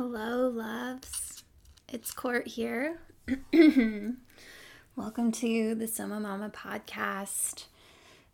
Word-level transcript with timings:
Hello, 0.00 0.46
loves. 0.46 1.42
It's 1.88 2.12
Court 2.12 2.46
here. 2.46 3.00
Welcome 4.94 5.32
to 5.32 5.74
the 5.74 5.88
Soma 5.88 6.20
Mama 6.20 6.50
podcast. 6.50 7.64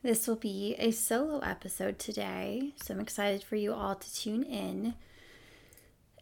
This 0.02 0.26
will 0.26 0.36
be 0.36 0.74
a 0.78 0.90
solo 0.90 1.38
episode 1.38 1.98
today, 1.98 2.74
so 2.76 2.92
I'm 2.92 3.00
excited 3.00 3.42
for 3.42 3.56
you 3.56 3.72
all 3.72 3.94
to 3.94 4.14
tune 4.14 4.42
in. 4.42 4.92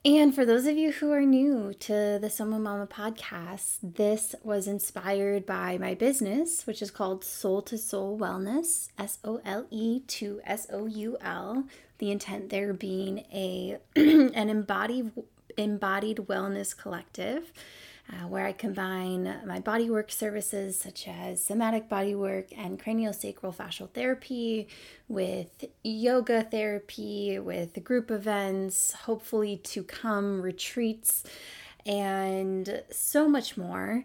And 0.05 0.35
for 0.35 0.45
those 0.45 0.67
of 0.67 0.77
you 0.77 0.91
who 0.91 1.13
are 1.13 1.23
new 1.23 1.75
to 1.75 2.19
the 2.21 2.29
Soma 2.29 2.59
Mama 2.59 2.89
podcast, 2.89 3.79
this 3.83 4.35
was 4.43 4.67
inspired 4.67 5.47
by 5.47 5.79
my 5.79 5.95
business, 5.95 6.67
which 6.67 6.83
is 6.83 6.91
called 6.91 7.25
Sole 7.25 7.63
to 7.63 7.79
Soul 7.79 8.19
Wellness, 8.19 8.89
S 8.99 9.19
O 9.25 9.41
L 9.45 9.67
E 9.71 10.01
to 10.01 10.41
S 10.45 10.67
O 10.73 10.87
U 10.87 11.17
L. 11.21 11.65
The 11.99 12.11
intent 12.11 12.51
there 12.51 12.73
being 12.73 13.19
a 13.33 13.79
an 13.97 14.49
embodied 14.49 15.13
embodied 15.57 16.19
wellness 16.19 16.77
collective 16.77 17.53
uh, 18.11 18.27
where 18.27 18.47
I 18.47 18.53
combine 18.53 19.41
my 19.47 19.61
bodywork 19.61 20.11
services 20.11 20.79
such 20.79 21.07
as 21.09 21.43
somatic 21.43 21.89
bodywork 21.89 22.47
and 22.57 22.83
craniosacral 22.83 23.55
fascial 23.55 23.89
therapy 23.91 24.69
with 25.09 25.65
yoga 25.83 26.43
therapy, 26.43 27.39
with 27.39 27.83
group 27.85 28.11
events, 28.11 28.93
hopefully 28.93 29.57
to 29.65 29.83
come 29.85 30.43
retreats, 30.43 31.25
and 31.87 32.83
so 32.91 33.29
much 33.29 33.57
more. 33.57 34.05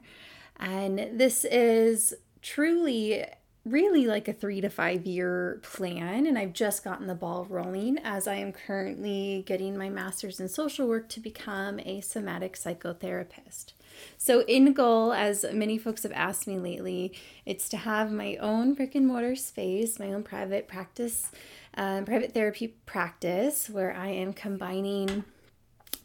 And 0.60 1.20
this 1.20 1.44
is 1.46 2.14
truly 2.42 3.26
really 3.72 4.08
like 4.08 4.28
a 4.28 4.34
three 4.34 4.62
to 4.62 4.70
five 4.70 5.06
year 5.06 5.60
plan, 5.64 6.26
and 6.26 6.38
I've 6.38 6.54
just 6.54 6.84
gotten 6.84 7.08
the 7.08 7.16
ball 7.16 7.46
rolling 7.50 7.98
as 8.00 8.28
I 8.28 8.36
am 8.36 8.52
currently 8.52 9.44
getting 9.46 9.78
my 9.78 9.90
master's 9.90 10.40
in 10.40 10.50
social 10.50 10.88
work 10.88 11.10
to 11.10 11.20
become 11.20 11.80
a 11.80 12.02
somatic 12.02 12.54
psychotherapist. 12.54 13.74
So, 14.18 14.42
in 14.42 14.74
goal, 14.74 15.14
as 15.14 15.46
many 15.54 15.78
folks 15.78 16.04
have 16.04 16.12
asked 16.12 16.48
me 16.48 16.60
lately, 16.60 17.14
it's 17.46 17.70
to 17.70 17.78
have 17.78 18.12
my 18.12 18.36
own 18.38 18.74
brick 18.74 18.96
and 18.96 19.08
mortar 19.08 19.36
space, 19.36 20.00
my 20.00 20.14
own 20.14 20.24
private 20.24 20.68
practice, 20.68 21.32
um, 21.76 22.06
private 22.06 22.34
therapy 22.34 22.76
practice, 22.86 23.70
where 23.70 23.94
I 23.94 24.08
am 24.08 24.34
combining 24.34 25.24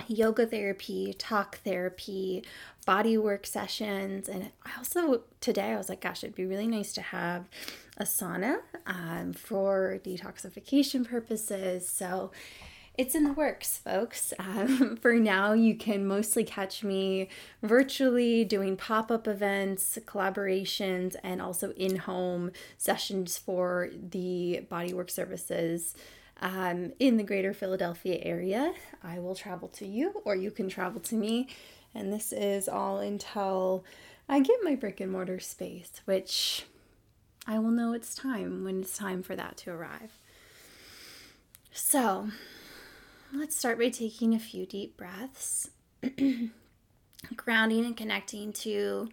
yoga 0.09 0.47
therapy, 0.47 1.15
talk 1.19 1.59
therapy, 1.59 2.45
body 2.85 3.17
work 3.17 3.47
sessions. 3.47 4.29
And 4.29 4.51
I 4.65 4.71
also, 4.79 5.23
today, 5.41 5.73
I 5.73 5.77
was 5.77 5.89
like, 5.89 6.01
gosh, 6.01 6.25
it'd 6.25 6.37
be 6.37 6.47
really 6.47 6.67
nice 6.67 6.93
to 6.95 7.03
have 7.03 7.49
a 7.97 8.05
sauna 8.05 8.59
um, 8.87 9.33
for 9.33 10.01
detoxification 10.05 11.09
purposes. 11.09 11.89
So 11.89 12.33
it's 12.99 13.15
in 13.15 13.25
the 13.25 13.33
works, 13.33 13.79
folks. 13.79 14.35
Um, 14.43 14.97
for 14.97 15.15
now, 15.15 15.53
you 15.53 15.75
can 15.75 16.07
mostly 16.07 16.45
catch 16.45 16.85
me 16.85 17.29
virtually 17.63 18.45
doing 18.45 18.77
pop 18.77 19.11
up 19.11 19.27
events, 19.27 19.99
collaborations, 20.05 21.17
and 21.23 21.41
also 21.41 21.73
in 21.73 21.97
home 21.97 22.51
sessions 22.77 23.39
for 23.39 23.89
the 24.11 24.67
bodywork 24.71 25.11
services 25.11 25.95
um, 26.43 26.93
in 26.99 27.17
the 27.17 27.23
greater 27.23 27.55
Philadelphia 27.55 28.19
area. 28.23 28.75
I 29.03 29.21
will 29.21 29.35
travel 29.35 29.69
to 29.69 29.87
you, 29.87 30.21
or 30.25 30.35
you 30.37 30.51
can 30.51 30.69
travel 30.69 31.01
to 31.03 31.15
me. 31.15 31.49
And 31.95 32.13
this 32.13 32.33
is 32.33 32.69
all 32.69 32.99
until 32.99 33.85
I 34.29 34.41
get 34.41 34.61
my 34.63 34.75
brick 34.75 35.01
and 35.01 35.13
mortar 35.13 35.41
space, 35.41 36.01
which 36.05 36.65
I 37.47 37.59
will 37.59 37.71
know 37.71 37.93
it's 37.93 38.15
time 38.15 38.65
when 38.65 38.81
it's 38.81 38.97
time 38.97 39.23
for 39.23 39.37
that 39.37 39.57
to 39.59 39.71
arrive. 39.71 40.13
So, 41.73 42.29
let's 43.33 43.57
start 43.57 43.79
by 43.79 43.89
taking 43.89 44.35
a 44.35 44.39
few 44.39 44.67
deep 44.67 44.97
breaths, 44.97 45.71
grounding 47.37 47.85
and 47.85 47.97
connecting 47.97 48.53
to 48.53 49.09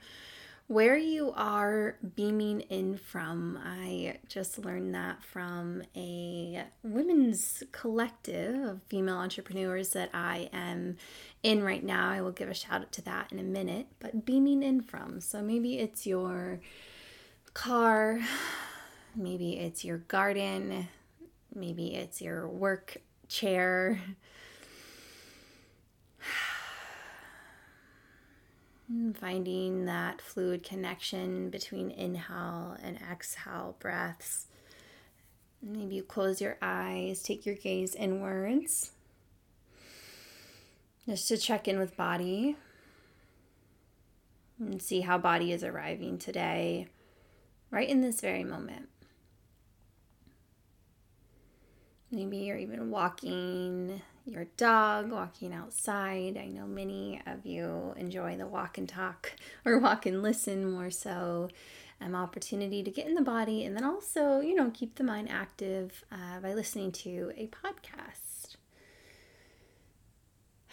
where 0.70 0.95
you 0.95 1.34
are 1.36 1.95
beaming 2.16 2.62
in 2.62 2.95
from. 2.95 3.59
I 3.66 4.19
just 4.28 4.63
learned 4.63 4.94
that 4.94 5.24
from 5.24 5.81
a 5.96 6.63
women's 6.84 7.63
collective 7.72 8.63
of 8.63 8.84
female 8.84 9.16
entrepreneurs 9.16 9.90
that 9.90 10.12
I 10.13 10.47
am 10.53 10.97
in 11.41 11.63
right 11.63 11.84
now. 11.84 12.12
I 12.12 12.22
will 12.22 12.31
give 12.31 12.50
a 12.50 12.53
shout 12.53 12.81
out 12.81 12.91
to 12.91 13.02
that 13.02 13.31
in 13.31 13.40
a 13.40 13.44
minute, 13.44 13.88
but 14.00 14.28
beaming 14.28 14.62
in 14.62 14.81
from. 14.81 15.22
So 15.22 15.41
maybe 15.41 15.80
it's 15.80 16.06
your 16.06 16.59
car, 17.56 18.19
maybe 19.16 19.57
it's 19.57 19.84
your 19.84 19.97
garden, 19.97 20.88
maybe 21.56 21.96
it's 21.96 22.22
your 22.22 22.47
work 22.47 22.97
chair. 23.28 24.00
Finding 29.19 29.85
that 29.85 30.19
fluid 30.19 30.63
connection 30.63 31.51
between 31.51 31.91
inhale 31.91 32.75
and 32.81 32.97
exhale 33.11 33.75
breaths. 33.79 34.47
Maybe 35.61 35.95
you 35.95 36.03
close 36.03 36.41
your 36.41 36.57
eyes, 36.59 37.22
take 37.22 37.45
your 37.45 37.53
gaze 37.53 37.94
inwards, 37.94 38.91
just 41.05 41.27
to 41.27 41.38
check 41.38 41.67
in 41.67 41.77
with 41.77 41.95
body 41.95 42.55
and 44.57 44.81
see 44.81 45.01
how 45.01 45.19
body 45.19 45.51
is 45.51 45.63
arriving 45.63 46.17
today, 46.17 46.88
right 47.69 47.88
in 47.88 48.01
this 48.01 48.21
very 48.21 48.44
moment. 48.44 48.89
Maybe 52.09 52.38
you're 52.38 52.57
even 52.57 52.89
walking 52.89 54.01
your 54.29 54.45
dog, 54.57 55.12
walking 55.12 55.53
outside. 55.53 56.38
I 56.38 56.47
know 56.47 56.67
many 56.67 57.22
of 57.25 57.45
you 57.45 57.94
enjoy 57.97 58.38
the 58.38 58.47
walk 58.47 58.78
and 58.78 58.88
talk 58.88 59.34
or 59.66 59.79
walk 59.79 60.06
and 60.06 60.22
listen 60.22 60.69
more 60.69 60.91
so. 60.91 61.50
An 62.01 62.16
um, 62.16 62.22
opportunity 62.22 62.81
to 62.81 62.89
get 62.91 63.07
in 63.07 63.16
the 63.16 63.22
body 63.22 63.66
and 63.66 63.75
then 63.75 63.84
also, 63.84 64.39
you 64.39 64.56
know, 64.56 64.72
keep 64.73 64.95
the 64.95 65.03
mind 65.03 65.29
active 65.29 66.06
uh, 66.09 66.39
by 66.39 66.53
listening 66.53 66.91
to 66.94 67.31
a 67.35 67.47
podcast. 67.47 68.56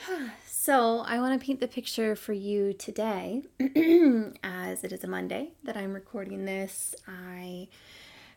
So, 0.49 1.01
I 1.07 1.21
want 1.21 1.41
to 1.41 1.47
paint 1.47 1.61
the 1.61 1.69
picture 1.69 2.17
for 2.17 2.33
you 2.33 2.73
today 2.73 3.45
as 4.43 4.83
it 4.83 4.91
is 4.91 5.05
a 5.05 5.07
Monday 5.07 5.53
that 5.63 5.77
I'm 5.77 5.93
recording 5.93 6.45
this. 6.45 6.93
I 7.07 7.69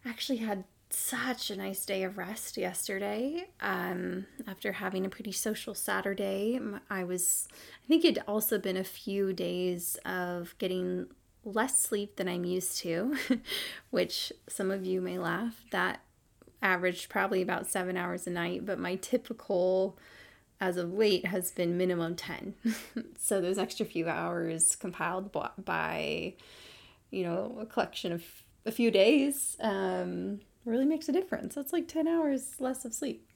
actually 0.05 0.37
had 0.37 0.63
such 0.89 1.49
a 1.49 1.55
nice 1.55 1.85
day 1.85 2.03
of 2.03 2.17
rest 2.17 2.57
yesterday. 2.57 3.47
Um, 3.61 4.25
after 4.47 4.73
having 4.73 5.05
a 5.05 5.09
pretty 5.09 5.31
social 5.31 5.73
Saturday, 5.73 6.59
I 6.89 7.03
was, 7.03 7.47
I 7.83 7.87
think 7.87 8.05
it'd 8.05 8.23
also 8.27 8.57
been 8.57 8.77
a 8.77 8.83
few 8.83 9.33
days 9.33 9.97
of 10.05 10.55
getting 10.57 11.07
less 11.43 11.79
sleep 11.79 12.15
than 12.15 12.27
I'm 12.27 12.43
used 12.43 12.79
to, 12.79 13.15
which 13.89 14.33
some 14.47 14.71
of 14.71 14.85
you 14.85 15.01
may 15.01 15.17
laugh. 15.17 15.63
That 15.71 16.01
averaged 16.61 17.09
probably 17.09 17.41
about 17.41 17.67
seven 17.67 17.95
hours 17.95 18.27
a 18.27 18.31
night, 18.31 18.65
but 18.65 18.79
my 18.79 18.95
typical 18.95 19.97
as 20.61 20.75
of 20.75 20.93
late 20.93 21.25
has 21.25 21.51
been 21.51 21.77
minimum 21.77 22.15
10. 22.15 22.55
so 23.17 23.39
those 23.39 23.57
extra 23.57 23.85
few 23.85 24.09
hours 24.09 24.75
compiled 24.75 25.31
by, 25.63 26.33
you 27.11 27.23
know, 27.23 27.57
a 27.61 27.65
collection 27.65 28.11
of 28.11 28.23
a 28.65 28.71
few 28.71 28.91
days. 28.91 29.55
Um, 29.61 30.41
really 30.69 30.85
makes 30.85 31.09
a 31.09 31.11
difference. 31.11 31.55
That's 31.55 31.73
like 31.73 31.87
10 31.87 32.07
hours 32.07 32.55
less 32.59 32.85
of 32.85 32.93
sleep. 32.93 33.27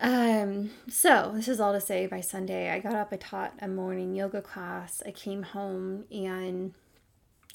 Um, 0.00 0.70
so 0.88 1.32
this 1.34 1.48
is 1.48 1.60
all 1.60 1.72
to 1.72 1.80
say 1.80 2.06
by 2.06 2.20
Sunday, 2.20 2.70
I 2.70 2.78
got 2.78 2.94
up, 2.94 3.08
I 3.12 3.16
taught 3.16 3.54
a 3.60 3.68
morning 3.68 4.14
yoga 4.14 4.40
class. 4.40 5.02
I 5.04 5.10
came 5.10 5.42
home 5.42 6.04
and 6.12 6.74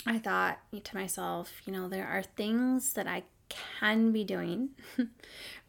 I 0.06 0.20
thought 0.20 0.60
to 0.84 0.96
myself, 0.96 1.62
you 1.66 1.72
know, 1.72 1.88
there 1.88 2.08
are 2.08 2.24
things 2.24 2.94
that 2.94 3.08
I 3.08 3.24
can 3.50 4.12
be 4.12 4.24
doing, 4.24 4.70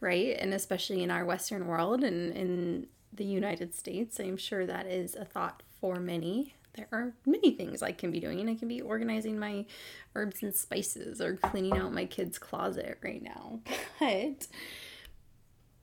right? 0.00 0.36
And 0.38 0.52
especially 0.52 1.02
in 1.02 1.10
our 1.10 1.24
Western 1.24 1.66
world 1.66 2.02
and 2.02 2.32
in 2.32 2.86
the 3.12 3.24
United 3.24 3.74
States, 3.74 4.18
I'm 4.18 4.36
sure 4.36 4.66
that 4.66 4.86
is 4.86 5.14
a 5.14 5.24
thought 5.24 5.62
for 5.80 6.00
many 6.00 6.54
there 6.74 6.88
are 6.92 7.14
many 7.24 7.52
things 7.52 7.82
I 7.82 7.92
can 7.92 8.10
be 8.10 8.20
doing. 8.20 8.48
I 8.48 8.54
can 8.54 8.68
be 8.68 8.80
organizing 8.80 9.38
my 9.38 9.66
herbs 10.14 10.42
and 10.42 10.54
spices 10.54 11.20
or 11.20 11.36
cleaning 11.36 11.76
out 11.76 11.92
my 11.92 12.04
kid's 12.04 12.38
closet 12.38 12.98
right 13.02 13.22
now. 13.22 13.60
But 14.00 14.48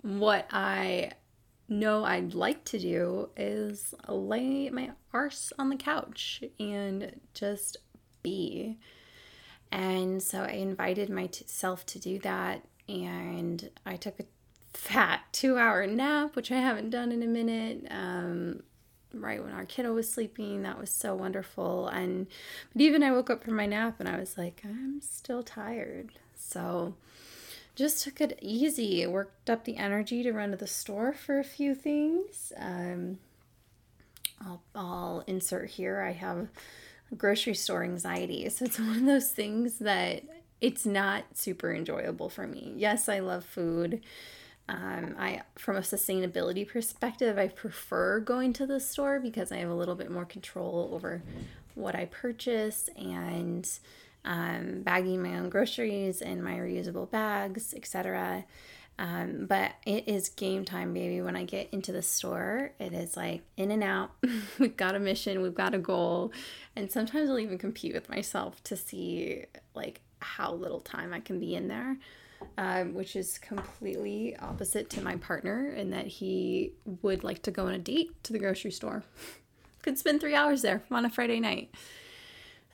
what 0.01 0.47
I 0.51 1.11
know 1.69 2.03
I'd 2.03 2.33
like 2.33 2.65
to 2.65 2.79
do 2.79 3.29
is 3.37 3.93
lay 4.07 4.69
my 4.69 4.91
arse 5.13 5.53
on 5.57 5.69
the 5.69 5.75
couch 5.75 6.43
and 6.59 7.19
just 7.33 7.77
be. 8.21 8.77
And 9.71 10.21
so 10.21 10.41
I 10.41 10.51
invited 10.51 11.09
myself 11.09 11.85
to 11.87 11.99
do 11.99 12.19
that, 12.19 12.65
and 12.89 13.69
I 13.85 13.95
took 13.95 14.19
a 14.19 14.25
fat 14.73 15.21
two 15.31 15.57
hour 15.57 15.87
nap, 15.87 16.35
which 16.35 16.51
I 16.51 16.57
haven't 16.57 16.89
done 16.89 17.11
in 17.11 17.23
a 17.23 17.27
minute. 17.27 17.87
Um, 17.89 18.63
right 19.13 19.43
when 19.43 19.53
our 19.53 19.65
kiddo 19.65 19.93
was 19.93 20.11
sleeping. 20.11 20.63
That 20.63 20.79
was 20.79 20.89
so 20.89 21.15
wonderful. 21.15 21.87
And 21.87 22.27
but 22.73 22.81
even 22.81 23.03
I 23.03 23.11
woke 23.11 23.29
up 23.29 23.43
from 23.43 23.55
my 23.55 23.65
nap 23.65 23.95
and 23.99 24.09
I 24.09 24.19
was 24.19 24.37
like, 24.37 24.61
I'm 24.63 25.01
still 25.01 25.43
tired. 25.43 26.11
So 26.35 26.95
just 27.75 28.03
took 28.03 28.21
it 28.21 28.37
easy. 28.41 29.05
Worked 29.07 29.49
up 29.49 29.63
the 29.65 29.77
energy 29.77 30.23
to 30.23 30.31
run 30.31 30.51
to 30.51 30.57
the 30.57 30.67
store 30.67 31.13
for 31.13 31.39
a 31.39 31.43
few 31.43 31.75
things. 31.75 32.51
Um, 32.57 33.19
I'll, 34.39 34.61
I'll 34.75 35.23
insert 35.27 35.69
here. 35.71 36.01
I 36.01 36.11
have 36.11 36.49
grocery 37.17 37.55
store 37.55 37.83
anxiety. 37.83 38.47
So 38.49 38.65
it's 38.65 38.79
one 38.79 38.97
of 38.97 39.05
those 39.05 39.31
things 39.31 39.79
that 39.79 40.23
it's 40.59 40.85
not 40.85 41.23
super 41.33 41.73
enjoyable 41.73 42.29
for 42.29 42.45
me. 42.47 42.73
Yes, 42.75 43.09
I 43.09 43.19
love 43.19 43.43
food. 43.43 44.01
Um, 44.71 45.15
I, 45.19 45.41
from 45.57 45.75
a 45.75 45.81
sustainability 45.81 46.65
perspective, 46.65 47.37
I 47.37 47.49
prefer 47.49 48.21
going 48.21 48.53
to 48.53 48.65
the 48.65 48.79
store 48.79 49.19
because 49.19 49.51
I 49.51 49.57
have 49.57 49.69
a 49.69 49.75
little 49.75 49.95
bit 49.95 50.09
more 50.09 50.23
control 50.23 50.89
over 50.93 51.21
what 51.75 51.93
I 51.93 52.05
purchase 52.05 52.89
and 52.95 53.69
um, 54.23 54.81
bagging 54.83 55.21
my 55.21 55.37
own 55.37 55.49
groceries 55.49 56.21
in 56.21 56.41
my 56.41 56.53
reusable 56.53 57.09
bags, 57.11 57.73
etc. 57.73 58.45
Um, 58.97 59.45
but 59.45 59.73
it 59.85 60.07
is 60.07 60.29
game 60.29 60.63
time, 60.63 60.93
baby. 60.93 61.21
When 61.21 61.35
I 61.35 61.43
get 61.43 61.67
into 61.73 61.91
the 61.91 62.01
store, 62.01 62.71
it 62.79 62.93
is 62.93 63.17
like 63.17 63.41
in 63.57 63.71
and 63.71 63.83
out. 63.83 64.11
we've 64.59 64.77
got 64.77 64.95
a 64.95 64.99
mission, 64.99 65.41
we've 65.41 65.53
got 65.53 65.75
a 65.75 65.79
goal, 65.79 66.31
and 66.77 66.89
sometimes 66.89 67.29
I'll 67.29 67.39
even 67.39 67.57
compete 67.57 67.93
with 67.93 68.09
myself 68.09 68.63
to 68.65 68.77
see 68.77 69.43
like 69.75 69.99
how 70.19 70.53
little 70.53 70.79
time 70.79 71.13
I 71.13 71.19
can 71.19 71.41
be 71.41 71.55
in 71.55 71.67
there. 71.67 71.97
Um, 72.57 72.93
which 72.93 73.15
is 73.15 73.37
completely 73.37 74.35
opposite 74.37 74.89
to 74.91 75.01
my 75.01 75.15
partner 75.15 75.71
in 75.71 75.89
that 75.91 76.05
he 76.05 76.73
would 77.01 77.23
like 77.23 77.41
to 77.43 77.51
go 77.51 77.65
on 77.65 77.73
a 77.73 77.79
date 77.79 78.11
to 78.23 78.33
the 78.33 78.39
grocery 78.39 78.71
store. 78.71 79.03
Could 79.81 79.97
spend 79.97 80.21
three 80.21 80.35
hours 80.35 80.61
there 80.61 80.83
on 80.91 81.05
a 81.05 81.09
Friday 81.09 81.39
night. 81.39 81.73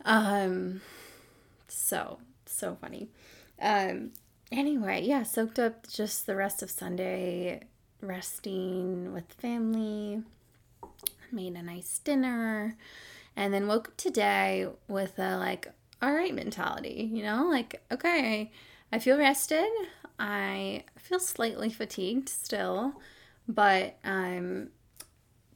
Um, 0.04 0.82
so 1.68 2.20
so 2.46 2.78
funny. 2.80 3.10
Um, 3.62 4.12
anyway, 4.52 5.04
yeah, 5.04 5.24
soaked 5.24 5.60
up 5.60 5.88
just 5.88 6.26
the 6.26 6.36
rest 6.36 6.62
of 6.62 6.70
Sunday, 6.70 7.62
resting 8.02 9.14
with 9.14 9.32
family, 9.34 10.24
made 11.32 11.54
a 11.54 11.62
nice 11.62 12.00
dinner, 12.00 12.76
and 13.36 13.54
then 13.54 13.68
woke 13.68 13.90
up 13.90 13.98
today 13.98 14.68
with 14.88 15.18
a 15.20 15.38
like, 15.38 15.68
all 16.02 16.14
right 16.14 16.34
mentality, 16.34 17.10
you 17.12 17.24
know, 17.24 17.48
like, 17.50 17.82
okay, 17.92 18.52
I 18.92 19.00
feel 19.00 19.18
rested. 19.18 19.68
I 20.20 20.84
feel 20.98 21.20
slightly 21.20 21.70
fatigued 21.70 22.30
still, 22.30 22.94
but 23.48 23.98
um, 24.04 24.70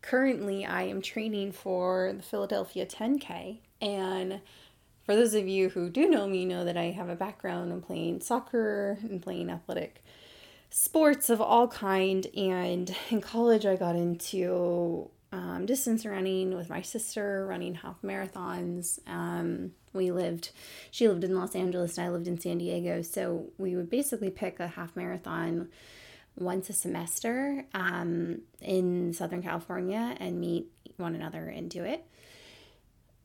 currently 0.01 0.65
I 0.65 0.83
am 0.83 1.01
training 1.01 1.51
for 1.51 2.13
the 2.13 2.21
Philadelphia 2.21 2.85
10K 2.85 3.59
and 3.81 4.41
for 5.03 5.15
those 5.15 5.33
of 5.33 5.47
you 5.47 5.69
who 5.69 5.89
do 5.89 6.07
know 6.07 6.27
me, 6.27 6.45
know 6.45 6.63
that 6.63 6.77
I 6.77 6.85
have 6.91 7.09
a 7.09 7.15
background 7.15 7.71
in 7.71 7.81
playing 7.81 8.21
soccer 8.21 8.99
and 9.01 9.21
playing 9.21 9.49
athletic 9.49 10.03
sports 10.69 11.29
of 11.29 11.41
all 11.41 11.67
kind. 11.67 12.27
And 12.37 12.95
in 13.09 13.19
college, 13.19 13.65
I 13.65 13.75
got 13.75 13.95
into 13.95 15.09
um, 15.31 15.65
distance 15.65 16.05
running 16.05 16.55
with 16.55 16.69
my 16.69 16.81
sister, 16.81 17.45
running 17.47 17.75
half 17.75 18.01
marathons. 18.01 18.99
Um, 19.07 19.71
we 19.93 20.11
lived, 20.11 20.51
she 20.89 21.07
lived 21.07 21.23
in 21.23 21.35
Los 21.35 21.55
Angeles 21.55 21.97
and 21.97 22.07
I 22.07 22.09
lived 22.09 22.27
in 22.27 22.39
San 22.39 22.57
Diego. 22.57 23.01
So 23.01 23.51
we 23.57 23.75
would 23.75 23.89
basically 23.89 24.29
pick 24.29 24.59
a 24.59 24.67
half 24.67 24.95
marathon 24.95 25.69
once 26.35 26.69
a 26.69 26.73
semester 26.73 27.65
um, 27.73 28.41
in 28.61 29.13
Southern 29.13 29.41
California 29.41 30.15
and 30.19 30.39
meet 30.39 30.67
one 30.97 31.15
another 31.15 31.47
and 31.47 31.69
do 31.69 31.83
it. 31.83 32.05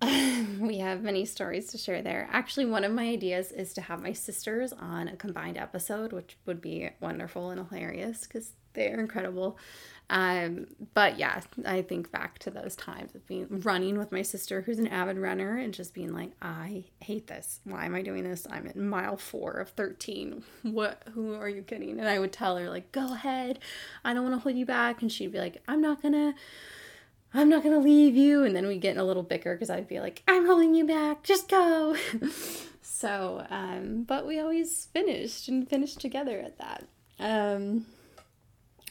we 0.61 0.79
have 0.79 1.02
many 1.02 1.25
stories 1.25 1.69
to 1.69 1.79
share 1.79 2.02
there. 2.02 2.29
Actually, 2.31 2.67
one 2.67 2.85
of 2.85 2.93
my 2.93 3.05
ideas 3.09 3.50
is 3.50 3.73
to 3.73 3.81
have 3.81 4.02
my 4.02 4.12
sisters 4.12 4.73
on 4.73 5.09
a 5.09 5.17
combined 5.17 5.56
episode, 5.56 6.12
which 6.12 6.37
would 6.44 6.61
be 6.61 6.91
wonderful 7.00 7.50
and 7.50 7.67
hilarious 7.69 8.26
because 8.26 8.52
they're 8.75 9.00
incredible. 9.00 9.59
Um, 10.08 10.69
but 10.94 11.19
yeah, 11.19 11.41
I 11.64 11.82
think 11.82 12.12
back 12.12 12.38
to 12.41 12.50
those 12.50 12.76
times 12.76 13.14
of 13.14 13.26
being 13.26 13.47
running 13.50 13.99
with 13.99 14.12
my 14.12 14.23
sister, 14.23 14.62
who's 14.62 14.79
an 14.79 14.87
avid 14.87 15.19
runner, 15.19 15.56
and 15.56 15.75
just 15.75 15.94
being 15.94 16.12
like, 16.12 16.31
I 16.41 16.85
hate 17.00 17.26
this. 17.26 17.61
Why 17.64 17.87
am 17.87 17.94
I 17.94 18.03
doing 18.03 18.25
this? 18.25 18.47
I'm 18.49 18.67
at 18.69 18.76
mile 18.76 19.17
four 19.17 19.53
of 19.53 19.70
13. 19.70 20.44
What, 20.62 21.03
who 21.12 21.35
are 21.35 21.49
you 21.49 21.62
kidding? 21.62 21.99
And 21.99 22.08
I 22.08 22.19
would 22.19 22.32
tell 22.32 22.56
her, 22.56 22.70
like, 22.70 22.93
go 22.93 23.14
ahead. 23.14 23.58
I 24.05 24.14
don't 24.14 24.23
want 24.23 24.37
to 24.37 24.41
hold 24.41 24.56
you 24.56 24.67
back. 24.67 25.03
And 25.03 25.11
she'd 25.11 25.32
be 25.32 25.38
like, 25.38 25.62
I'm 25.67 25.81
not 25.81 26.03
gonna 26.03 26.35
I'm 27.35 27.49
not 27.50 27.62
gonna 27.62 27.79
leave 27.79 28.17
you. 28.17 28.44
And 28.44 28.56
then 28.56 28.67
we 28.67 28.79
get 28.79 28.93
in 28.93 28.99
a 28.99 29.05
little 29.05 29.23
bicker 29.23 29.55
because 29.55 29.69
I'd 29.70 29.88
be 29.88 30.00
like, 30.00 30.23
I'm 30.26 30.47
holding 30.47 30.75
you 30.75 30.87
back, 30.87 31.23
just 31.23 31.49
go. 31.49 31.97
so, 32.82 33.47
um, 33.50 34.05
but 34.05 34.26
we 34.26 34.41
always 34.41 34.87
finished 34.87 35.49
and 35.49 35.69
finished 35.69 36.00
together 36.00 36.38
at 36.38 36.59
that. 36.59 36.85
Um, 37.19 37.87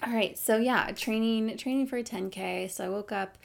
all 0.03 0.13
right, 0.13 0.37
so 0.37 0.57
yeah, 0.57 0.91
training 0.91 1.57
training 1.57 1.87
for 1.87 1.97
a 1.97 2.03
10k. 2.03 2.69
So 2.69 2.85
I 2.85 2.89
woke 2.89 3.11
up, 3.11 3.37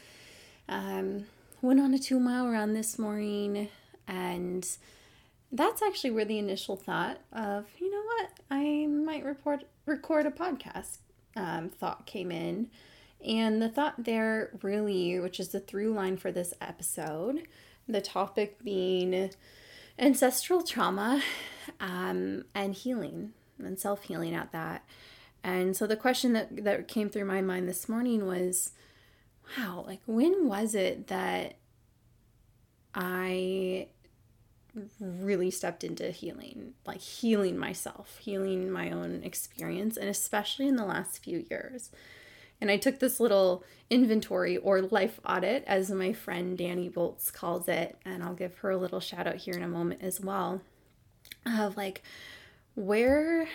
um, 0.69 1.27
went 1.63 1.81
on 1.81 1.95
a 1.95 1.99
two 1.99 2.19
mile 2.19 2.49
run 2.49 2.75
this 2.75 2.99
morning, 2.99 3.69
and 4.09 4.67
that's 5.53 5.83
actually 5.83 6.11
where 6.11 6.25
the 6.25 6.39
initial 6.39 6.77
thought 6.77 7.19
of 7.33 7.67
you 7.79 7.91
know 7.91 8.03
what 8.03 8.31
I 8.51 8.87
might 8.87 9.25
report 9.25 9.65
record 9.87 10.27
a 10.27 10.31
podcast 10.31 10.99
um, 11.37 11.69
thought 11.69 12.07
came 12.07 12.31
in. 12.31 12.71
And 13.25 13.61
the 13.61 13.69
thought 13.69 14.05
there, 14.05 14.51
really, 14.63 15.21
which 15.21 15.41
is 15.41 15.49
the 15.49 15.61
through 15.61 15.93
line 15.93 16.17
for 16.17 16.33
this 16.33 16.55
episode, 16.61 17.47
the 17.87 18.01
topic 18.01 18.63
being 18.65 19.31
ancestral 19.99 20.63
trauma 20.63 21.23
um, 21.81 22.45
and 22.55 22.75
healing 22.75 23.33
and 23.59 23.79
self 23.79 24.05
healing 24.05 24.35
at 24.35 24.53
that. 24.53 24.85
And 25.43 25.77
so 25.77 25.87
the 25.87 25.97
question 25.97 26.33
that, 26.35 26.65
that 26.65 26.89
came 26.89 27.09
through 27.09 27.25
my 27.25 27.41
mind 27.41 27.69
this 27.69 27.89
morning 27.89 28.27
was 28.27 28.73
wow, 29.59 29.85
like 29.87 30.01
when 30.07 30.47
was 30.47 30.75
it 30.75 31.09
that 31.09 31.57
I 32.95 33.89
really 35.01 35.51
stepped 35.51 35.83
into 35.85 36.11
healing, 36.11 36.75
like 36.87 37.01
healing 37.01 37.59
myself, 37.59 38.19
healing 38.19 38.71
my 38.71 38.91
own 38.91 39.23
experience, 39.25 39.97
and 39.97 40.09
especially 40.09 40.69
in 40.69 40.77
the 40.77 40.85
last 40.85 41.23
few 41.23 41.45
years. 41.51 41.91
And 42.61 42.71
I 42.71 42.77
took 42.77 42.99
this 42.99 43.19
little 43.19 43.65
inventory 43.89 44.57
or 44.59 44.83
life 44.83 45.19
audit, 45.27 45.65
as 45.67 45.91
my 45.91 46.13
friend 46.13 46.59
Dani 46.59 46.93
Boltz 46.93 47.33
calls 47.33 47.69
it, 47.69 47.97
and 48.05 48.23
I'll 48.23 48.35
give 48.35 48.59
her 48.59 48.71
a 48.71 48.77
little 48.77 49.01
shout 49.01 49.27
out 49.27 49.37
here 49.37 49.55
in 49.55 49.63
a 49.63 49.69
moment 49.69 50.03
as 50.03 50.21
well, 50.21 50.61
of 51.47 51.77
like, 51.77 52.03
where, 52.75 53.49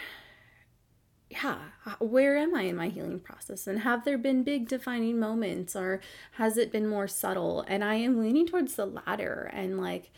yeah, 1.30 1.57
uh, 1.86 1.95
where 2.00 2.38
am 2.38 2.56
I 2.56 2.63
in 2.63 2.75
my 2.75 2.89
healing 2.89 3.19
process? 3.19 3.68
And 3.68 3.80
have 3.80 4.06
there 4.06 4.18
been 4.18 4.44
big 4.44 4.68
defining 4.68 5.19
moments 5.19 5.75
or 5.75 6.01
has 6.33 6.57
it 6.57 6.72
been 6.72 6.88
more 6.88 7.08
subtle? 7.08 7.65
And 7.67 7.84
I 7.84 7.96
am 7.96 8.20
leaning 8.20 8.46
towards 8.46 8.75
the 8.75 8.86
latter 8.86 9.50
and 9.53 9.79
like, 9.79 10.12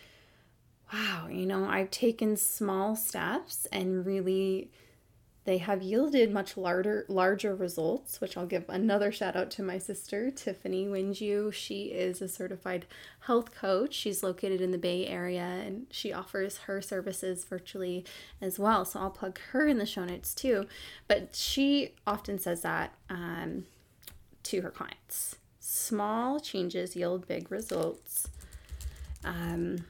wow, 0.92 1.28
you 1.30 1.46
know, 1.46 1.66
I've 1.66 1.92
taken 1.92 2.36
small 2.36 2.96
steps 2.96 3.68
and 3.72 4.06
really 4.06 4.70
they 5.48 5.60
have 5.60 5.82
yielded 5.82 6.30
much 6.30 6.58
larger 6.58 7.06
larger 7.08 7.56
results, 7.56 8.20
which 8.20 8.36
I'll 8.36 8.46
give 8.46 8.66
another 8.68 9.14
shout 9.14 9.38
out 9.38 9.50
to 9.52 9.64
my 9.64 9.78
sister, 9.78 10.30
Tiffany 10.30 10.90
Windju. 10.90 11.54
She 11.54 11.84
is 11.86 12.22
a 12.22 12.28
certified 12.28 12.86
health 13.22 13.56
coach. 13.56 13.94
She's 13.94 14.24
located 14.24 14.60
in 14.60 14.72
the 14.72 14.78
Bay 14.78 15.08
Area 15.08 15.46
and 15.46 15.88
she 15.90 16.12
offers 16.12 16.58
her 16.58 16.82
services 16.82 17.46
virtually 17.46 18.04
as 18.42 18.60
well. 18.60 18.84
So 18.84 19.00
I'll 19.00 19.10
plug 19.10 19.40
her 19.52 19.66
in 19.66 19.78
the 19.78 19.86
show 19.86 20.04
notes 20.04 20.36
too. 20.36 20.68
But 21.08 21.34
she 21.34 21.94
often 22.06 22.40
says 22.40 22.64
that 22.64 22.94
um, 23.10 23.68
to 24.44 24.60
her 24.64 24.70
clients. 24.70 25.38
Small 25.62 26.42
changes 26.42 26.94
yield 26.94 27.26
big 27.26 27.50
results. 27.50 28.28
Um, 29.24 29.86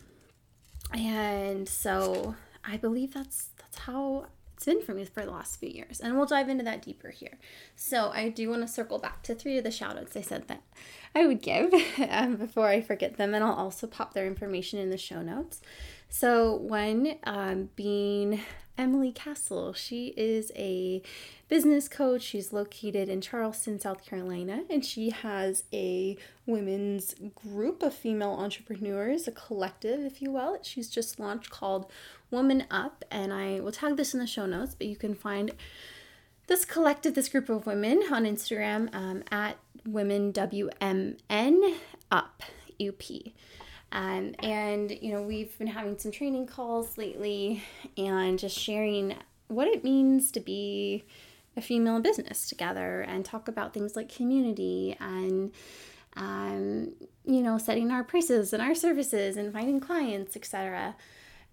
and 0.93 1.67
so 1.67 2.35
I 2.63 2.77
believe 2.77 3.15
that's 3.15 3.49
that's 3.57 3.79
how 3.79 4.27
it's 4.57 4.65
been 4.65 4.81
for 4.81 4.95
me 4.95 5.05
for 5.05 5.23
the 5.23 5.29
last 5.29 5.59
few 5.59 5.69
years. 5.69 5.99
And 5.99 6.17
we'll 6.17 6.25
dive 6.25 6.49
into 6.49 6.63
that 6.63 6.81
deeper 6.81 7.11
here. 7.11 7.37
So 7.75 8.09
I 8.11 8.29
do 8.29 8.49
want 8.49 8.63
to 8.63 8.67
circle 8.67 8.97
back 8.97 9.21
to 9.23 9.35
three 9.35 9.55
of 9.59 9.63
the 9.63 9.69
shout 9.69 9.99
outs 9.99 10.17
I 10.17 10.21
said 10.21 10.47
that 10.47 10.63
I 11.13 11.27
would 11.27 11.43
give 11.43 11.71
um, 12.09 12.37
before 12.37 12.67
I 12.67 12.81
forget 12.81 13.17
them. 13.17 13.35
And 13.35 13.43
I'll 13.43 13.53
also 13.53 13.85
pop 13.85 14.15
their 14.15 14.25
information 14.25 14.79
in 14.79 14.89
the 14.89 14.97
show 14.97 15.21
notes. 15.21 15.61
So 16.09 16.55
one 16.55 17.17
um, 17.23 17.69
being 17.75 18.41
Emily 18.77 19.11
Cassel. 19.11 19.73
She 19.73 20.13
is 20.17 20.51
a 20.55 21.01
business 21.49 21.87
coach. 21.87 22.21
She's 22.21 22.53
located 22.53 23.09
in 23.09 23.21
Charleston, 23.21 23.79
South 23.79 24.05
Carolina, 24.05 24.63
and 24.69 24.85
she 24.85 25.09
has 25.09 25.63
a 25.73 26.17
women's 26.45 27.15
group 27.35 27.81
of 27.81 27.93
female 27.93 28.31
entrepreneurs, 28.31 29.27
a 29.27 29.31
collective, 29.31 30.01
if 30.01 30.21
you 30.21 30.31
will. 30.31 30.59
She's 30.61 30.89
just 30.89 31.19
launched 31.19 31.49
called 31.49 31.91
Woman 32.31 32.65
Up, 32.69 33.05
and 33.09 33.33
I 33.33 33.59
will 33.59 33.71
tag 33.71 33.97
this 33.97 34.13
in 34.13 34.19
the 34.19 34.27
show 34.27 34.45
notes, 34.45 34.75
but 34.75 34.87
you 34.87 34.95
can 34.95 35.15
find 35.15 35.51
this 36.47 36.65
collective, 36.65 37.13
this 37.13 37.29
group 37.29 37.49
of 37.49 37.65
women 37.65 38.03
on 38.11 38.23
Instagram 38.23 38.93
um, 38.93 39.23
at 39.31 39.57
Women 39.85 40.33
WMN 40.33 41.75
Up 42.11 42.43
UP. 42.81 43.03
Um, 43.91 44.35
and, 44.39 44.91
you 45.01 45.13
know, 45.13 45.21
we've 45.21 45.57
been 45.57 45.67
having 45.67 45.97
some 45.97 46.11
training 46.11 46.47
calls 46.47 46.97
lately 46.97 47.63
and 47.97 48.37
just 48.37 48.57
sharing 48.57 49.15
what 49.47 49.67
it 49.67 49.83
means 49.83 50.31
to 50.31 50.39
be 50.39 51.05
a 51.55 51.61
female 51.61 51.95
in 51.97 52.01
business 52.01 52.47
together 52.47 53.01
and 53.01 53.25
talk 53.25 53.47
about 53.47 53.73
things 53.73 53.95
like 53.95 54.13
community 54.13 54.95
and 54.99 55.51
um, 56.15 56.93
you 57.25 57.41
know 57.41 57.57
setting 57.57 57.91
our 57.91 58.03
prices 58.03 58.53
and 58.53 58.61
our 58.61 58.75
services 58.75 59.37
and 59.37 59.51
finding 59.51 59.79
clients 59.79 60.35
etc 60.35 60.95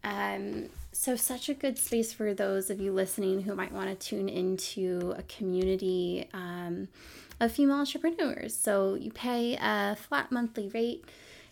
um, 0.04 0.68
so 0.92 1.16
such 1.16 1.48
a 1.48 1.54
good 1.54 1.76
space 1.76 2.12
for 2.12 2.34
those 2.34 2.70
of 2.70 2.80
you 2.80 2.92
listening 2.92 3.42
who 3.42 3.54
might 3.54 3.72
want 3.72 3.88
to 3.88 4.08
tune 4.08 4.28
into 4.28 5.14
a 5.18 5.22
community 5.24 6.28
um, 6.32 6.88
of 7.40 7.50
female 7.50 7.78
entrepreneurs. 7.78 8.54
So 8.54 8.94
you 8.94 9.10
pay 9.10 9.58
a 9.60 9.96
flat 9.96 10.30
monthly 10.30 10.68
rate 10.68 11.04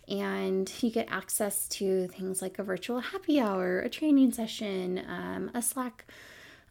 and 0.09 0.71
you 0.81 0.91
get 0.91 1.09
access 1.11 1.67
to 1.69 2.07
things 2.09 2.43
like 2.43 2.59
a 2.59 2.63
virtual 2.63 3.01
happy 3.01 3.41
hour, 3.41 3.81
a 3.81 3.89
training 3.89 4.33
session, 4.33 5.03
um, 5.09 5.51
a 5.55 5.63
Slack 5.63 6.05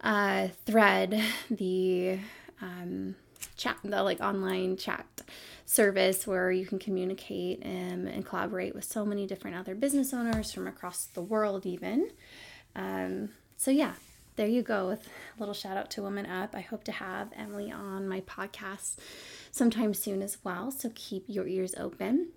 uh, 0.01 0.49
thread, 0.65 1.21
the 1.49 2.19
um, 2.61 3.15
chat, 3.61 3.77
the 3.83 4.01
like 4.01 4.19
online 4.19 4.75
chat 4.75 5.05
service 5.65 6.25
where 6.25 6.51
you 6.51 6.65
can 6.65 6.79
communicate 6.79 7.63
and, 7.63 8.07
and 8.07 8.25
collaborate 8.25 8.73
with 8.73 8.83
so 8.83 9.05
many 9.05 9.27
different 9.27 9.55
other 9.55 9.75
business 9.75 10.13
owners 10.13 10.51
from 10.51 10.67
across 10.67 11.05
the 11.05 11.21
world, 11.21 11.65
even. 11.65 12.09
Um, 12.75 13.29
so 13.57 13.69
yeah, 13.69 13.93
there 14.35 14.47
you 14.47 14.63
go 14.63 14.87
with 14.87 15.07
a 15.07 15.39
little 15.39 15.53
shout 15.53 15.77
out 15.77 15.91
to 15.91 16.01
Woman 16.01 16.25
Up. 16.25 16.55
I 16.55 16.61
hope 16.61 16.83
to 16.85 16.91
have 16.91 17.29
Emily 17.35 17.71
on 17.71 18.07
my 18.07 18.21
podcast 18.21 18.95
sometime 19.51 19.93
soon 19.93 20.23
as 20.23 20.39
well. 20.43 20.71
So 20.71 20.91
keep 20.95 21.25
your 21.27 21.47
ears 21.47 21.75
open. 21.77 22.29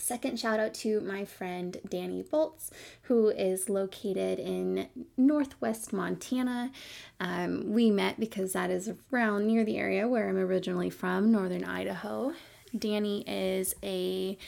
Second 0.00 0.40
shout 0.40 0.58
out 0.58 0.72
to 0.74 1.00
my 1.02 1.24
friend 1.24 1.78
Dani 1.86 2.24
Boltz, 2.24 2.70
who 3.02 3.28
is 3.28 3.68
located 3.68 4.38
in 4.38 4.88
northwest 5.16 5.92
Montana. 5.92 6.72
Um, 7.20 7.72
we 7.72 7.90
met 7.90 8.18
because 8.18 8.54
that 8.54 8.70
is 8.70 8.90
around 9.12 9.46
near 9.46 9.62
the 9.62 9.76
area 9.76 10.08
where 10.08 10.28
I'm 10.28 10.38
originally 10.38 10.90
from, 10.90 11.30
northern 11.30 11.64
Idaho. 11.64 12.32
Dani 12.74 13.24
is 13.26 13.74
a 13.82 14.38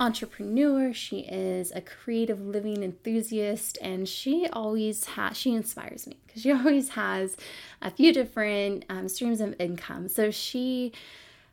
entrepreneur 0.00 0.94
she 0.94 1.20
is 1.20 1.70
a 1.72 1.80
creative 1.82 2.40
living 2.40 2.82
enthusiast 2.82 3.76
and 3.82 4.08
she 4.08 4.48
always 4.50 5.04
has 5.04 5.36
she 5.36 5.52
inspires 5.52 6.06
me 6.06 6.16
because 6.26 6.40
she 6.42 6.50
always 6.52 6.90
has 6.90 7.36
a 7.82 7.90
few 7.90 8.12
different 8.12 8.84
um, 8.88 9.08
streams 9.08 9.42
of 9.42 9.54
income 9.60 10.08
so 10.08 10.30
she 10.30 10.90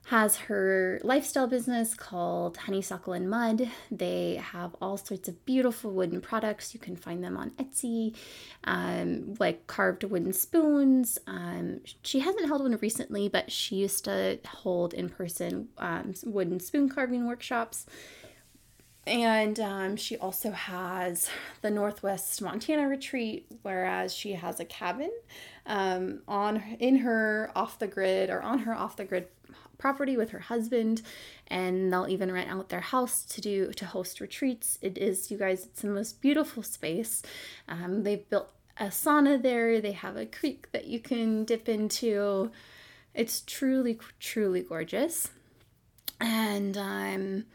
has 0.07 0.37
her 0.37 1.01
lifestyle 1.03 1.47
business 1.47 1.93
called 1.93 2.55
Honeysuckle 2.55 3.11
and 3.11 3.29
Mud. 3.29 3.69
They 3.91 4.35
have 4.35 4.73
all 4.81 4.95
sorts 4.95 5.27
of 5.27 5.45
beautiful 5.45 5.91
wooden 5.91 6.21
products. 6.21 6.73
You 6.73 6.79
can 6.79 6.95
find 6.95 7.21
them 7.21 7.35
on 7.35 7.49
Etsy, 7.51 8.15
um, 8.63 9.35
like 9.37 9.67
carved 9.67 10.05
wooden 10.05 10.31
spoons. 10.31 11.19
Um, 11.27 11.81
she 12.03 12.19
hasn't 12.19 12.47
held 12.47 12.61
one 12.61 12.77
recently, 12.77 13.27
but 13.27 13.51
she 13.51 13.75
used 13.75 14.05
to 14.05 14.39
hold 14.47 14.93
in 14.93 15.09
person 15.09 15.67
um, 15.77 16.13
wooden 16.23 16.61
spoon 16.61 16.87
carving 16.87 17.27
workshops. 17.27 17.85
And 19.05 19.59
um, 19.59 19.97
she 19.97 20.15
also 20.17 20.51
has 20.51 21.29
the 21.61 21.69
Northwest 21.69 22.41
Montana 22.41 22.87
retreat, 22.87 23.47
whereas 23.61 24.13
she 24.13 24.33
has 24.33 24.61
a 24.61 24.65
cabin 24.65 25.11
um, 25.65 26.21
on 26.29 26.63
in 26.79 26.99
her 26.99 27.51
off 27.55 27.77
the 27.77 27.87
grid 27.87 28.29
or 28.29 28.41
on 28.41 28.59
her 28.59 28.73
off 28.73 28.95
the 28.95 29.05
grid 29.05 29.27
property 29.77 30.17
with 30.17 30.31
her 30.31 30.39
husband 30.39 31.01
and 31.47 31.91
they'll 31.91 32.07
even 32.07 32.31
rent 32.31 32.49
out 32.49 32.69
their 32.69 32.81
house 32.81 33.23
to 33.23 33.41
do 33.41 33.71
to 33.73 33.85
host 33.85 34.19
retreats. 34.19 34.77
It 34.81 34.97
is 34.97 35.31
you 35.31 35.37
guys 35.37 35.65
it's 35.65 35.81
the 35.81 35.87
most 35.89 36.21
beautiful 36.21 36.63
space. 36.63 37.21
Um, 37.67 38.03
they've 38.03 38.27
built 38.29 38.51
a 38.79 38.85
sauna 38.85 39.41
there. 39.41 39.81
They 39.81 39.93
have 39.93 40.17
a 40.17 40.25
creek 40.25 40.71
that 40.71 40.85
you 40.85 40.99
can 40.99 41.45
dip 41.45 41.67
into. 41.67 42.51
It's 43.13 43.41
truly 43.41 43.99
truly 44.19 44.61
gorgeous. 44.61 45.29
And 46.19 46.77
um 46.77 47.45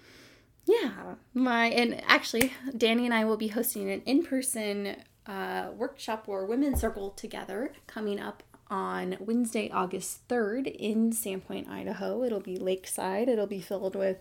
yeah 0.64 1.14
my 1.34 1.66
and 1.66 2.00
actually 2.06 2.52
dani 2.68 3.04
and 3.04 3.12
i 3.12 3.24
will 3.24 3.36
be 3.36 3.48
hosting 3.48 3.90
an 3.90 4.00
in-person 4.06 4.94
uh, 5.26 5.70
workshop 5.76 6.24
or 6.26 6.46
women's 6.46 6.80
circle 6.80 7.10
together 7.10 7.72
coming 7.86 8.18
up 8.18 8.42
on 8.72 9.18
Wednesday, 9.20 9.70
August 9.70 10.26
3rd 10.28 10.74
in 10.74 11.12
Sandpoint, 11.12 11.68
Idaho. 11.68 12.24
It'll 12.24 12.40
be 12.40 12.56
lakeside. 12.56 13.28
It'll 13.28 13.46
be 13.46 13.60
filled 13.60 13.94
with 13.94 14.16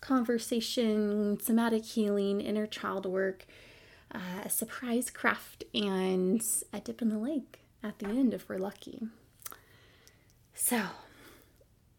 conversation, 0.00 1.38
somatic 1.38 1.84
healing, 1.84 2.40
inner 2.40 2.66
child 2.66 3.04
work, 3.04 3.44
uh, 4.10 4.44
a 4.46 4.50
surprise 4.50 5.10
craft, 5.10 5.64
and 5.74 6.42
a 6.72 6.80
dip 6.80 7.02
in 7.02 7.10
the 7.10 7.18
lake 7.18 7.60
at 7.82 7.98
the 7.98 8.06
end 8.06 8.32
if 8.32 8.48
we're 8.48 8.56
lucky. 8.56 9.08
So, 10.54 10.80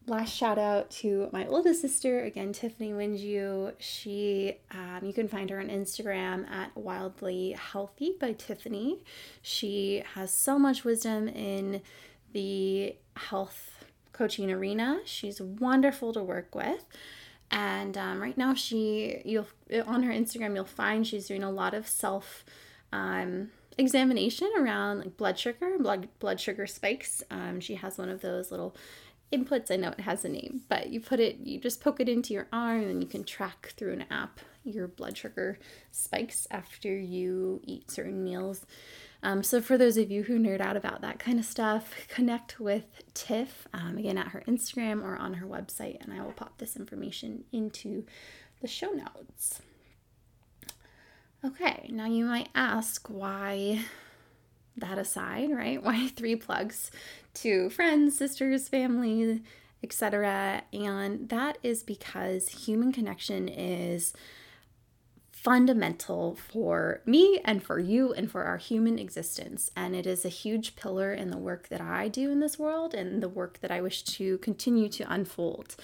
last 0.06 0.34
shout 0.34 0.58
out 0.58 0.90
to 0.90 1.28
my 1.32 1.46
oldest 1.46 1.80
sister 1.80 2.24
again 2.24 2.52
tiffany 2.52 2.92
windju. 2.92 3.72
She 3.78 4.58
um, 4.70 5.00
you 5.02 5.12
can 5.12 5.28
find 5.28 5.48
her 5.50 5.60
on 5.60 5.68
instagram 5.68 6.48
at 6.50 6.76
wildly 6.76 7.52
healthy 7.52 8.14
by 8.20 8.32
tiffany. 8.32 9.02
She 9.40 10.02
has 10.14 10.32
so 10.32 10.58
much 10.58 10.84
wisdom 10.84 11.28
in 11.28 11.82
the 12.32 12.96
health 13.16 13.84
coaching 14.12 14.50
arena. 14.50 15.00
She's 15.04 15.40
wonderful 15.40 16.12
to 16.12 16.22
work 16.22 16.54
with. 16.54 16.84
And 17.50 17.96
um, 17.96 18.20
right 18.20 18.36
now 18.36 18.54
she 18.54 19.22
you'll 19.24 19.46
on 19.86 20.02
her 20.02 20.12
instagram 20.12 20.54
you'll 20.54 20.64
find 20.64 21.06
she's 21.06 21.28
doing 21.28 21.42
a 21.42 21.50
lot 21.50 21.72
of 21.72 21.88
self 21.88 22.44
um, 22.92 23.50
examination 23.78 24.50
around 24.58 24.98
like 24.98 25.16
blood 25.16 25.38
sugar 25.38 25.78
blood 25.78 26.08
blood 26.18 26.40
sugar 26.40 26.66
spikes. 26.66 27.22
Um, 27.30 27.60
she 27.60 27.76
has 27.76 27.96
one 27.96 28.10
of 28.10 28.20
those 28.20 28.50
little 28.50 28.76
inputs. 29.32 29.70
I 29.70 29.76
know 29.76 29.90
it 29.90 30.00
has 30.00 30.24
a 30.24 30.28
name, 30.28 30.62
but 30.68 30.90
you 30.90 31.00
put 31.00 31.20
it, 31.20 31.38
you 31.42 31.58
just 31.58 31.80
poke 31.80 32.00
it 32.00 32.08
into 32.08 32.32
your 32.34 32.48
arm 32.52 32.82
and 32.82 33.02
you 33.02 33.08
can 33.08 33.24
track 33.24 33.74
through 33.76 33.92
an 33.92 34.04
app 34.10 34.40
your 34.64 34.88
blood 34.88 35.16
sugar 35.16 35.58
spikes 35.90 36.46
after 36.50 36.88
you 36.88 37.60
eat 37.64 37.90
certain 37.90 38.24
meals. 38.24 38.64
Um, 39.22 39.42
so, 39.42 39.60
for 39.60 39.78
those 39.78 39.96
of 39.96 40.10
you 40.10 40.24
who 40.24 40.38
nerd 40.38 40.60
out 40.60 40.76
about 40.76 41.00
that 41.00 41.18
kind 41.18 41.38
of 41.38 41.44
stuff, 41.44 41.94
connect 42.08 42.60
with 42.60 43.02
Tiff 43.14 43.66
um, 43.72 43.96
again 43.96 44.18
at 44.18 44.28
her 44.28 44.42
Instagram 44.46 45.02
or 45.02 45.16
on 45.16 45.34
her 45.34 45.46
website, 45.46 46.02
and 46.02 46.12
I 46.12 46.22
will 46.22 46.32
pop 46.32 46.58
this 46.58 46.76
information 46.76 47.44
into 47.52 48.04
the 48.60 48.68
show 48.68 48.90
notes. 48.90 49.62
Okay, 51.44 51.88
now 51.90 52.06
you 52.06 52.24
might 52.24 52.48
ask 52.54 53.08
why 53.08 53.80
that 54.76 54.98
aside, 54.98 55.50
right? 55.50 55.82
Why 55.82 56.08
three 56.08 56.36
plugs 56.36 56.90
to 57.34 57.70
friends, 57.70 58.16
sisters, 58.16 58.68
family, 58.68 59.42
etc. 59.82 60.62
And 60.72 61.28
that 61.28 61.58
is 61.62 61.82
because 61.82 62.48
human 62.48 62.92
connection 62.92 63.48
is 63.48 64.12
fundamental 65.44 66.34
for 66.36 67.02
me 67.04 67.38
and 67.44 67.62
for 67.62 67.78
you 67.78 68.14
and 68.14 68.30
for 68.30 68.44
our 68.44 68.56
human 68.56 68.98
existence. 68.98 69.70
And 69.76 69.94
it 69.94 70.06
is 70.06 70.24
a 70.24 70.30
huge 70.30 70.74
pillar 70.74 71.12
in 71.12 71.30
the 71.30 71.36
work 71.36 71.68
that 71.68 71.82
I 71.82 72.08
do 72.08 72.30
in 72.30 72.40
this 72.40 72.58
world 72.58 72.94
and 72.94 73.22
the 73.22 73.28
work 73.28 73.60
that 73.60 73.70
I 73.70 73.82
wish 73.82 74.04
to 74.04 74.38
continue 74.38 74.88
to 74.88 75.12
unfold. 75.12 75.76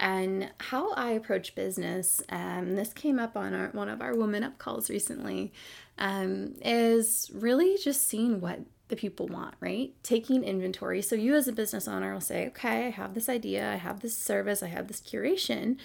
And 0.00 0.50
how 0.58 0.92
I 0.94 1.10
approach 1.10 1.54
business, 1.54 2.22
um, 2.30 2.76
this 2.76 2.94
came 2.94 3.18
up 3.18 3.36
on 3.36 3.52
our, 3.52 3.68
one 3.68 3.90
of 3.90 4.00
our 4.00 4.14
Woman 4.14 4.42
Up 4.42 4.56
calls 4.58 4.88
recently, 4.88 5.52
um, 5.98 6.54
is 6.64 7.30
really 7.34 7.76
just 7.76 8.08
seeing 8.08 8.40
what 8.40 8.60
the 8.88 8.96
people 8.96 9.26
want, 9.26 9.54
right? 9.60 9.92
Taking 10.02 10.44
inventory. 10.44 11.00
So 11.00 11.14
you 11.16 11.34
as 11.34 11.48
a 11.48 11.52
business 11.52 11.88
owner 11.88 12.12
will 12.12 12.20
say, 12.20 12.46
okay, 12.48 12.86
I 12.86 12.90
have 12.90 13.14
this 13.14 13.28
idea, 13.28 13.72
I 13.72 13.76
have 13.76 14.00
this 14.00 14.16
service, 14.16 14.62
I 14.62 14.68
have 14.68 14.88
this 14.88 15.00
curation, 15.00 15.78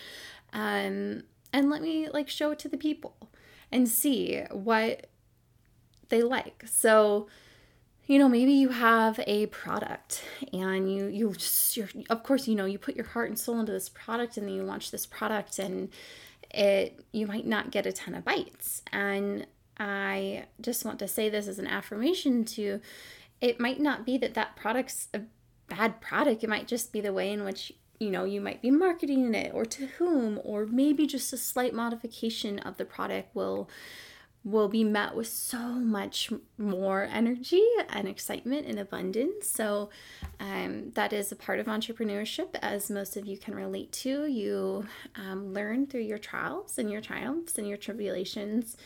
um, 0.51 1.23
and 1.53 1.69
let 1.69 1.81
me 1.81 2.09
like 2.09 2.29
show 2.29 2.51
it 2.51 2.59
to 2.59 2.69
the 2.69 2.77
people 2.77 3.15
and 3.71 3.87
see 3.87 4.43
what 4.51 5.07
they 6.09 6.21
like. 6.21 6.65
So 6.69 7.27
you 8.09 8.17
know 8.17 8.27
maybe 8.27 8.51
you 8.51 8.69
have 8.69 9.19
a 9.27 9.45
product 9.47 10.23
and 10.51 10.91
you 10.91 11.05
you 11.05 11.31
just 11.33 11.77
you're, 11.77 11.89
of 12.09 12.23
course 12.23 12.47
you 12.47 12.55
know 12.55 12.65
you 12.65 12.79
put 12.79 12.95
your 12.95 13.05
heart 13.05 13.29
and 13.29 13.37
soul 13.37 13.59
into 13.59 13.71
this 13.71 13.87
product 13.87 14.35
and 14.35 14.47
then 14.47 14.55
you 14.55 14.63
launch 14.63 14.89
this 14.89 15.05
product 15.05 15.59
and 15.59 15.89
it 16.51 16.99
you 17.11 17.27
might 17.27 17.45
not 17.45 17.69
get 17.69 17.85
a 17.85 17.91
ton 17.91 18.15
of 18.15 18.25
bites 18.25 18.81
and 18.91 19.45
i 19.79 20.45
just 20.61 20.85
want 20.85 20.99
to 20.99 21.07
say 21.07 21.29
this 21.29 21.47
as 21.47 21.59
an 21.59 21.67
affirmation 21.67 22.43
to 22.43 22.79
it 23.41 23.59
might 23.59 23.79
not 23.79 24.05
be 24.05 24.17
that 24.17 24.33
that 24.33 24.55
product's 24.55 25.07
a 25.13 25.21
bad 25.67 26.01
product 26.01 26.43
it 26.43 26.49
might 26.49 26.67
just 26.67 26.91
be 26.91 27.01
the 27.01 27.13
way 27.13 27.31
in 27.31 27.43
which 27.43 27.71
you 27.99 28.09
know 28.09 28.23
you 28.23 28.41
might 28.41 28.61
be 28.61 28.71
marketing 28.71 29.33
it 29.33 29.51
or 29.53 29.65
to 29.65 29.85
whom 29.97 30.39
or 30.43 30.65
maybe 30.65 31.05
just 31.05 31.31
a 31.33 31.37
slight 31.37 31.73
modification 31.73 32.59
of 32.59 32.77
the 32.77 32.85
product 32.85 33.35
will 33.35 33.69
will 34.43 34.69
be 34.69 34.83
met 34.83 35.15
with 35.15 35.27
so 35.27 35.57
much 35.57 36.31
more 36.57 37.03
energy 37.11 37.63
and 37.89 38.07
excitement 38.07 38.65
and 38.65 38.79
abundance. 38.79 39.49
So, 39.49 39.89
um, 40.39 40.91
that 40.91 41.11
is 41.11 41.31
a 41.31 41.35
part 41.35 41.59
of 41.59 41.65
entrepreneurship, 41.65 42.55
as 42.61 42.89
most 42.89 43.17
of 43.17 43.25
you 43.25 43.37
can 43.37 43.53
relate 43.53 43.91
to. 43.93 44.25
You 44.25 44.85
um, 45.15 45.53
learn 45.53 45.87
through 45.87 46.01
your 46.01 46.17
trials 46.17 46.77
and 46.77 46.89
your 46.89 47.01
triumphs 47.01 47.57
and 47.57 47.67
your 47.67 47.77
tribulations. 47.77 48.77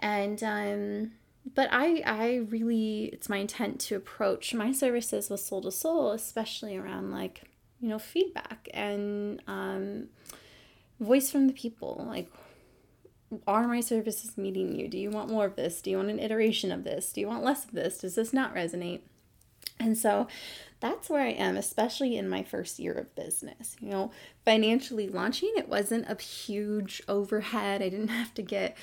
And 0.00 0.42
um, 0.42 1.12
but 1.54 1.68
I 1.72 2.02
I 2.04 2.34
really 2.48 3.04
it's 3.12 3.28
my 3.28 3.36
intent 3.38 3.80
to 3.82 3.96
approach 3.96 4.52
my 4.54 4.72
services 4.72 5.30
with 5.30 5.40
soul 5.40 5.62
to 5.62 5.70
soul, 5.70 6.12
especially 6.12 6.76
around 6.76 7.10
like 7.10 7.42
you 7.80 7.88
know 7.88 7.98
feedback 7.98 8.68
and 8.74 9.42
um, 9.46 10.08
voice 10.98 11.30
from 11.30 11.46
the 11.46 11.52
people. 11.52 12.04
Like, 12.08 12.30
are 13.46 13.68
my 13.68 13.80
services 13.80 14.36
meeting 14.36 14.74
you? 14.74 14.88
Do 14.88 14.98
you 14.98 15.10
want 15.10 15.30
more 15.30 15.46
of 15.46 15.56
this? 15.56 15.80
Do 15.80 15.90
you 15.90 15.98
want 15.98 16.10
an 16.10 16.18
iteration 16.18 16.72
of 16.72 16.84
this? 16.84 17.12
Do 17.12 17.20
you 17.20 17.28
want 17.28 17.44
less 17.44 17.64
of 17.64 17.72
this? 17.72 17.98
Does 17.98 18.14
this 18.14 18.32
not 18.32 18.54
resonate? 18.54 19.00
And 19.78 19.96
so 19.96 20.28
that's 20.80 21.08
where 21.08 21.22
I 21.22 21.30
am, 21.30 21.56
especially 21.56 22.16
in 22.16 22.28
my 22.28 22.42
first 22.42 22.78
year 22.78 22.92
of 22.92 23.14
business. 23.14 23.76
You 23.80 23.90
know, 23.90 24.10
financially 24.44 25.08
launching, 25.08 25.52
it 25.56 25.68
wasn't 25.68 26.08
a 26.08 26.20
huge 26.20 27.02
overhead. 27.08 27.82
I 27.82 27.88
didn't 27.88 28.08
have 28.20 28.34
to 28.34 28.42
get 28.42 28.76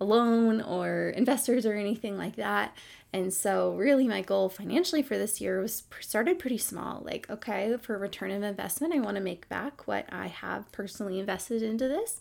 a 0.00 0.04
loan 0.04 0.60
or 0.60 1.10
investors 1.10 1.64
or 1.64 1.74
anything 1.74 2.16
like 2.18 2.36
that. 2.36 2.76
And 3.12 3.32
so, 3.32 3.74
really, 3.76 4.06
my 4.06 4.20
goal 4.20 4.48
financially 4.48 5.02
for 5.02 5.16
this 5.16 5.40
year 5.40 5.60
was 5.60 5.84
started 6.00 6.38
pretty 6.38 6.58
small. 6.58 7.02
Like, 7.02 7.30
okay, 7.30 7.74
for 7.80 7.96
return 7.96 8.30
of 8.30 8.42
investment, 8.42 8.92
I 8.92 9.00
want 9.00 9.16
to 9.16 9.22
make 9.22 9.48
back 9.48 9.86
what 9.86 10.06
I 10.12 10.26
have 10.26 10.70
personally 10.72 11.18
invested 11.18 11.62
into 11.62 11.88
this 11.88 12.20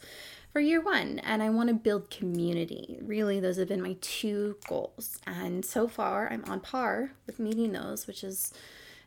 for 0.53 0.61
year 0.61 0.79
one. 0.79 1.19
And 1.19 1.43
I 1.43 1.49
want 1.49 1.67
to 1.67 1.75
build 1.75 2.09
community. 2.09 2.97
Really, 3.01 3.41
those 3.41 3.57
have 3.57 3.67
been 3.67 3.81
my 3.81 3.97
two 3.99 4.55
goals. 4.69 5.19
And 5.27 5.65
so 5.65 5.89
far, 5.89 6.29
I'm 6.31 6.45
on 6.45 6.61
par 6.61 7.11
with 7.27 7.39
meeting 7.39 7.73
those, 7.73 8.07
which 8.07 8.23
is 8.23 8.53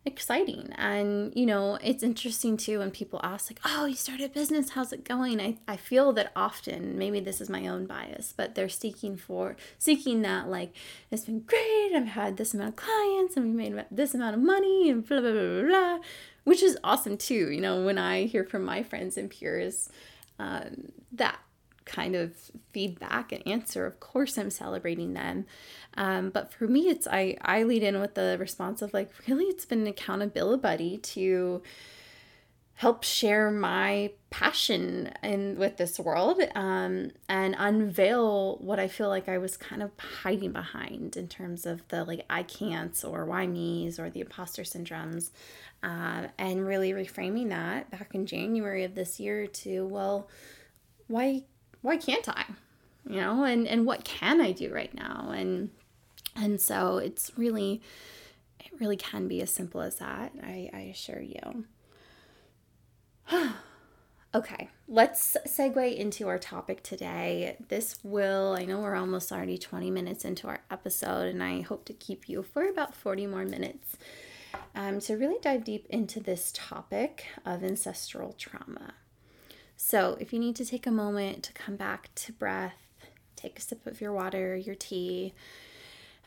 exciting. 0.04 0.72
And, 0.76 1.32
you 1.34 1.44
know, 1.44 1.78
it's 1.82 2.02
interesting 2.02 2.56
too 2.56 2.78
when 2.78 2.90
people 2.90 3.20
ask, 3.22 3.50
like, 3.50 3.60
oh, 3.64 3.84
you 3.84 3.94
started 3.94 4.30
a 4.30 4.32
business, 4.32 4.70
how's 4.70 4.92
it 4.92 5.04
going? 5.04 5.40
I, 5.40 5.58
I 5.66 5.76
feel 5.76 6.12
that 6.14 6.32
often, 6.34 6.96
maybe 6.96 7.20
this 7.20 7.40
is 7.40 7.50
my 7.50 7.66
own 7.66 7.86
bias, 7.86 8.32
but 8.36 8.54
they're 8.54 8.68
seeking 8.68 9.16
for, 9.16 9.56
seeking 9.78 10.22
that, 10.22 10.48
like, 10.48 10.74
it's 11.10 11.24
been 11.24 11.40
great, 11.40 11.92
I've 11.94 12.06
had 12.06 12.36
this 12.36 12.54
amount 12.54 12.70
of 12.70 12.76
clients, 12.76 13.36
and 13.36 13.46
we 13.46 13.70
made 13.70 13.84
this 13.90 14.14
amount 14.14 14.36
of 14.36 14.42
money, 14.42 14.88
and 14.88 15.06
blah, 15.06 15.20
blah, 15.20 15.32
blah, 15.32 15.42
blah, 15.42 15.68
blah, 15.68 15.98
which 16.44 16.62
is 16.62 16.78
awesome 16.82 17.16
too. 17.16 17.50
You 17.50 17.60
know, 17.60 17.84
when 17.84 17.98
I 17.98 18.24
hear 18.24 18.44
from 18.44 18.64
my 18.64 18.82
friends 18.82 19.16
and 19.18 19.28
peers, 19.30 19.90
um, 20.38 20.92
that 21.12 21.38
kind 21.88 22.14
of 22.14 22.36
feedback 22.72 23.32
and 23.32 23.46
answer, 23.46 23.86
of 23.86 23.98
course 23.98 24.38
I'm 24.38 24.50
celebrating 24.50 25.14
them. 25.14 25.46
Um, 25.94 26.30
but 26.30 26.52
for 26.52 26.68
me, 26.68 26.88
it's 26.88 27.08
I 27.08 27.36
I 27.42 27.64
lead 27.64 27.82
in 27.82 28.00
with 28.00 28.14
the 28.14 28.36
response 28.38 28.82
of 28.82 28.94
like, 28.94 29.10
really, 29.26 29.46
it's 29.46 29.64
been 29.64 29.80
an 29.80 29.86
accountability 29.88 30.60
buddy 30.60 30.98
to 30.98 31.62
help 32.78 33.02
share 33.02 33.50
my 33.50 34.08
passion 34.30 35.12
in 35.20 35.58
with 35.58 35.76
this 35.78 35.98
world 35.98 36.40
um, 36.54 37.10
and 37.28 37.56
unveil 37.58 38.56
what 38.58 38.78
I 38.78 38.86
feel 38.86 39.08
like 39.08 39.28
I 39.28 39.36
was 39.38 39.56
kind 39.56 39.82
of 39.82 39.90
hiding 39.98 40.52
behind 40.52 41.16
in 41.16 41.26
terms 41.26 41.66
of 41.66 41.82
the 41.88 42.04
like 42.04 42.24
I 42.30 42.44
can'ts 42.44 43.02
or 43.02 43.24
why 43.24 43.48
me's 43.48 43.98
or 43.98 44.10
the 44.10 44.20
imposter 44.20 44.62
syndromes, 44.62 45.30
uh, 45.82 46.28
and 46.38 46.64
really 46.64 46.92
reframing 46.92 47.48
that 47.48 47.90
back 47.90 48.14
in 48.14 48.26
January 48.26 48.84
of 48.84 48.94
this 48.94 49.18
year 49.18 49.48
to 49.48 49.84
well, 49.84 50.28
why 51.08 51.46
why 51.88 51.96
can't 51.96 52.28
I? 52.28 52.44
You 53.08 53.16
know, 53.22 53.44
and 53.44 53.66
and 53.66 53.86
what 53.86 54.04
can 54.04 54.42
I 54.42 54.52
do 54.52 54.72
right 54.72 54.92
now? 54.92 55.30
And 55.34 55.70
and 56.36 56.60
so 56.60 56.98
it's 56.98 57.32
really 57.36 57.80
it 58.60 58.72
really 58.78 58.98
can 58.98 59.26
be 59.26 59.40
as 59.40 59.50
simple 59.50 59.80
as 59.80 59.96
that. 59.96 60.32
I, 60.42 60.68
I 60.72 60.80
assure 60.80 61.22
you. 61.22 61.64
okay, 64.34 64.68
let's 64.86 65.38
segue 65.46 65.96
into 65.96 66.28
our 66.28 66.38
topic 66.38 66.82
today. 66.82 67.56
This 67.68 67.98
will, 68.02 68.54
I 68.58 68.64
know 68.64 68.80
we're 68.80 68.94
almost 68.94 69.32
already 69.32 69.56
20 69.58 69.90
minutes 69.90 70.24
into 70.24 70.48
our 70.48 70.60
episode, 70.70 71.28
and 71.28 71.42
I 71.42 71.62
hope 71.62 71.84
to 71.86 71.92
keep 71.92 72.28
you 72.28 72.42
for 72.42 72.68
about 72.68 72.94
40 72.94 73.26
more 73.26 73.44
minutes 73.44 73.96
um, 74.74 75.00
to 75.00 75.16
really 75.16 75.38
dive 75.40 75.64
deep 75.64 75.86
into 75.88 76.20
this 76.20 76.52
topic 76.54 77.26
of 77.46 77.62
ancestral 77.62 78.32
trauma. 78.32 78.94
So, 79.80 80.16
if 80.18 80.32
you 80.32 80.40
need 80.40 80.56
to 80.56 80.64
take 80.64 80.88
a 80.88 80.90
moment 80.90 81.44
to 81.44 81.52
come 81.52 81.76
back 81.76 82.10
to 82.16 82.32
breath, 82.32 82.74
take 83.36 83.56
a 83.56 83.62
sip 83.62 83.86
of 83.86 84.00
your 84.00 84.12
water, 84.12 84.56
your 84.56 84.74
tea, 84.74 85.34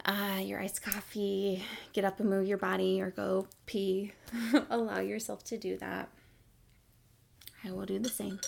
uh, 0.06 0.40
your 0.42 0.62
iced 0.62 0.82
coffee, 0.82 1.62
get 1.92 2.06
up 2.06 2.22
and 2.22 2.30
move 2.30 2.48
your 2.48 2.58
body 2.58 3.02
or 3.02 3.12
go 3.12 3.48
pee, 3.66 4.14
allow 4.70 5.02
yourself 5.02 5.44
to 5.44 5.58
do 5.58 5.76
that. 5.80 6.08
I 7.66 7.72
will 7.72 7.86
do 7.86 8.00
the 8.00 8.08
same. 8.08 8.40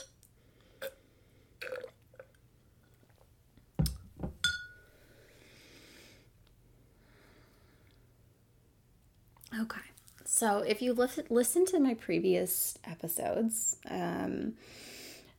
Okay. 9.60 9.82
So 10.24 10.60
if 10.60 10.82
you 10.82 10.94
listen, 10.94 11.66
to 11.66 11.80
my 11.80 11.94
previous 11.94 12.80
episodes, 12.86 13.76
um, 13.90 14.54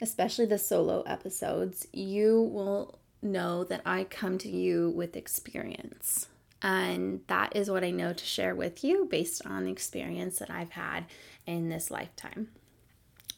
especially 0.05 0.45
the 0.45 0.59
solo 0.59 1.01
episodes, 1.03 1.89
you 1.93 2.43
will 2.43 2.99
know 3.23 3.65
that 3.65 3.81
I 3.87 4.05
come 4.05 4.37
to 4.39 4.51
you 4.51 4.91
with 4.91 5.17
experience. 5.17 6.29
And 6.61 7.23
that 7.27 7.57
is 7.57 7.71
what 7.71 7.83
I 7.83 7.91
know 7.91 8.13
to 8.13 8.25
share 8.25 8.55
with 8.55 8.85
you 8.85 9.07
based 9.11 9.45
on 9.47 9.65
the 9.65 9.73
experience 9.73 10.39
that 10.39 10.51
I've 10.51 10.73
had 10.73 11.07
in 11.47 11.71
this 11.71 11.91
lifetime. 11.91 12.49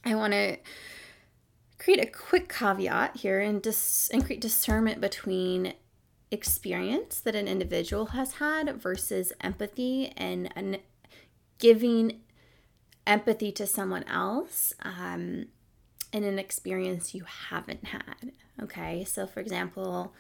I 0.05 0.17
want 0.17 0.33
to 0.33 0.59
create 1.79 2.03
a 2.03 2.11
quick 2.11 2.53
caveat 2.53 3.17
here 3.17 3.41
and, 3.41 3.63
dis- 3.63 4.11
and 4.13 4.25
create 4.25 4.41
discernment 4.41 5.01
between 5.01 5.75
experience 6.33 7.21
that 7.21 7.37
an 7.37 7.47
individual 7.47 8.07
has 8.07 8.35
had 8.35 8.83
versus 8.83 9.33
empathy 9.41 10.13
and 10.17 10.53
an, 10.57 10.79
giving 11.59 12.23
empathy 13.07 13.53
to 13.53 13.67
someone 13.67 14.03
else 14.05 14.75
um, 14.83 15.47
in 16.17 16.25
an 16.25 16.39
experience 16.39 17.15
you 17.15 17.25
haven't 17.25 17.85
had. 17.85 18.33
Okay, 18.63 19.05
so 19.05 19.27
for 19.27 19.41
example, 19.41 20.15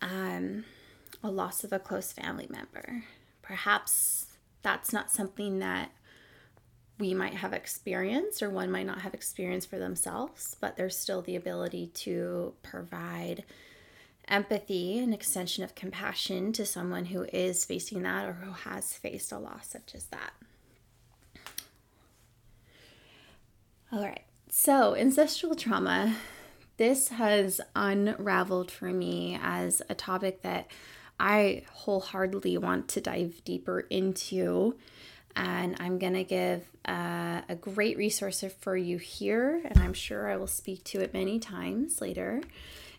um, 0.00 0.64
a 1.24 1.30
loss 1.30 1.64
of 1.64 1.72
a 1.72 1.80
close 1.80 2.12
family 2.12 2.46
member. 2.48 3.02
Perhaps 3.42 4.26
that's 4.62 4.92
not 4.92 5.10
something 5.10 5.58
that 5.58 5.90
we 7.00 7.14
might 7.14 7.34
have 7.34 7.52
experienced 7.52 8.42
or 8.42 8.50
one 8.50 8.70
might 8.70 8.86
not 8.86 9.00
have 9.00 9.12
experienced 9.12 9.68
for 9.68 9.78
themselves, 9.78 10.56
but 10.60 10.76
there's 10.76 10.96
still 10.96 11.22
the 11.22 11.34
ability 11.34 11.88
to 11.94 12.54
provide 12.62 13.44
empathy 14.28 14.98
and 14.98 15.12
extension 15.12 15.64
of 15.64 15.74
compassion 15.74 16.52
to 16.52 16.64
someone 16.64 17.06
who 17.06 17.24
is 17.32 17.64
facing 17.64 18.02
that 18.02 18.24
or 18.24 18.34
who 18.34 18.52
has 18.52 18.92
faced 18.92 19.32
a 19.32 19.38
loss 19.38 19.68
such 19.68 19.94
as 19.96 20.04
that. 20.06 20.32
All 23.90 24.02
right. 24.02 24.27
So, 24.50 24.94
ancestral 24.94 25.54
trauma, 25.54 26.16
this 26.78 27.08
has 27.08 27.60
unraveled 27.76 28.70
for 28.70 28.86
me 28.86 29.38
as 29.42 29.82
a 29.90 29.94
topic 29.94 30.42
that 30.42 30.70
I 31.20 31.64
wholeheartedly 31.70 32.56
want 32.56 32.88
to 32.88 33.00
dive 33.00 33.42
deeper 33.44 33.80
into. 33.80 34.76
And 35.36 35.76
I'm 35.78 35.98
going 35.98 36.14
to 36.14 36.24
give 36.24 36.64
uh, 36.86 37.42
a 37.48 37.56
great 37.56 37.98
resource 37.98 38.42
for 38.60 38.76
you 38.76 38.96
here. 38.96 39.60
And 39.64 39.80
I'm 39.80 39.92
sure 39.92 40.30
I 40.30 40.36
will 40.36 40.46
speak 40.46 40.82
to 40.84 41.00
it 41.00 41.12
many 41.12 41.38
times 41.38 42.00
later 42.00 42.40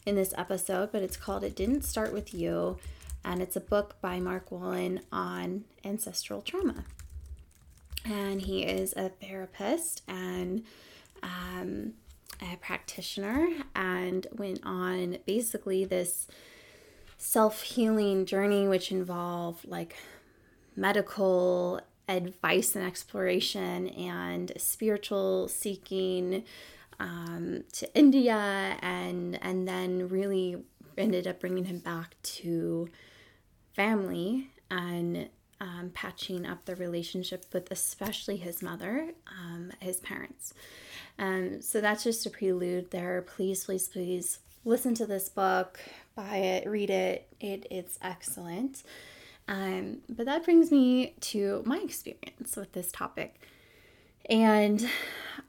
in 0.06 0.16
this 0.16 0.34
episode. 0.38 0.92
But 0.92 1.02
it's 1.02 1.18
called 1.18 1.44
It 1.44 1.56
Didn't 1.56 1.84
Start 1.84 2.14
With 2.14 2.34
You. 2.34 2.78
And 3.26 3.42
it's 3.42 3.56
a 3.56 3.62
book 3.62 3.96
by 4.02 4.20
Mark 4.20 4.52
Wolynn 4.52 5.02
on 5.12 5.66
ancestral 5.84 6.42
trauma. 6.42 6.86
And 8.06 8.42
he 8.42 8.64
is 8.64 8.94
a 8.94 9.10
therapist 9.10 10.04
and 10.08 10.64
um, 11.24 11.94
a 12.42 12.56
practitioner 12.58 13.48
and 13.76 14.28
went 14.32 14.60
on 14.64 15.18
basically 15.26 15.86
this 15.86 16.28
self 17.18 17.62
healing 17.62 18.26
journey, 18.26 18.68
which 18.68 18.92
involved 18.92 19.66
like 19.68 19.96
medical 20.76 21.82
advice 22.08 22.76
and 22.76 22.86
exploration 22.86 23.88
and 23.90 24.52
spiritual 24.58 25.48
seeking 25.48 26.44
um, 27.00 27.64
to 27.74 27.94
India, 27.96 28.78
and 28.82 29.42
and 29.44 29.68
then 29.68 30.10
really 30.10 30.64
ended 30.98 31.28
up 31.28 31.40
bringing 31.40 31.66
him 31.66 31.80
back 31.80 32.16
to 32.24 32.90
family 33.74 34.50
and 34.70 35.30
um, 35.62 35.92
patching 35.94 36.46
up 36.46 36.66
the 36.66 36.76
relationship 36.76 37.46
with 37.54 37.72
especially 37.72 38.38
his 38.38 38.62
mother, 38.62 39.12
um, 39.28 39.72
his 39.80 39.98
parents. 39.98 40.54
Um, 41.20 41.62
so 41.62 41.82
that's 41.82 42.04
just 42.04 42.26
a 42.26 42.30
prelude 42.30 42.92
there. 42.92 43.22
Please, 43.22 43.66
please, 43.66 43.90
please 43.90 44.40
listen 44.64 44.96
to 44.96 45.06
this 45.06 45.28
book, 45.30 45.80
buy 46.16 46.38
it, 46.38 46.68
read 46.68 46.90
it. 46.90 47.28
It 47.40 47.68
it's 47.70 48.00
excellent. 48.02 48.84
Um, 49.48 49.98
but 50.08 50.26
that 50.26 50.46
brings 50.46 50.72
me 50.72 51.16
to 51.22 51.62
my 51.66 51.80
experience 51.80 52.56
with 52.56 52.72
this 52.72 52.92
topic. 52.92 53.36
And 54.30 54.90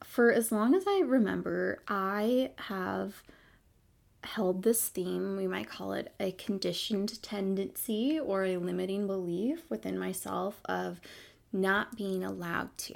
for 0.02 0.32
as 0.32 0.50
long 0.50 0.74
as 0.74 0.84
I 0.88 1.02
remember, 1.06 1.82
I 1.86 2.50
have 2.56 3.22
held 4.24 4.62
this 4.62 4.88
theme. 4.88 5.36
We 5.36 5.46
might 5.46 5.68
call 5.68 5.92
it 5.92 6.12
a 6.18 6.32
conditioned 6.32 7.22
tendency 7.22 8.18
or 8.18 8.44
a 8.44 8.56
limiting 8.56 9.06
belief 9.06 9.64
within 9.68 9.98
myself 9.98 10.60
of 10.64 11.00
not 11.52 11.96
being 11.96 12.24
allowed 12.24 12.76
to. 12.78 12.94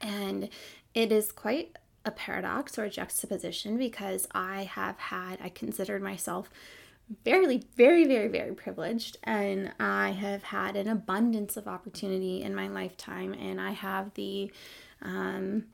And 0.00 0.48
it 0.96 1.12
is 1.12 1.30
quite 1.30 1.76
a 2.06 2.10
paradox 2.10 2.78
or 2.78 2.84
a 2.84 2.90
juxtaposition 2.90 3.76
because 3.76 4.26
I 4.32 4.62
have 4.62 4.98
had, 4.98 5.38
I 5.42 5.50
considered 5.50 6.02
myself 6.02 6.48
very, 7.22 7.62
very, 7.76 8.04
very, 8.06 8.28
very 8.28 8.54
privileged, 8.54 9.18
and 9.22 9.72
I 9.78 10.10
have 10.10 10.42
had 10.42 10.74
an 10.74 10.88
abundance 10.88 11.56
of 11.56 11.68
opportunity 11.68 12.42
in 12.42 12.54
my 12.54 12.66
lifetime, 12.66 13.32
and 13.34 13.60
I 13.60 13.72
have 13.72 14.14
the 14.14 14.50
um, 15.02 15.66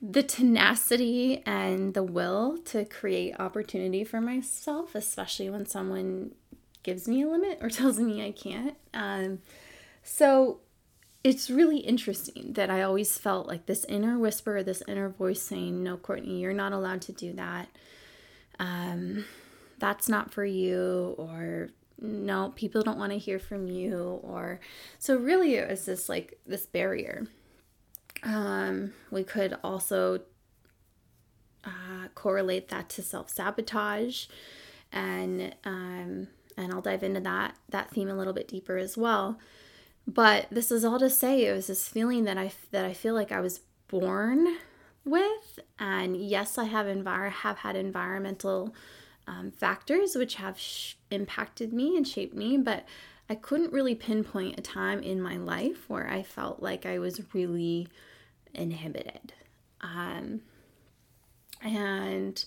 the 0.00 0.22
tenacity 0.22 1.42
and 1.44 1.92
the 1.92 2.02
will 2.02 2.56
to 2.66 2.84
create 2.84 3.38
opportunity 3.40 4.04
for 4.04 4.20
myself, 4.20 4.94
especially 4.94 5.50
when 5.50 5.66
someone 5.66 6.32
gives 6.82 7.08
me 7.08 7.22
a 7.22 7.28
limit 7.28 7.58
or 7.60 7.68
tells 7.70 7.98
me 7.98 8.24
I 8.24 8.30
can't. 8.30 8.76
Um, 8.94 9.40
so 10.02 10.60
it's 11.24 11.50
really 11.50 11.78
interesting 11.78 12.52
that 12.54 12.70
I 12.70 12.82
always 12.82 13.16
felt 13.16 13.46
like 13.46 13.66
this 13.66 13.84
inner 13.84 14.18
whisper, 14.18 14.62
this 14.62 14.82
inner 14.88 15.08
voice 15.08 15.40
saying, 15.40 15.82
No, 15.82 15.96
Courtney, 15.96 16.40
you're 16.40 16.52
not 16.52 16.72
allowed 16.72 17.02
to 17.02 17.12
do 17.12 17.32
that. 17.34 17.68
Um, 18.58 19.24
that's 19.78 20.08
not 20.08 20.32
for 20.32 20.44
you, 20.44 21.14
or 21.18 21.70
no, 22.00 22.52
people 22.56 22.82
don't 22.82 22.98
want 22.98 23.12
to 23.12 23.18
hear 23.18 23.38
from 23.38 23.68
you, 23.68 24.20
or 24.22 24.60
so 24.98 25.16
really 25.16 25.54
it 25.54 25.68
was 25.68 25.84
this 25.84 26.08
like 26.08 26.38
this 26.46 26.66
barrier. 26.66 27.26
Um, 28.24 28.92
we 29.10 29.24
could 29.24 29.56
also 29.64 30.20
uh, 31.64 32.08
correlate 32.14 32.68
that 32.68 32.88
to 32.90 33.02
self 33.02 33.30
sabotage, 33.30 34.26
and 34.92 35.54
um, 35.64 36.28
and 36.56 36.72
I'll 36.72 36.80
dive 36.82 37.02
into 37.02 37.20
that 37.20 37.56
that 37.70 37.90
theme 37.90 38.08
a 38.08 38.14
little 38.16 38.32
bit 38.32 38.48
deeper 38.48 38.76
as 38.76 38.96
well. 38.96 39.38
But 40.06 40.48
this 40.50 40.70
is 40.70 40.84
all 40.84 40.98
to 40.98 41.08
say 41.08 41.46
it 41.46 41.52
was 41.52 41.68
this 41.68 41.88
feeling 41.88 42.24
that 42.24 42.36
I 42.36 42.52
that 42.70 42.84
I 42.84 42.92
feel 42.92 43.14
like 43.14 43.32
I 43.32 43.40
was 43.40 43.60
born 43.88 44.56
with, 45.04 45.60
and 45.78 46.16
yes, 46.16 46.58
I 46.58 46.64
have 46.64 46.86
envir- 46.86 47.30
have 47.30 47.58
had 47.58 47.76
environmental 47.76 48.74
um, 49.26 49.50
factors 49.50 50.16
which 50.16 50.36
have 50.36 50.58
sh- 50.58 50.94
impacted 51.10 51.72
me 51.72 51.96
and 51.96 52.06
shaped 52.06 52.34
me, 52.34 52.58
but 52.58 52.84
I 53.28 53.34
couldn't 53.34 53.72
really 53.72 53.94
pinpoint 53.94 54.58
a 54.58 54.62
time 54.62 55.00
in 55.02 55.20
my 55.20 55.36
life 55.36 55.88
where 55.88 56.08
I 56.08 56.22
felt 56.22 56.60
like 56.62 56.84
I 56.84 56.98
was 56.98 57.20
really 57.32 57.88
inhibited. 58.52 59.32
Um, 59.80 60.42
and 61.62 62.44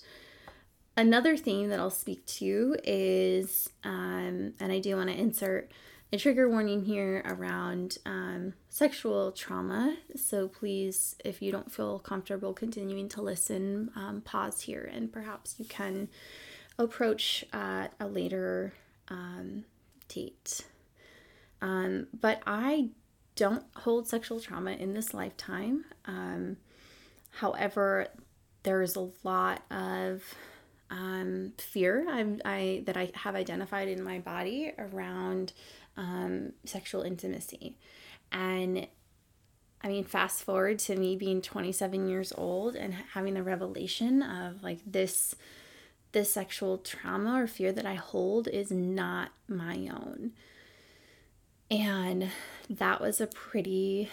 another 0.96 1.36
thing 1.36 1.68
that 1.70 1.80
I'll 1.80 1.90
speak 1.90 2.24
to 2.26 2.76
is, 2.84 3.70
um, 3.84 4.54
and 4.60 4.70
I 4.72 4.78
do 4.78 4.96
want 4.96 5.08
to 5.10 5.18
insert 5.18 5.70
a 6.12 6.16
trigger 6.16 6.48
warning 6.48 6.84
here 6.84 7.22
around 7.26 7.98
um, 8.06 8.54
sexual 8.68 9.32
trauma. 9.32 9.96
So 10.14 10.48
please, 10.48 11.16
if 11.24 11.42
you 11.42 11.50
don't 11.50 11.72
feel 11.72 11.98
comfortable 11.98 12.54
continuing 12.54 13.08
to 13.10 13.22
listen, 13.22 13.90
um, 13.96 14.20
pause 14.20 14.60
here 14.60 14.88
and 14.92 15.12
perhaps 15.12 15.56
you 15.58 15.64
can 15.64 16.08
approach 16.78 17.44
at 17.52 17.88
a 17.98 18.06
later 18.06 18.72
um, 19.08 19.64
date. 20.08 20.62
Um, 21.60 22.06
but 22.18 22.40
I 22.46 22.90
don't 23.34 23.64
hold 23.74 24.08
sexual 24.08 24.40
trauma 24.40 24.72
in 24.72 24.94
this 24.94 25.12
lifetime. 25.12 25.86
Um, 26.04 26.58
however, 27.30 28.06
there's 28.62 28.96
a 28.96 29.10
lot 29.24 29.62
of 29.70 30.22
um, 30.90 31.52
fear 31.58 32.06
I, 32.08 32.36
I, 32.44 32.82
that 32.86 32.96
I 32.96 33.10
have 33.14 33.34
identified 33.34 33.88
in 33.88 34.02
my 34.02 34.20
body 34.20 34.72
around 34.78 35.52
um, 35.96 36.52
sexual 36.64 37.02
intimacy. 37.02 37.76
And 38.32 38.86
I 39.82 39.88
mean, 39.88 40.04
fast 40.04 40.42
forward 40.42 40.78
to 40.80 40.96
me 40.96 41.16
being 41.16 41.40
27 41.40 42.08
years 42.08 42.32
old 42.36 42.74
and 42.76 42.94
having 43.12 43.34
the 43.34 43.42
revelation 43.42 44.22
of 44.22 44.62
like 44.62 44.80
this 44.86 45.34
this 46.12 46.32
sexual 46.32 46.78
trauma 46.78 47.42
or 47.42 47.46
fear 47.46 47.72
that 47.72 47.84
I 47.84 47.94
hold 47.94 48.48
is 48.48 48.70
not 48.70 49.32
my 49.48 49.88
own. 49.92 50.32
And 51.70 52.30
that 52.70 53.00
was 53.00 53.20
a 53.20 53.26
pretty 53.26 54.08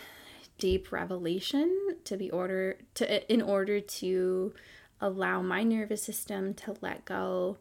deep 0.58 0.92
revelation 0.92 1.96
to 2.04 2.18
be 2.18 2.30
order 2.30 2.78
to 2.96 3.32
in 3.32 3.42
order 3.42 3.80
to 3.80 4.54
allow 5.00 5.42
my 5.42 5.64
nervous 5.64 6.04
system 6.04 6.54
to 6.54 6.76
let 6.82 7.06
go 7.06 7.58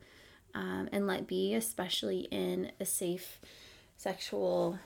um, 0.55 0.89
and 0.93 1.07
let 1.07 1.27
be, 1.27 1.55
especially 1.55 2.21
in 2.31 2.73
a 2.81 2.85
safe 2.85 3.41
sexual 4.03 4.79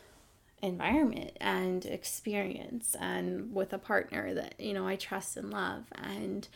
environment 0.62 1.37
and 1.40 1.87
experience 1.87 2.96
and 2.98 3.55
with 3.55 3.72
a 3.72 3.79
partner 3.79 4.35
that 4.35 4.55
you 4.59 4.74
know 4.74 4.87
I 4.87 4.96
trust 4.96 5.37
and 5.37 5.50
love. 5.50 5.85
And 5.94 6.46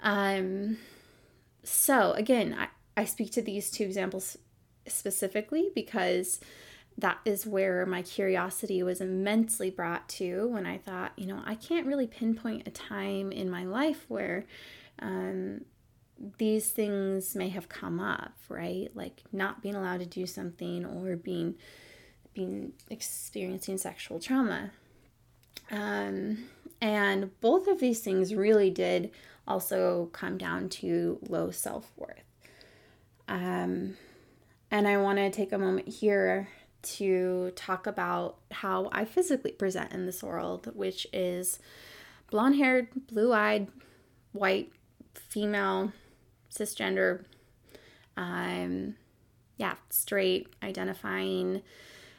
um 0.00 0.78
so 1.62 2.12
again 2.12 2.54
I, 2.58 2.68
I 3.00 3.04
speak 3.04 3.32
to 3.32 3.42
these 3.42 3.70
two 3.70 3.84
examples 3.84 4.36
specifically 4.86 5.70
because 5.74 6.40
that 6.98 7.18
is 7.24 7.46
where 7.46 7.86
my 7.86 8.02
curiosity 8.02 8.82
was 8.82 9.00
immensely 9.00 9.70
brought 9.70 10.08
to 10.08 10.48
when 10.48 10.66
I 10.66 10.78
thought, 10.78 11.12
you 11.16 11.26
know, 11.26 11.40
I 11.46 11.54
can't 11.54 11.86
really 11.86 12.08
pinpoint 12.08 12.66
a 12.66 12.72
time 12.72 13.30
in 13.30 13.48
my 13.48 13.64
life 13.64 14.04
where 14.08 14.46
um, 14.98 15.64
these 16.38 16.70
things 16.70 17.34
may 17.34 17.48
have 17.48 17.68
come 17.68 18.00
up, 18.00 18.32
right? 18.48 18.88
Like 18.94 19.22
not 19.32 19.62
being 19.62 19.74
allowed 19.74 20.00
to 20.00 20.06
do 20.06 20.26
something 20.26 20.84
or 20.84 21.16
being 21.16 21.54
being 22.34 22.72
experiencing 22.88 23.78
sexual 23.78 24.20
trauma. 24.20 24.70
Um, 25.70 26.44
and 26.80 27.38
both 27.40 27.66
of 27.66 27.80
these 27.80 28.00
things 28.00 28.34
really 28.34 28.70
did 28.70 29.10
also 29.46 30.08
come 30.12 30.38
down 30.38 30.68
to 30.68 31.18
low 31.28 31.50
self 31.50 31.90
worth. 31.96 32.22
Um, 33.26 33.96
and 34.70 34.86
I 34.86 34.98
want 34.98 35.18
to 35.18 35.30
take 35.30 35.52
a 35.52 35.58
moment 35.58 35.88
here 35.88 36.48
to 36.80 37.52
talk 37.56 37.86
about 37.86 38.38
how 38.52 38.88
I 38.92 39.04
physically 39.04 39.52
present 39.52 39.92
in 39.92 40.06
this 40.06 40.22
world, 40.22 40.70
which 40.74 41.06
is 41.12 41.58
blonde 42.30 42.56
haired, 42.56 42.88
blue 43.08 43.32
eyed, 43.32 43.68
white, 44.32 44.70
female, 45.14 45.92
cisgender, 46.50 47.24
um, 48.16 48.96
yeah, 49.56 49.74
straight, 49.90 50.48
identifying, 50.62 51.62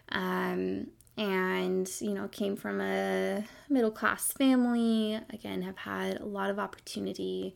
um, 0.10 0.88
and 1.18 1.90
you 2.00 2.14
know, 2.14 2.28
came 2.30 2.56
from 2.56 2.82
a 2.82 3.46
middle 3.70 3.92
class 3.92 4.32
family. 4.32 5.20
Again, 5.32 5.62
have 5.64 5.78
had 5.78 6.20
a 6.20 6.26
lot 6.26 6.50
of 6.50 6.60
opportunity 6.60 7.56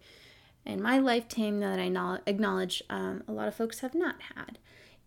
in 0.65 0.81
my 0.81 0.99
lifetime 0.99 1.59
that 1.59 1.79
I 1.79 2.19
acknowledge 2.25 2.83
um, 2.89 3.23
a 3.27 3.31
lot 3.31 3.47
of 3.47 3.55
folks 3.55 3.79
have 3.79 3.95
not 3.95 4.15
had. 4.36 4.59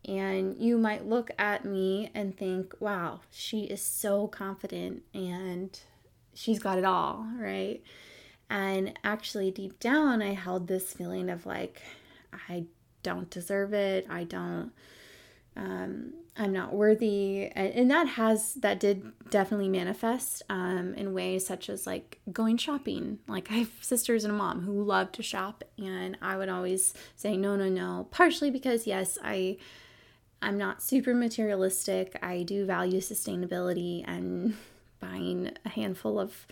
And 0.07 0.57
you 0.59 0.79
might 0.79 1.07
look 1.07 1.31
at 1.39 1.65
me 1.65 2.11
and 2.15 2.37
think, 2.37 2.75
wow, 2.79 3.21
she 3.31 3.65
is 3.65 3.83
so 3.83 4.29
confident 4.29 5.03
and 5.13 5.79
she's 6.33 6.61
got 6.61 6.79
it 6.79 6.85
all, 6.85 7.27
right? 7.37 7.83
And 8.49 8.99
actually, 9.03 9.51
deep 9.51 9.81
down, 9.81 10.23
I 10.23 10.35
held 10.35 10.69
this 10.69 10.93
feeling 10.93 11.29
of 11.31 11.47
like, 11.47 11.83
I 12.49 12.65
don't 13.03 13.29
deserve 13.31 13.75
it. 13.75 14.07
I 14.09 14.25
don't, 14.25 14.73
um, 15.57 16.13
I'm 16.37 16.53
not 16.53 16.73
worthy. 16.73 17.47
And, 17.47 17.73
and, 17.73 17.91
that 17.91 18.09
has, 18.09 18.55
that 18.55 18.79
did 18.79 19.13
definitely 19.31 19.69
manifest 19.69 20.43
um, 20.49 20.95
in 20.95 21.15
ways 21.15 21.47
such 21.47 21.69
as 21.69 21.87
like 21.87 22.21
going 22.31 22.57
shopping. 22.57 23.19
Like, 23.27 23.51
I 23.51 23.55
have 23.55 23.71
sisters 23.81 24.25
and 24.25 24.33
a 24.33 24.37
mom 24.37 24.63
who 24.63 24.83
love 24.83 25.13
to 25.13 25.23
shop, 25.23 25.65
and 25.79 26.17
I 26.21 26.37
would 26.37 26.49
always 26.49 26.95
say, 27.17 27.37
no, 27.37 27.57
no, 27.57 27.69
no. 27.69 28.07
Partially 28.11 28.51
because, 28.51 28.87
yes, 28.87 29.19
I, 29.25 29.57
I'm 30.43 30.59
not 30.59 30.83
super 30.83 31.15
materialistic. 31.15 32.17
I 32.23 32.43
do 32.43 32.67
value 32.67 33.01
sustainability 33.01 34.05
and 34.07 34.57
buying 35.01 35.53
a 35.65 35.71
handful 35.71 36.19
of 36.21 36.47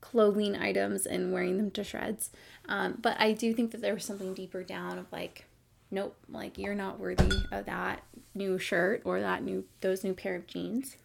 clothing 0.00 0.56
items 0.56 1.06
and 1.06 1.32
wearing 1.32 1.56
them 1.56 1.70
to 1.72 1.84
shreds. 1.84 2.30
Um, 2.68 2.98
but 3.00 3.20
I 3.20 3.32
do 3.32 3.52
think 3.52 3.72
that 3.72 3.80
there 3.80 3.94
was 3.94 4.04
something 4.04 4.34
deeper 4.34 4.62
down 4.62 4.98
of 4.98 5.06
like, 5.12 5.46
nope, 5.90 6.16
like 6.28 6.58
you're 6.58 6.74
not 6.74 7.00
worthy 7.00 7.30
of 7.50 7.66
that 7.66 8.02
new 8.34 8.58
shirt 8.58 9.02
or 9.04 9.20
that 9.20 9.42
new 9.42 9.64
those 9.80 10.04
new 10.04 10.14
pair 10.14 10.36
of 10.36 10.46
jeans. 10.46 10.96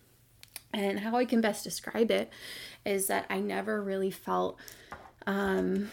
And 0.73 0.99
how 0.99 1.15
I 1.15 1.25
can 1.25 1.41
best 1.41 1.63
describe 1.63 2.09
it 2.09 2.31
is 2.83 3.07
that 3.07 3.27
I 3.29 3.39
never 3.39 3.81
really 3.81 4.09
felt 4.09 4.57
um, 5.27 5.91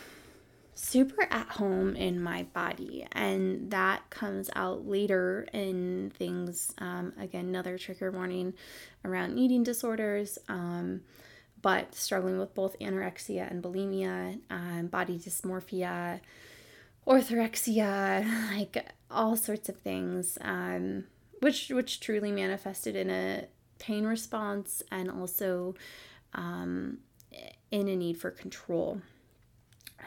super 0.74 1.24
at 1.30 1.46
home 1.46 1.94
in 1.94 2.22
my 2.22 2.42
body 2.54 3.06
and 3.12 3.70
that 3.70 4.08
comes 4.08 4.48
out 4.56 4.86
later 4.86 5.46
in 5.52 6.10
things 6.16 6.72
um, 6.78 7.12
again 7.20 7.44
another 7.44 7.76
trigger 7.76 8.10
warning 8.10 8.54
around 9.04 9.38
eating 9.38 9.62
disorders 9.62 10.38
um, 10.48 11.02
but 11.62 11.94
struggling 11.94 12.38
with 12.38 12.54
both 12.54 12.78
anorexia 12.78 13.50
and 13.50 13.62
bulimia 13.62 14.40
um, 14.50 14.86
body 14.86 15.18
dysmorphia 15.18 16.20
orthorexia, 17.06 18.24
like 18.56 18.92
all 19.10 19.36
sorts 19.36 19.68
of 19.68 19.76
things, 19.76 20.38
um, 20.40 21.04
which 21.40 21.70
which 21.70 22.00
truly 22.00 22.32
manifested 22.32 22.96
in 22.96 23.10
a 23.10 23.46
pain 23.78 24.04
response 24.04 24.82
and 24.90 25.10
also 25.10 25.74
um, 26.34 26.98
in 27.70 27.88
a 27.88 27.96
need 27.96 28.18
for 28.18 28.30
control. 28.30 29.00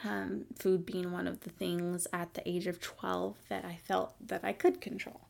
Um, 0.04 0.46
food 0.58 0.86
being 0.86 1.12
one 1.12 1.28
of 1.28 1.42
the 1.42 1.52
things 1.52 2.08
at 2.12 2.34
the 2.34 2.48
age 2.50 2.66
of 2.66 2.82
12 2.82 3.38
that 3.50 3.64
I 3.64 3.76
felt 3.76 4.16
that 4.28 4.44
I 4.44 4.52
could 4.52 4.82
control. 4.82 5.22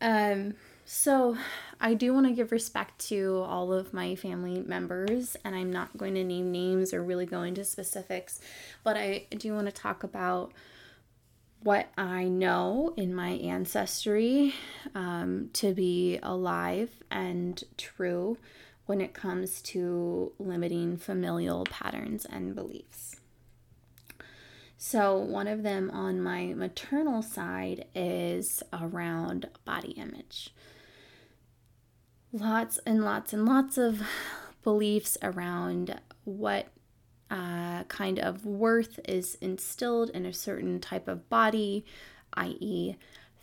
Um, 0.00 0.54
so 0.90 1.36
I 1.78 1.92
do 1.92 2.14
want 2.14 2.28
to 2.28 2.32
give 2.32 2.50
respect 2.50 2.98
to 3.08 3.44
all 3.46 3.74
of 3.74 3.92
my 3.92 4.14
family 4.14 4.62
members, 4.66 5.36
and 5.44 5.54
I'm 5.54 5.70
not 5.70 5.98
going 5.98 6.14
to 6.14 6.24
name 6.24 6.50
names 6.50 6.94
or 6.94 7.02
really 7.02 7.26
go 7.26 7.42
into 7.42 7.62
specifics, 7.62 8.40
but 8.84 8.96
I 8.96 9.26
do 9.36 9.52
want 9.52 9.66
to 9.66 9.72
talk 9.72 10.02
about 10.02 10.54
what 11.62 11.90
I 11.98 12.24
know 12.24 12.94
in 12.96 13.14
my 13.14 13.28
ancestry 13.28 14.54
um, 14.94 15.50
to 15.52 15.74
be 15.74 16.20
alive 16.22 16.88
and 17.10 17.62
true 17.76 18.38
when 18.86 19.02
it 19.02 19.12
comes 19.12 19.60
to 19.60 20.32
limiting 20.38 20.96
familial 20.96 21.66
patterns 21.66 22.24
and 22.24 22.54
beliefs. 22.54 23.16
So, 24.78 25.18
one 25.18 25.48
of 25.48 25.64
them 25.64 25.90
on 25.90 26.22
my 26.22 26.54
maternal 26.54 27.20
side 27.20 27.84
is 27.94 28.62
around 28.72 29.50
body 29.66 29.90
image. 29.90 30.54
Lots 32.32 32.78
and 32.84 33.04
lots 33.04 33.32
and 33.32 33.46
lots 33.46 33.78
of 33.78 34.02
beliefs 34.62 35.16
around 35.22 35.98
what 36.24 36.68
uh, 37.30 37.84
kind 37.84 38.18
of 38.18 38.44
worth 38.44 39.00
is 39.06 39.36
instilled 39.40 40.10
in 40.10 40.26
a 40.26 40.32
certain 40.32 40.80
type 40.80 41.08
of 41.08 41.28
body, 41.28 41.84
i.e., 42.34 42.96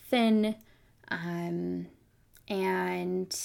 thin. 0.10 0.56
Um, 1.10 1.88
and 2.48 3.36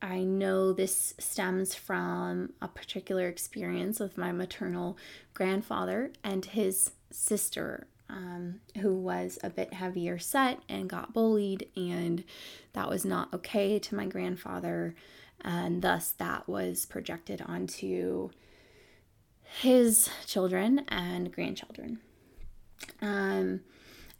I 0.00 0.20
know 0.24 0.72
this 0.72 1.14
stems 1.18 1.74
from 1.74 2.52
a 2.60 2.68
particular 2.68 3.28
experience 3.28 4.00
with 4.00 4.18
my 4.18 4.32
maternal 4.32 4.96
grandfather 5.34 6.12
and 6.24 6.44
his 6.44 6.92
sister, 7.10 7.86
um, 8.12 8.60
who 8.78 8.94
was 8.94 9.38
a 9.42 9.50
bit 9.50 9.72
heavier 9.72 10.18
set 10.18 10.60
and 10.68 10.88
got 10.88 11.14
bullied, 11.14 11.68
and 11.74 12.22
that 12.74 12.88
was 12.88 13.04
not 13.04 13.32
okay 13.32 13.78
to 13.78 13.94
my 13.94 14.06
grandfather, 14.06 14.94
and 15.40 15.82
thus 15.82 16.10
that 16.12 16.48
was 16.48 16.86
projected 16.86 17.42
onto 17.42 18.30
his 19.60 20.10
children 20.26 20.84
and 20.88 21.32
grandchildren. 21.32 21.98
Um, 23.00 23.60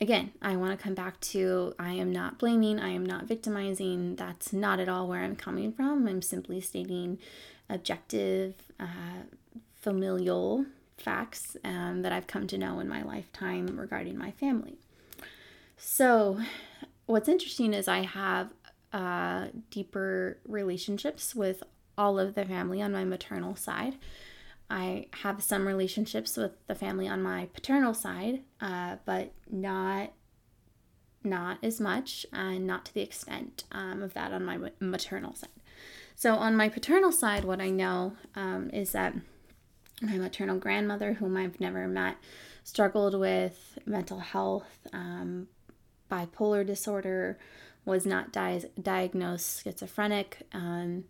again, 0.01 0.33
I 0.41 0.57
want 0.57 0.79
to 0.79 0.83
come 0.83 0.95
back 0.95 1.21
to 1.21 1.75
I 1.79 1.93
am 1.93 2.11
not 2.11 2.39
blaming, 2.39 2.81
I 2.81 2.91
am 2.91 3.05
not 3.05 3.27
victimizing. 3.27 4.17
That's 4.17 4.53
not 4.53 4.81
at 4.81 4.89
all 4.89 5.07
where 5.07 5.23
I'm 5.23 5.37
coming 5.37 5.73
from. 5.73 6.09
I'm 6.09 6.23
simply 6.23 6.61
stating 6.61 7.19
objective, 7.69 8.55
uh, 8.81 9.27
familial 9.81 10.67
facts 11.03 11.57
um, 11.65 12.03
that 12.03 12.13
I've 12.13 12.27
come 12.27 12.47
to 12.49 12.59
know 12.59 12.81
in 12.81 12.89
my 12.89 13.03
lifetime 13.03 13.79
regarding 13.79 14.17
my 14.17 14.31
family. 14.31 14.79
So, 15.77 16.41
what's 17.07 17.29
interesting 17.29 17.75
is 17.75 17.89
I 17.89 18.05
have 18.05 18.51
uh, 18.93 19.49
deeper 19.71 20.39
relationships 20.47 21.35
with 21.35 21.63
all 21.99 22.19
of 22.19 22.35
the 22.35 22.45
family 22.45 22.81
on 22.81 22.93
my 22.93 23.05
maternal 23.05 23.57
side. 23.57 23.97
I 24.71 25.07
have 25.23 25.43
some 25.43 25.67
relationships 25.67 26.37
with 26.37 26.53
the 26.67 26.75
family 26.75 27.09
on 27.09 27.23
my 27.23 27.47
paternal 27.53 27.95
side, 27.95 28.43
uh, 28.61 28.97
but 29.05 29.33
not 29.51 30.13
not 31.25 31.59
as 31.63 31.81
much 31.81 32.27
and 32.33 32.67
not 32.67 32.85
to 32.85 32.95
the 32.95 33.01
extent 33.01 33.63
um, 33.71 34.03
of 34.03 34.13
that 34.15 34.33
on 34.33 34.45
my 34.45 34.59
maternal 34.81 35.35
side. 35.35 35.51
So 36.17 36.35
on 36.35 36.57
my 36.57 36.69
paternal 36.69 37.13
side, 37.13 37.45
what 37.45 37.61
I 37.61 37.71
know 37.71 38.15
um, 38.35 38.71
is 38.71 38.93
that 38.93 39.15
my 40.01 40.17
maternal 40.17 40.59
grandmother, 40.59 41.15
whom 41.15 41.37
I've 41.37 41.61
never 41.61 41.87
met, 41.87 42.17
struggled 42.65 43.19
with 43.19 43.79
mental 43.87 44.19
health, 44.19 44.87
um, 44.93 45.49
bipolar 46.11 46.67
disorder, 46.67 47.39
was 47.85 48.07
not 48.07 48.33
di- 48.33 48.65
diagnosed 48.81 49.65
schizophrenic. 49.65 50.47
Um, 50.53 51.05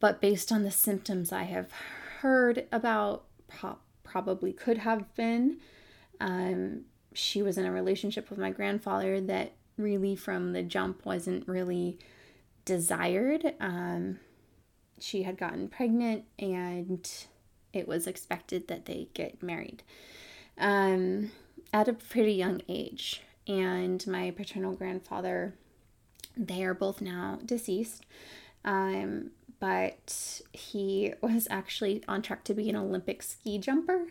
but 0.00 0.20
based 0.20 0.52
on 0.52 0.62
the 0.62 0.70
symptoms 0.70 1.32
I 1.32 1.44
have 1.44 1.72
heard 2.20 2.66
about 2.70 3.24
pro- 3.48 3.78
probably 4.04 4.52
could 4.52 4.78
have 4.78 5.14
been. 5.14 5.58
Um, 6.20 6.84
she 7.12 7.42
was 7.42 7.58
in 7.58 7.66
a 7.66 7.72
relationship 7.72 8.30
with 8.30 8.38
my 8.38 8.50
grandfather 8.50 9.20
that 9.22 9.52
really, 9.76 10.16
from 10.16 10.52
the 10.52 10.62
jump, 10.62 11.04
wasn't 11.04 11.46
really 11.48 11.98
desired. 12.64 13.54
Um, 13.60 14.18
she 15.00 15.22
had 15.22 15.38
gotten 15.38 15.68
pregnant 15.68 16.24
and 16.38 17.08
it 17.72 17.86
was 17.86 18.06
expected 18.06 18.68
that 18.68 18.86
they 18.86 19.08
get 19.14 19.42
married 19.42 19.82
um, 20.58 21.30
at 21.72 21.88
a 21.88 21.92
pretty 21.92 22.32
young 22.32 22.62
age. 22.68 23.22
And 23.46 24.06
my 24.06 24.30
paternal 24.30 24.72
grandfather, 24.72 25.54
they 26.36 26.62
are 26.64 26.74
both 26.74 27.00
now 27.00 27.38
deceased. 27.44 28.04
Um, 28.64 29.30
but 29.60 30.40
he 30.52 31.14
was 31.20 31.48
actually 31.50 32.04
on 32.06 32.22
track 32.22 32.44
to 32.44 32.54
be 32.54 32.68
an 32.68 32.76
Olympic 32.76 33.22
ski 33.22 33.58
jumper 33.58 34.06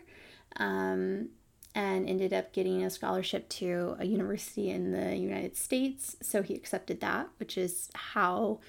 um, 0.56 1.28
and 1.74 2.08
ended 2.08 2.32
up 2.32 2.52
getting 2.52 2.82
a 2.82 2.90
scholarship 2.90 3.48
to 3.48 3.96
a 3.98 4.04
university 4.04 4.70
in 4.70 4.92
the 4.92 5.16
United 5.16 5.56
States. 5.56 6.16
So 6.20 6.42
he 6.42 6.54
accepted 6.54 7.00
that, 7.00 7.28
which 7.38 7.56
is 7.56 7.90
how 7.94 8.60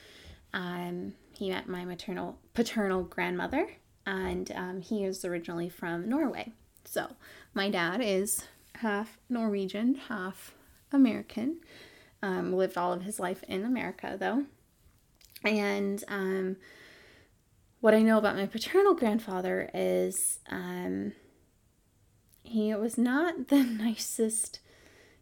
um, 0.54 1.13
he 1.34 1.49
met 1.49 1.67
my 1.67 1.86
maternal 1.86 2.38
paternal 2.54 3.04
grandmother. 3.04 3.69
And 4.10 4.52
um, 4.56 4.82
he 4.82 5.04
is 5.04 5.24
originally 5.24 5.69
from 5.69 6.10
Norway. 6.10 6.52
So 6.84 7.15
my 7.54 7.69
dad 7.69 8.02
is 8.04 8.43
half 8.76 9.19
Norwegian, 9.30 9.95
half 10.08 10.56
American. 10.91 11.60
Um, 12.24 12.52
lived 12.52 12.76
all 12.76 12.91
of 12.91 13.04
his 13.04 13.19
life 13.19 13.43
in 13.48 13.63
America, 13.63 14.17
though. 14.19 14.45
And 15.45 16.04
um, 16.08 16.58
what 17.82 17.93
I 17.93 18.02
know 18.02 18.17
about 18.17 18.36
my 18.36 18.48
paternal 18.48 18.95
grandfather 18.95 19.69
is 19.76 20.39
um, 20.50 21.13
he 22.41 22.74
was 22.74 22.98
not 22.98 23.48
the 23.50 23.63
nicest 23.63 24.60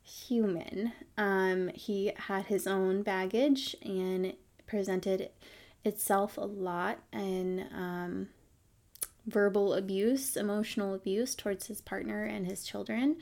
human. 0.02 0.94
Um, 1.18 1.72
he 1.74 2.14
had 2.16 2.46
his 2.46 2.66
own 2.66 3.04
baggage 3.04 3.76
and 3.82 4.34
presented 4.66 5.30
itself 5.84 6.38
a 6.38 6.46
lot 6.46 7.00
and 7.12 7.66
verbal 9.28 9.74
abuse, 9.74 10.36
emotional 10.36 10.96
abuse 10.96 11.36
towards 11.36 11.68
his 11.68 11.82
partner 11.82 12.24
and 12.24 12.48
his 12.48 12.66
children. 12.66 13.18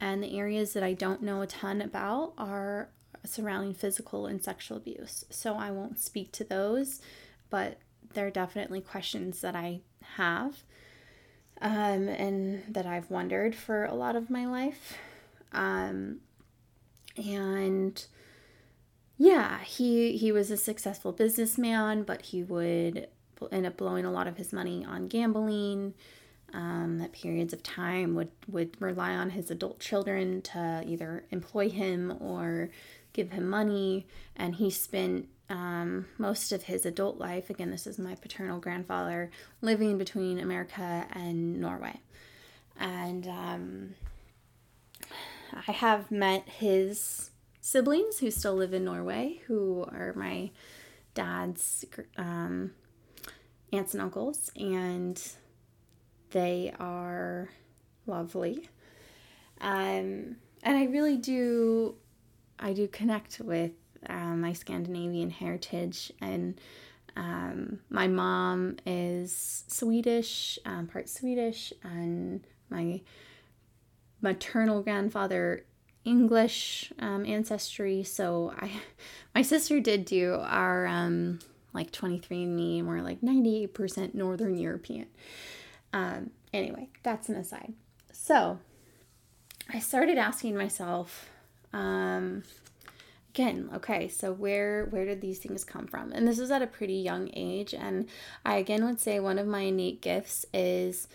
And 0.00 0.22
the 0.22 0.38
areas 0.38 0.72
that 0.74 0.82
I 0.82 0.92
don't 0.92 1.22
know 1.22 1.40
a 1.40 1.46
ton 1.46 1.80
about 1.80 2.34
are 2.36 2.90
surrounding 3.24 3.72
physical 3.72 4.26
and 4.26 4.42
sexual 4.42 4.76
abuse. 4.76 5.24
So 5.30 5.54
I 5.54 5.70
won't 5.70 6.00
speak 6.00 6.32
to 6.32 6.44
those, 6.44 7.00
but 7.48 7.78
there 8.12 8.26
are 8.26 8.30
definitely 8.30 8.80
questions 8.80 9.40
that 9.40 9.56
I 9.56 9.80
have 10.16 10.62
um, 11.60 12.08
and 12.08 12.62
that 12.68 12.86
I've 12.86 13.10
wondered 13.10 13.54
for 13.54 13.84
a 13.84 13.94
lot 13.94 14.16
of 14.16 14.30
my 14.30 14.46
life. 14.46 14.98
Um, 15.52 16.20
and 17.16 18.04
yeah, 19.16 19.60
he 19.60 20.16
he 20.16 20.30
was 20.30 20.50
a 20.50 20.56
successful 20.56 21.12
businessman, 21.12 22.02
but 22.02 22.22
he 22.22 22.42
would 22.42 23.08
end 23.52 23.66
up 23.66 23.76
blowing 23.76 24.04
a 24.04 24.12
lot 24.12 24.26
of 24.26 24.36
his 24.36 24.52
money 24.52 24.84
on 24.84 25.08
gambling. 25.08 25.94
Um, 26.52 26.98
that 26.98 27.12
periods 27.12 27.52
of 27.52 27.62
time 27.62 28.14
would 28.14 28.30
would 28.46 28.80
rely 28.80 29.14
on 29.14 29.30
his 29.30 29.50
adult 29.50 29.80
children 29.80 30.42
to 30.42 30.84
either 30.86 31.24
employ 31.30 31.68
him 31.68 32.16
or 32.20 32.70
give 33.12 33.32
him 33.32 33.48
money, 33.48 34.06
and 34.36 34.54
he 34.54 34.70
spent 34.70 35.28
um, 35.48 36.06
most 36.18 36.52
of 36.52 36.64
his 36.64 36.84
adult 36.84 37.18
life, 37.18 37.50
again, 37.50 37.70
this 37.70 37.86
is 37.86 37.98
my 37.98 38.14
paternal 38.16 38.58
grandfather, 38.58 39.30
living 39.60 39.96
between 39.98 40.38
America 40.38 41.06
and 41.12 41.60
Norway. 41.60 42.00
And 42.78 43.26
um, 43.26 43.94
I 45.66 45.72
have 45.72 46.10
met 46.10 46.48
his 46.48 47.30
siblings 47.60 48.18
who 48.18 48.30
still 48.30 48.54
live 48.54 48.74
in 48.74 48.84
Norway, 48.84 49.40
who 49.46 49.84
are 49.90 50.12
my 50.14 50.50
dad's 51.14 51.84
um, 52.16 52.72
aunts 53.72 53.94
and 53.94 54.02
uncles, 54.02 54.50
and 54.56 55.20
they 56.30 56.72
are 56.78 57.50
lovely. 58.06 58.68
Um, 59.60 60.36
and 60.62 60.76
I 60.76 60.84
really 60.84 61.16
do 61.16 61.96
I 62.58 62.72
do 62.72 62.88
connect 62.88 63.40
with 63.40 63.72
um, 64.08 64.40
my 64.40 64.52
Scandinavian 64.52 65.30
heritage, 65.30 66.12
and 66.20 66.60
um, 67.16 67.80
my 67.90 68.08
mom 68.08 68.76
is 68.86 69.64
Swedish, 69.68 70.58
um, 70.64 70.86
part 70.86 71.08
Swedish, 71.08 71.72
and 71.82 72.46
my 72.70 73.00
maternal 74.20 74.82
grandfather 74.82 75.64
English 76.04 76.92
um, 76.98 77.26
ancestry. 77.26 78.02
So 78.04 78.54
I, 78.56 78.70
my 79.34 79.42
sister 79.42 79.80
did 79.80 80.04
do 80.04 80.38
our 80.40 80.86
um, 80.86 81.40
like 81.76 81.92
23andMe, 81.92 82.80
and 82.80 82.88
we're 82.88 83.02
like 83.02 83.20
98% 83.20 84.14
Northern 84.14 84.56
European. 84.56 85.06
Um, 85.92 86.30
anyway, 86.52 86.88
that's 87.02 87.28
an 87.28 87.36
aside. 87.36 87.74
So 88.12 88.58
I 89.72 89.78
started 89.78 90.18
asking 90.18 90.56
myself, 90.56 91.30
um, 91.72 92.42
again, 93.30 93.70
okay, 93.74 94.08
so 94.08 94.32
where 94.32 94.86
where 94.86 95.04
did 95.04 95.20
these 95.20 95.38
things 95.38 95.64
come 95.64 95.86
from? 95.86 96.12
And 96.12 96.26
this 96.26 96.38
was 96.38 96.50
at 96.50 96.62
a 96.62 96.66
pretty 96.66 96.94
young 96.94 97.30
age, 97.34 97.74
and 97.74 98.08
I 98.44 98.56
again 98.56 98.84
would 98.84 99.00
say 99.00 99.20
one 99.20 99.38
of 99.38 99.46
my 99.46 99.60
innate 99.60 100.00
gifts 100.00 100.46
is, 100.52 101.06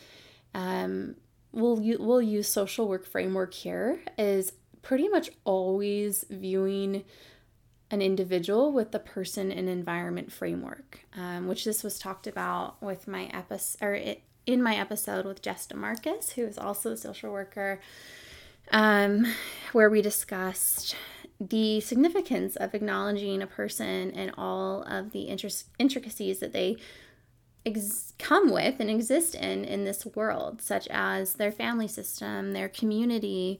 um, 0.53 1.15
we'll 1.51 1.77
we'll 1.99 2.21
use 2.21 2.47
social 2.47 2.87
work 2.87 3.05
framework 3.05 3.53
here 3.53 4.01
is 4.17 4.53
pretty 4.81 5.07
much 5.07 5.29
always 5.43 6.25
viewing 6.29 7.03
an 7.91 8.01
individual 8.01 8.71
with 8.71 8.91
the 8.91 8.99
person 8.99 9.51
and 9.51 9.67
environment 9.67 10.31
framework, 10.31 11.01
um, 11.15 11.47
which 11.47 11.65
this 11.65 11.83
was 11.83 11.99
talked 11.99 12.27
about 12.27 12.81
with 12.81 13.07
my 13.07 13.25
episode 13.33 13.85
or 13.85 13.93
it, 13.93 14.23
in 14.45 14.61
my 14.63 14.75
episode 14.75 15.25
with 15.25 15.41
Jess 15.41 15.67
DeMarcus, 15.67 16.31
who 16.31 16.43
is 16.43 16.57
also 16.57 16.93
a 16.93 16.97
social 16.97 17.31
worker, 17.31 17.79
um, 18.71 19.25
where 19.71 19.89
we 19.89 20.01
discussed 20.01 20.95
the 21.39 21.79
significance 21.79 22.55
of 22.55 22.73
acknowledging 22.73 23.41
a 23.41 23.47
person 23.47 24.11
and 24.11 24.31
all 24.37 24.83
of 24.83 25.11
the 25.11 25.35
intricacies 25.79 26.39
that 26.39 26.53
they 26.53 26.77
ex- 27.65 28.13
come 28.19 28.51
with 28.51 28.79
and 28.79 28.89
exist 28.89 29.35
in 29.35 29.65
in 29.65 29.85
this 29.85 30.05
world, 30.05 30.61
such 30.61 30.87
as 30.89 31.33
their 31.33 31.51
family 31.51 31.87
system, 31.87 32.53
their 32.53 32.69
community, 32.69 33.59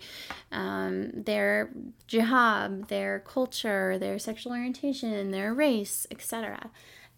um, 0.52 1.12
their 1.14 1.72
job, 2.08 2.88
their 2.88 3.20
culture, 3.20 3.98
their 3.98 4.20
sexual 4.20 4.54
orientation, 4.54 5.32
their 5.32 5.54
race, 5.54 6.08
etc. 6.12 6.70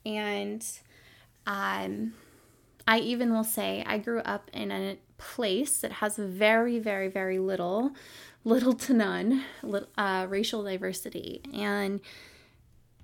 And 0.06 0.66
um, 1.48 2.14
I 2.88 3.00
even 3.00 3.34
will 3.34 3.44
say 3.44 3.84
I 3.86 3.98
grew 3.98 4.20
up 4.20 4.50
in 4.54 4.72
a 4.72 4.98
place 5.18 5.80
that 5.80 5.94
has 5.94 6.18
very, 6.18 6.80
very, 6.80 7.08
very 7.08 7.40
little, 7.40 7.94
little 8.44 8.74
to 8.74 8.94
none 8.94 9.44
uh, 9.98 10.28
racial 10.30 10.64
diversity. 10.64 11.42
And 11.54 12.02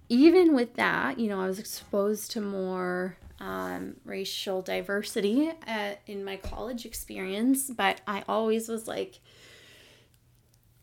even 0.10 0.54
with 0.54 0.76
that, 0.76 1.20
you 1.20 1.30
know, 1.30 1.40
I 1.40 1.48
was 1.48 1.60
exposed 1.60 2.32
to 2.32 2.42
more 2.42 3.18
um, 3.40 3.96
racial 4.04 4.62
diversity 4.62 5.52
at, 5.66 5.94
uh, 5.94 5.96
in 6.08 6.24
my 6.24 6.38
college 6.38 6.86
experience, 6.86 7.70
but 7.70 8.02
I 8.08 8.24
always 8.28 8.68
was 8.68 8.88
like, 8.88 9.20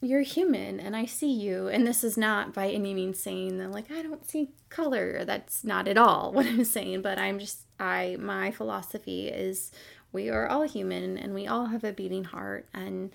you're 0.01 0.23
human 0.23 0.79
and 0.79 0.95
I 0.95 1.07
see 1.07 1.33
you. 1.33 1.69
And 1.69 1.87
this 1.87 2.05
is 2.05 2.17
not 2.17 2.53
by 2.53 2.69
any 2.69 2.95
means 2.95 3.19
saying 3.19 3.59
that, 3.59 3.71
like, 3.71 3.91
I 3.91 4.03
don't 4.03 4.29
see 4.29 4.51
color. 4.69 5.25
That's 5.25 5.65
not 5.65 5.89
at 5.89 5.99
all 5.99 6.33
what 6.35 6.47
I'm 6.47 6.65
saying, 6.65 7.03
but 7.03 7.19
I'm 7.19 7.39
just, 7.39 7.61
I, 7.81 8.17
my 8.19 8.51
philosophy 8.51 9.29
is 9.29 9.73
we 10.13 10.31
are 10.31 10.47
all 10.47 10.63
human 10.63 11.19
and 11.19 11.35
we 11.35 11.47
all 11.47 11.67
have 11.67 11.85
a 11.85 11.93
beating 11.93 12.25
heart 12.25 12.67
and 12.73 13.11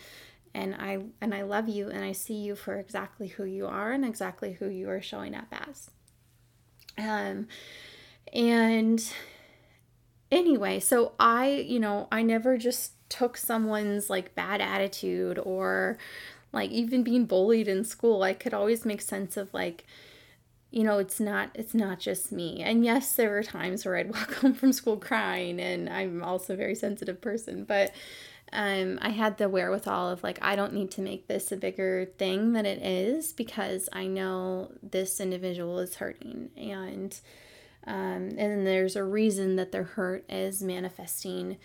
and 0.53 0.75
I 0.75 0.99
and 1.21 1.33
I 1.33 1.43
love 1.43 1.69
you 1.69 1.89
and 1.89 2.03
I 2.03 2.11
see 2.11 2.35
you 2.35 2.55
for 2.55 2.75
exactly 2.75 3.29
who 3.29 3.45
you 3.45 3.67
are 3.67 3.91
and 3.91 4.03
exactly 4.05 4.53
who 4.53 4.67
you 4.67 4.89
are 4.89 5.01
showing 5.01 5.33
up 5.33 5.47
as. 5.51 5.89
Um 6.97 7.47
and 8.33 9.03
anyway, 10.31 10.79
so 10.79 11.13
I, 11.19 11.49
you 11.49 11.79
know, 11.79 12.07
I 12.11 12.21
never 12.21 12.57
just 12.57 12.93
took 13.09 13.37
someone's 13.37 14.09
like 14.09 14.35
bad 14.35 14.61
attitude 14.61 15.37
or 15.43 15.97
like 16.53 16.71
even 16.71 17.03
being 17.03 17.25
bullied 17.25 17.67
in 17.67 17.83
school. 17.83 18.23
I 18.23 18.33
could 18.33 18.53
always 18.53 18.85
make 18.85 19.01
sense 19.01 19.37
of 19.37 19.53
like 19.53 19.85
you 20.71 20.83
know, 20.85 20.99
it's 20.99 21.19
not 21.19 21.49
it's 21.53 21.73
not 21.73 21.99
just 21.99 22.31
me. 22.31 22.61
And 22.63 22.85
yes, 22.85 23.15
there 23.15 23.29
were 23.29 23.43
times 23.43 23.85
where 23.85 23.97
I'd 23.97 24.11
walk 24.13 24.33
home 24.35 24.53
from 24.53 24.73
school 24.73 24.97
crying 24.97 25.59
and 25.59 25.89
I'm 25.89 26.23
also 26.23 26.53
a 26.53 26.57
very 26.57 26.75
sensitive 26.75 27.21
person, 27.21 27.65
but 27.65 27.91
um, 28.53 28.99
I 29.01 29.09
had 29.09 29.37
the 29.37 29.47
wherewithal 29.49 30.09
of 30.09 30.23
like, 30.23 30.37
I 30.41 30.55
don't 30.55 30.73
need 30.73 30.91
to 30.91 31.01
make 31.01 31.27
this 31.27 31.51
a 31.51 31.57
bigger 31.57 32.11
thing 32.17 32.53
than 32.53 32.65
it 32.65 32.81
is 32.85 33.31
because 33.31 33.87
I 33.93 34.07
know 34.07 34.71
this 34.83 35.21
individual 35.21 35.79
is 35.79 35.95
hurting. 35.95 36.49
And 36.57 37.17
um, 37.87 38.31
and 38.37 38.65
there's 38.65 38.95
a 38.95 39.03
reason 39.03 39.55
that 39.55 39.71
their 39.71 39.83
hurt 39.83 40.25
is 40.29 40.61
manifesting 40.61 41.57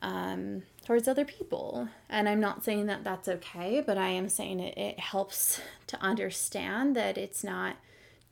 um, 0.00 0.62
towards 0.86 1.08
other 1.08 1.24
people. 1.24 1.88
And 2.08 2.28
I'm 2.28 2.40
not 2.40 2.64
saying 2.64 2.86
that 2.86 3.04
that's 3.04 3.28
okay, 3.28 3.82
but 3.84 3.98
I 3.98 4.08
am 4.08 4.28
saying 4.28 4.60
it, 4.60 4.78
it 4.78 5.00
helps 5.00 5.60
to 5.88 6.00
understand 6.00 6.96
that 6.96 7.18
it's 7.18 7.44
not 7.44 7.76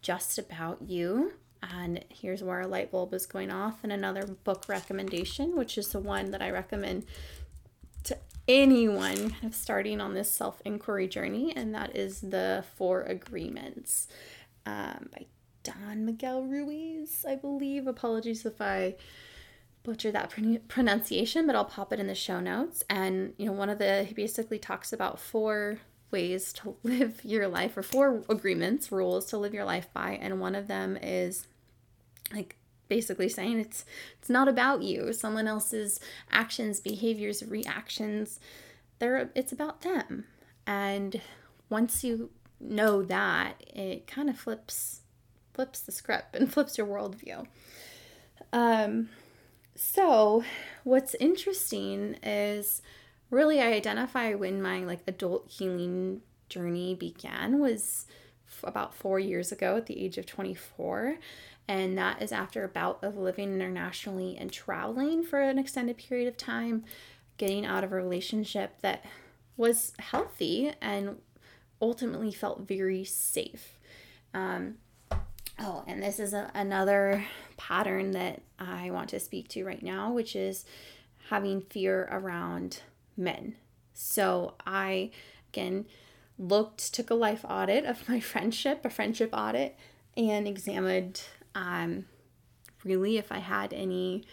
just 0.01 0.39
about 0.39 0.83
you. 0.83 1.33
And 1.63 2.05
here's 2.09 2.43
where 2.43 2.61
a 2.61 2.67
light 2.67 2.93
bulb 2.93 3.13
is 3.13 3.27
going 3.27 3.51
off, 3.51 3.83
and 3.83 3.93
another 3.93 4.27
book 4.27 4.67
recommendation, 4.69 5.57
which 5.57 5.77
is 5.77 5.89
the 5.89 5.99
one 5.99 6.31
that 6.31 6.41
I 6.41 6.51
recommend 6.51 7.07
to 8.05 8.17
anyone 8.47 9.31
kind 9.31 9.45
of 9.45 9.55
starting 9.55 10.01
on 10.01 10.15
this 10.15 10.31
self 10.31 10.63
inquiry 10.65 11.09
journey, 11.09 11.53
and 11.57 11.75
that 11.75 11.97
is 11.97 12.21
The 12.21 12.65
Four 12.77 13.03
Agreements 13.03 14.07
um, 14.65 15.09
by 15.13 15.27
Don 15.67 16.05
Miguel 16.05 16.43
Ruiz, 16.45 17.25
I 17.29 17.35
believe. 17.35 17.87
Apologies 17.87 18.47
if 18.47 18.61
I 18.61 18.95
butcher 19.83 20.13
that 20.13 20.33
pronunciation, 20.69 21.47
but 21.47 21.57
I'll 21.57 21.65
pop 21.65 21.93
it 21.93 21.99
in 21.99 22.07
the 22.07 22.15
show 22.15 22.41
notes. 22.41 22.85
And, 22.89 23.35
you 23.37 23.47
know, 23.47 23.53
one 23.53 23.69
of 23.69 23.79
the, 23.79 24.05
he 24.05 24.15
basically 24.15 24.59
talks 24.59 24.93
about 24.93 25.19
four 25.19 25.79
ways 26.11 26.53
to 26.55 26.77
live 26.83 27.25
your 27.25 27.49
life, 27.49 27.77
or 27.77 27.83
four 27.83 28.23
agreements, 28.29 28.93
rules 28.93 29.27
to 29.27 29.39
live 29.39 29.55
your 29.55 29.65
life 29.65 29.89
by. 29.93 30.13
And 30.21 30.41
one 30.41 30.55
of 30.55 30.69
them 30.69 30.97
is 31.03 31.47
like 32.33 32.57
basically 32.89 33.29
saying 33.29 33.59
it's 33.59 33.85
it's 34.19 34.31
not 34.31 34.47
about 34.47 34.83
you 34.83 35.13
someone 35.13 35.49
else's 35.49 35.99
actions 36.31 36.79
behaviors 36.79 37.45
reactions 37.45 38.39
they're 39.01 39.31
it's 39.35 39.51
about 39.51 39.81
them 39.81 40.25
and 40.69 41.21
once 41.69 42.05
you 42.05 42.31
know 42.61 43.03
that 43.03 43.61
it 43.75 44.07
kind 44.07 44.31
of 44.31 44.39
flips 44.39 45.01
flips 45.57 45.81
the 45.81 45.91
script 45.91 46.37
and 46.37 46.53
flips 46.53 46.79
your 46.79 46.87
worldview. 46.87 47.47
Um, 48.53 49.09
so 49.75 50.45
what's 50.85 51.15
interesting 51.17 52.17
is 52.23 52.83
really 53.31 53.61
I 53.61 53.73
identify 53.73 54.35
when 54.35 54.63
my 54.63 54.85
like 54.85 55.01
adult 55.07 55.51
healing 55.51 56.21
journey 56.49 56.95
began 56.95 57.59
was 57.59 58.07
f- 58.47 58.69
about 58.69 58.95
four 58.95 59.19
years 59.19 59.51
ago 59.51 59.77
at 59.77 59.87
the 59.87 60.03
age 60.03 60.17
of 60.17 60.27
24 60.27 61.19
and 61.67 61.99
that 61.99 62.23
is 62.23 62.31
after 62.31 62.63
a 62.63 62.69
bout 62.69 63.03
of 63.03 63.17
living 63.17 63.53
internationally 63.53 64.37
and 64.39 64.53
traveling 64.53 65.25
for 65.25 65.41
an 65.41 65.59
extended 65.59 65.97
period 65.97 66.29
of 66.29 66.37
time 66.37 66.85
getting 67.37 67.67
out 67.67 67.83
of 67.83 67.91
a 67.91 67.97
relationship 67.97 68.81
that 68.81 69.05
was 69.57 69.93
healthy 69.99 70.73
and 70.81 71.17
ultimately 71.83 72.31
felt 72.31 72.61
very 72.61 73.05
safe 73.05 73.77
um, 74.33 74.77
Oh, 75.59 75.85
and 75.87 76.03
this 76.03 76.21
is 76.21 76.35
a, 76.35 76.51
another 76.55 77.25
pattern 77.57 78.11
that 78.13 78.43
I 78.59 78.91
want 78.91 79.09
to 79.11 79.21
speak 79.21 79.49
to 79.51 79.65
right 79.65 79.83
now, 79.83 80.13
which 80.13 80.37
is 80.37 80.65
having 81.31 81.63
fear 81.63 82.09
around 82.11 82.83
men. 83.17 83.57
So 83.95 84.55
I, 84.67 85.11
again, 85.53 85.87
looked, 86.39 86.93
took 86.93 87.09
a 87.11 87.15
life 87.15 87.45
audit 87.49 87.85
of 87.87 88.09
my 88.09 88.21
friendship, 88.33 88.85
a 88.85 88.91
friendship 88.91 89.31
audit, 89.33 89.77
and 90.17 90.47
examined 90.47 91.23
um, 91.55 92.05
really 92.85 93.17
if 93.17 93.33
I 93.33 93.39
had 93.39 93.73
any 93.73 94.25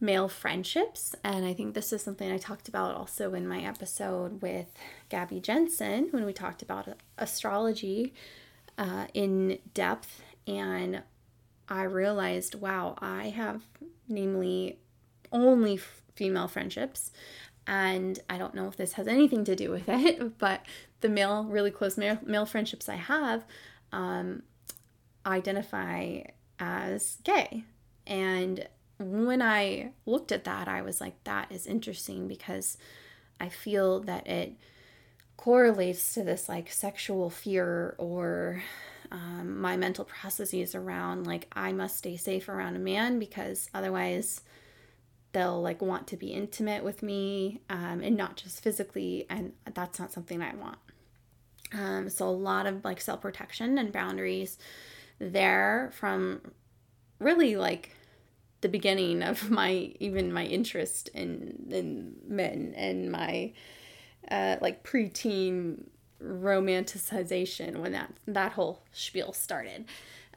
male 0.00 0.28
friendships. 0.28 1.14
And 1.22 1.46
I 1.46 1.54
think 1.54 1.74
this 1.74 1.92
is 1.92 2.02
something 2.02 2.30
I 2.30 2.38
talked 2.38 2.68
about 2.68 2.96
also 2.96 3.32
in 3.34 3.46
my 3.46 3.60
episode 3.60 4.42
with 4.42 4.66
Gabby 5.08 5.40
Jensen 5.40 6.08
when 6.10 6.26
we 6.26 6.32
talked 6.32 6.62
about 6.62 6.88
astrology 7.16 8.12
uh, 8.78 9.06
in 9.14 9.58
depth, 9.74 10.22
and 10.46 11.02
I 11.68 11.82
realized, 11.82 12.54
wow, 12.54 12.94
I 12.98 13.28
have 13.30 13.62
namely 14.08 14.78
only 15.32 15.78
female 16.14 16.48
friendships. 16.48 17.10
And 17.66 18.18
I 18.30 18.38
don't 18.38 18.54
know 18.54 18.68
if 18.68 18.76
this 18.76 18.92
has 18.92 19.08
anything 19.08 19.44
to 19.44 19.56
do 19.56 19.70
with 19.70 19.84
it, 19.88 20.38
but 20.38 20.64
the 21.00 21.08
male, 21.08 21.44
really 21.44 21.70
close 21.70 21.96
male, 21.96 22.18
male 22.24 22.46
friendships 22.46 22.88
I 22.88 22.96
have 22.96 23.44
um, 23.92 24.42
identify 25.24 26.22
as 26.58 27.18
gay. 27.24 27.64
And 28.06 28.68
when 28.98 29.42
I 29.42 29.90
looked 30.06 30.32
at 30.32 30.44
that, 30.44 30.68
I 30.68 30.82
was 30.82 31.00
like, 31.00 31.22
that 31.24 31.50
is 31.50 31.66
interesting 31.66 32.28
because 32.28 32.78
I 33.40 33.48
feel 33.48 34.00
that 34.00 34.26
it 34.26 34.54
correlates 35.36 36.14
to 36.14 36.22
this 36.22 36.48
like 36.48 36.70
sexual 36.70 37.30
fear 37.30 37.94
or 37.98 38.62
um, 39.12 39.60
my 39.60 39.76
mental 39.76 40.04
processes 40.04 40.74
around 40.74 41.26
like 41.26 41.46
I 41.52 41.72
must 41.72 41.98
stay 41.98 42.16
safe 42.16 42.48
around 42.48 42.76
a 42.76 42.80
man 42.80 43.18
because 43.18 43.68
otherwise 43.74 44.40
they'll 45.32 45.60
like 45.60 45.82
want 45.82 46.06
to 46.08 46.16
be 46.16 46.28
intimate 46.28 46.82
with 46.82 47.02
me 47.02 47.60
um, 47.68 48.00
and 48.02 48.16
not 48.16 48.36
just 48.36 48.62
physically 48.62 49.26
and 49.28 49.52
that's 49.74 49.98
not 49.98 50.12
something 50.12 50.40
i 50.42 50.54
want. 50.54 50.78
Um, 51.72 52.08
so 52.08 52.28
a 52.28 52.30
lot 52.30 52.66
of 52.66 52.84
like 52.84 53.00
self 53.00 53.20
protection 53.20 53.78
and 53.78 53.92
boundaries 53.92 54.58
there 55.18 55.90
from 55.94 56.40
really 57.18 57.56
like 57.56 57.94
the 58.60 58.68
beginning 58.68 59.22
of 59.22 59.50
my 59.50 59.92
even 60.00 60.32
my 60.32 60.44
interest 60.44 61.08
in 61.14 61.66
in 61.70 62.16
men 62.26 62.74
and 62.76 63.10
my 63.10 63.52
uh, 64.30 64.56
like 64.60 64.82
preteen 64.82 65.84
romanticization 66.22 67.76
when 67.76 67.92
that 67.92 68.12
that 68.26 68.52
whole 68.52 68.82
spiel 68.92 69.32
started. 69.32 69.86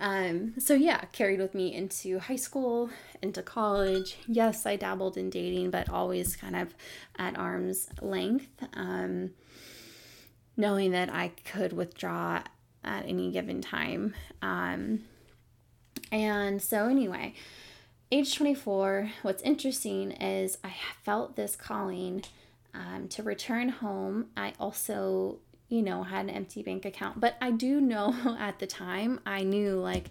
Um, 0.02 0.54
so 0.58 0.76
yeah, 0.76 1.00
carried 1.12 1.40
with 1.40 1.54
me 1.54 1.74
into 1.74 2.20
high 2.20 2.38
school, 2.38 2.90
into 3.22 3.42
college. 3.42 4.18
Yes, 4.28 4.66
I 4.66 4.78
dabbled 4.78 5.18
in 5.18 5.30
dating, 5.30 5.72
but 5.72 5.90
always 5.90 6.38
kind 6.38 6.56
of 6.56 6.74
at 7.18 7.38
arm's 7.38 7.90
length, 8.02 8.64
um, 8.74 9.32
knowing 10.56 10.92
that 10.92 11.14
I 11.14 11.34
could 11.44 11.74
withdraw 11.74 12.44
at 12.84 13.06
any 13.06 13.30
given 13.32 13.62
time. 13.62 14.14
Um, 14.42 15.04
and 16.14 16.62
so 16.62 16.88
anyway, 16.88 17.34
age 18.10 18.36
24, 18.36 19.12
what's 19.22 19.44
interesting 19.44 20.12
is 20.12 20.58
I 20.64 20.74
felt 21.04 21.36
this 21.36 21.58
calling 21.58 22.24
um, 22.74 23.08
to 23.10 23.24
return 23.24 23.70
home. 23.70 24.28
I 24.38 24.54
also 24.60 25.40
you 25.70 25.84
know, 25.84 26.04
had 26.04 26.26
an 26.26 26.32
empty 26.32 26.64
bank 26.64 26.84
account. 26.84 27.20
But 27.20 27.36
I 27.40 27.52
do 27.52 27.80
know 27.80 28.36
at 28.40 28.60
the 28.60 28.68
time, 28.68 29.20
I 29.26 29.44
knew 29.44 29.76
like, 29.76 30.10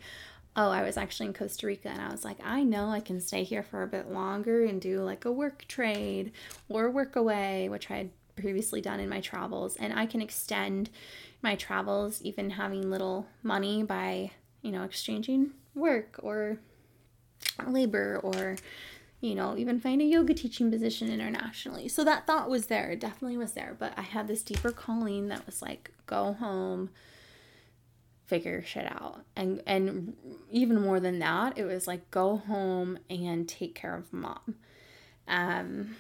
oh, 0.57 0.71
I 0.71 0.83
was 0.83 0.97
actually 0.97 1.27
in 1.27 1.35
Costa 1.35 1.67
Rica 1.67 1.89
and 1.89 2.01
I 2.01 2.11
was 2.11 2.25
like, 2.25 2.39
I 2.45 2.63
know 2.63 2.89
I 2.89 3.01
can 3.01 3.21
stay 3.21 3.45
here 3.45 3.63
for 3.63 3.83
a 3.83 3.89
bit 3.89 4.11
longer 4.11 4.65
and 4.65 4.81
do 4.81 5.03
like 5.03 5.25
a 5.25 5.33
work 5.33 5.67
trade 5.69 6.33
or 6.69 6.91
work 6.91 7.17
away, 7.17 7.69
which 7.69 7.91
I 7.91 7.97
had 7.99 8.11
previously 8.37 8.81
done 8.81 9.01
in 9.01 9.09
my 9.09 9.21
travels. 9.21 9.77
And 9.77 9.93
I 9.93 10.07
can 10.07 10.23
extend 10.23 10.91
my 11.43 11.55
travels, 11.55 12.23
even 12.23 12.51
having 12.51 12.91
little 12.91 13.27
money 13.43 13.83
by, 13.83 14.31
you 14.63 14.73
know, 14.73 14.85
exchanging 14.85 15.53
work 15.75 16.19
or 16.23 16.59
labor 17.67 18.21
or 18.23 18.57
you 19.21 19.35
know, 19.35 19.57
even 19.57 19.81
find 19.81 20.01
a 20.01 20.05
yoga 20.05 20.33
teaching 20.33 20.71
position 20.71 21.11
internationally. 21.11 21.89
So 21.89 22.05
that 22.05 22.27
thought 22.27 22.49
was 22.49 22.67
there, 22.67 22.91
it 22.91 23.01
definitely 23.01 23.37
was 23.37 23.53
there. 23.53 23.75
But 23.79 23.93
I 23.97 24.03
had 24.03 24.29
this 24.29 24.43
deeper 24.43 24.71
calling 24.71 25.29
that 25.29 25.45
was 25.45 25.61
like, 25.61 25.93
go 26.07 26.35
home, 26.35 26.91
figure 28.27 28.63
shit 28.63 28.87
out. 28.87 29.25
And 29.35 29.63
and 29.67 30.17
even 30.51 30.81
more 30.81 31.01
than 31.01 31.19
that, 31.19 31.59
it 31.59 31.65
was 31.65 31.87
like 31.89 32.11
go 32.11 32.37
home 32.37 32.99
and 33.11 33.49
take 33.49 33.75
care 33.75 33.95
of 33.95 34.13
mom. 34.13 34.57
Um 35.27 35.97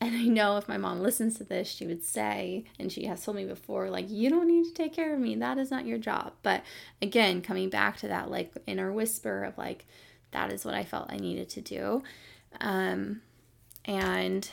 and 0.00 0.16
I 0.16 0.24
know 0.24 0.56
if 0.56 0.68
my 0.68 0.78
mom 0.78 1.00
listens 1.00 1.38
to 1.38 1.44
this, 1.44 1.68
she 1.68 1.86
would 1.86 2.02
say, 2.02 2.64
and 2.76 2.90
she 2.90 3.04
has 3.04 3.24
told 3.24 3.36
me 3.36 3.44
before, 3.44 3.88
like, 3.88 4.10
you 4.10 4.30
don't 4.30 4.48
need 4.48 4.64
to 4.64 4.74
take 4.74 4.92
care 4.92 5.14
of 5.14 5.20
me. 5.20 5.36
That 5.36 5.58
is 5.58 5.70
not 5.70 5.86
your 5.86 5.98
job. 5.98 6.32
But 6.42 6.64
again, 7.00 7.40
coming 7.40 7.70
back 7.70 7.98
to 7.98 8.08
that 8.08 8.28
like 8.28 8.52
inner 8.66 8.92
whisper 8.92 9.44
of 9.44 9.56
like, 9.56 9.86
that 10.32 10.52
is 10.52 10.64
what 10.64 10.74
I 10.74 10.84
felt 10.84 11.12
I 11.12 11.16
needed 11.16 11.48
to 11.50 11.60
do. 11.60 12.02
Um, 12.60 13.22
and, 13.84 14.48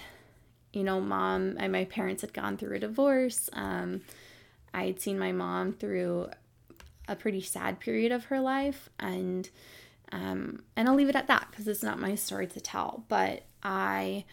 you 0.71 0.83
know, 0.83 1.01
mom 1.01 1.57
and 1.59 1.71
my 1.71 1.85
parents 1.85 2.21
had 2.21 2.33
gone 2.33 2.57
through 2.57 2.75
a 2.75 2.79
divorce. 2.79 3.49
Um, 3.53 4.01
I 4.73 4.85
had 4.85 5.01
seen 5.01 5.17
my 5.17 5.31
mom 5.31 5.73
through 5.73 6.29
a 7.07 7.15
pretty 7.15 7.41
sad 7.41 7.79
period 7.79 8.11
of 8.11 8.25
her 8.25 8.39
life. 8.39 8.89
And, 8.99 9.49
um, 10.11 10.63
and 10.75 10.87
I'll 10.87 10.95
leave 10.95 11.09
it 11.09 11.15
at 11.15 11.27
that 11.27 11.47
because 11.49 11.67
it's 11.67 11.83
not 11.83 11.99
my 11.99 12.15
story 12.15 12.47
to 12.47 12.61
tell. 12.61 13.03
But 13.07 13.43
I, 13.63 14.25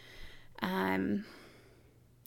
um, 0.63 1.25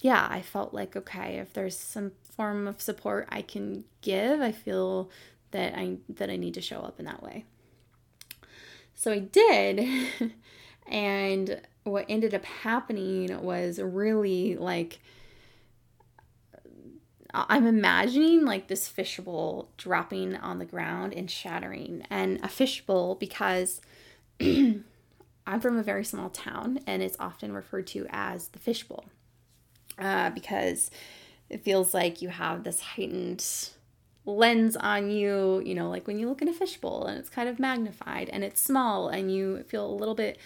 yeah, 0.02 0.28
I 0.30 0.42
felt 0.42 0.74
like, 0.74 0.96
okay, 0.96 1.38
if 1.38 1.54
there's 1.54 1.78
some 1.78 2.12
form 2.36 2.68
of 2.68 2.82
support 2.82 3.28
I 3.30 3.42
can 3.42 3.84
give, 4.02 4.40
I 4.40 4.52
feel 4.52 5.10
that 5.52 5.78
I 5.78 5.98
that 6.10 6.30
I 6.30 6.38
need 6.38 6.54
to 6.54 6.62
show 6.62 6.80
up 6.80 7.00
in 7.00 7.06
that 7.06 7.22
way. 7.22 7.46
So 9.00 9.14
I 9.14 9.20
did. 9.20 9.88
and 10.88 11.62
what 11.86 12.06
ended 12.10 12.34
up 12.34 12.44
happening 12.44 13.42
was 13.42 13.80
really 13.80 14.58
like 14.58 15.00
I'm 17.34 17.66
imagining 17.66 18.44
like 18.44 18.68
this 18.68 18.90
fishbowl 18.90 19.70
dropping 19.78 20.36
on 20.36 20.60
the 20.60 20.66
ground 20.66 21.14
and 21.14 21.32
shattering. 21.32 22.04
And 22.10 22.42
a 22.44 22.50
fishbowl 22.50 23.16
because 23.16 23.80
I'm 24.42 24.84
from 25.62 25.78
a 25.78 25.84
very 25.84 26.04
small 26.04 26.30
town 26.30 26.80
and 26.86 27.02
it's 27.02 27.16
often 27.22 27.54
referred 27.54 27.88
to 27.88 28.06
as 28.10 28.50
the 28.50 28.60
fishbowl 28.60 29.06
uh, 29.98 30.32
because 30.32 30.92
it 31.50 31.64
feels 31.64 31.94
like 31.94 32.22
you 32.22 32.28
have 32.28 32.66
this 32.66 32.82
heightened 32.82 33.70
lens 34.38 34.76
on 34.76 35.10
you, 35.10 35.62
you 35.66 35.76
know, 35.76 35.90
like 35.90 36.08
when 36.08 36.20
you 36.20 36.28
look 36.30 36.42
in 36.42 36.48
a 36.48 36.54
fishbowl 36.54 37.06
and 37.06 37.18
it's 37.18 37.30
kind 37.30 37.50
of 37.50 37.60
magnified 37.60 38.30
and 38.30 38.44
it's 38.44 38.62
small 38.62 39.10
and 39.10 39.34
you 39.34 39.64
feel 39.68 39.86
a 39.86 39.94
little 39.94 40.16
bit 40.16 40.38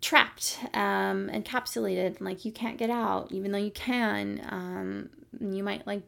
trapped, 0.00 0.58
um, 0.74 1.28
encapsulated, 1.28 2.20
like 2.20 2.44
you 2.44 2.52
can't 2.52 2.78
get 2.78 2.90
out, 2.90 3.32
even 3.32 3.52
though 3.52 3.58
you 3.58 3.70
can. 3.70 4.40
Um, 4.48 5.10
you 5.40 5.62
might 5.62 5.86
like 5.86 6.02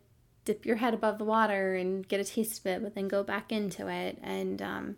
dip 0.45 0.64
your 0.64 0.76
head 0.76 0.95
above 0.95 1.18
the 1.18 1.24
water 1.24 1.74
and 1.74 2.07
get 2.09 2.20
a 2.20 2.24
taste 2.24 2.61
of 2.61 2.66
it, 2.66 2.82
but 2.82 2.95
then 2.95 3.09
go 3.09 3.22
back 3.22 3.53
into 3.53 3.89
it. 3.89 4.18
And 4.22 4.62
um, 4.62 4.97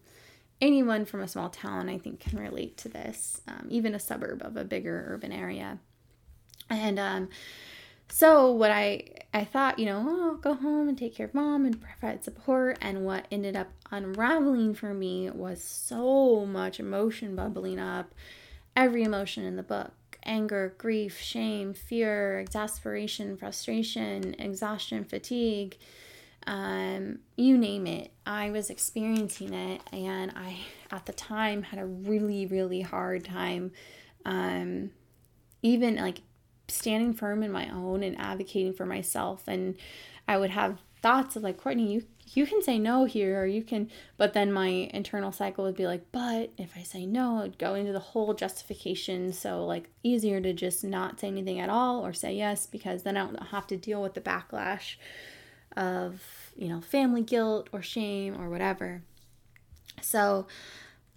anyone 0.61 1.05
from 1.05 1.23
a 1.23 1.29
small 1.29 1.49
town, 1.49 1.89
I 1.89 1.99
think, 1.99 2.21
can 2.21 2.39
relate 2.39 2.77
to 2.79 2.89
this, 2.89 3.41
um, 3.49 3.67
even 3.69 3.95
a 3.95 3.99
suburb 3.99 4.43
of 4.43 4.57
a 4.57 4.65
bigger 4.65 5.07
urban 5.09 5.33
area. 5.33 5.79
And 6.69 6.99
um, 6.99 7.29
so 8.11 8.53
what 8.53 8.71
I 8.71 9.05
I 9.33 9.45
thought, 9.45 9.79
you 9.79 9.87
know, 9.87 10.05
oh, 10.07 10.31
I'll 10.31 10.37
go 10.37 10.55
home 10.55 10.89
and 10.89 10.99
take 10.99 11.15
care 11.15 11.27
of 11.27 11.35
mom 11.35 11.65
and 11.65 11.81
provide 11.81 12.25
support. 12.25 12.79
And 12.81 13.05
what 13.05 13.27
ended 13.31 13.57
up 13.57 13.69
unraveling 13.91 14.75
for 14.75 14.93
me 14.93 15.31
was 15.31 15.63
so 15.63 16.45
much 16.45 16.81
emotion 16.81 17.37
bubbling 17.37 17.79
up, 17.79 18.13
every 18.77 19.05
emotion 19.05 19.45
in 19.45 19.57
the 19.57 19.63
book 19.63 19.93
anger, 20.25 20.75
grief, 20.77 21.19
shame, 21.19 21.73
fear, 21.73 22.41
exasperation, 22.41 23.37
frustration, 23.37 24.35
exhaustion, 24.39 25.03
fatigue, 25.05 25.79
um, 26.47 27.21
you 27.37 27.57
name 27.57 27.87
it. 27.87 28.13
I 28.27 28.51
was 28.51 28.71
experiencing 28.71 29.55
it, 29.55 29.81
and 29.93 30.33
I, 30.37 30.59
at 30.91 31.07
the 31.07 31.13
time, 31.13 31.63
had 31.63 31.79
a 31.79 31.87
really, 31.87 32.47
really 32.47 32.81
hard 32.81 33.25
time, 33.25 33.73
um, 34.25 34.91
even 35.63 35.97
like 35.97 36.21
standing 36.71 37.13
firm 37.13 37.43
in 37.43 37.53
my 37.53 37.69
own 37.69 38.03
and 38.03 38.19
advocating 38.19 38.73
for 38.73 38.87
myself. 38.87 39.45
And 39.47 39.77
I 40.27 40.37
would 40.37 40.51
have 40.51 40.79
thoughts 41.03 41.37
of 41.37 41.43
like 41.43 41.57
Courtney 41.57 41.93
you 41.93 42.05
you 42.33 42.47
can 42.47 42.63
say 42.63 42.79
no 42.79 43.05
here 43.07 43.41
or 43.41 43.47
you 43.47 43.63
can 43.63 43.91
but 44.17 44.35
then 44.35 44.53
my 44.53 44.69
internal 44.93 45.33
cycle 45.33 45.65
would 45.65 45.75
be 45.75 45.87
like 45.87 46.05
but 46.13 46.51
if 46.59 46.77
I 46.77 46.83
say 46.83 47.07
no 47.07 47.43
I'd 47.43 47.59
go 47.59 47.75
into 47.75 47.93
the 47.93 47.99
whole 47.99 48.35
justification. 48.35 49.33
So 49.33 49.65
like 49.65 49.89
easier 50.03 50.41
to 50.41 50.53
just 50.53 50.85
not 50.85 51.19
say 51.19 51.29
anything 51.29 51.59
at 51.59 51.71
all 51.71 52.05
or 52.05 52.13
say 52.13 52.35
yes 52.35 52.67
because 52.67 53.03
then 53.03 53.17
I 53.17 53.25
don't 53.25 53.43
have 53.49 53.67
to 53.69 53.77
deal 53.77 54.03
with 54.03 54.15
the 54.15 54.21
backlash 54.21 54.97
of 55.77 56.23
you 56.57 56.69
know 56.69 56.81
family 56.81 57.23
guilt 57.23 57.69
or 57.73 57.83
shame 57.83 58.41
or 58.41 58.51
whatever. 58.51 59.03
So 60.03 60.47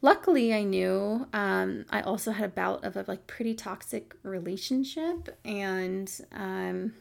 luckily 0.04 0.54
i 0.54 0.62
knew 0.62 1.26
um, 1.34 1.86
i 1.89 2.01
also 2.01 2.32
had 2.32 2.45
a 2.45 2.54
bout 2.54 2.84
of 2.84 2.95
a 2.95 3.06
like 3.08 3.26
pretty 3.26 3.56
toxic 3.56 4.16
relationship 4.22 5.36
and 5.43 6.22
um, 6.34 6.93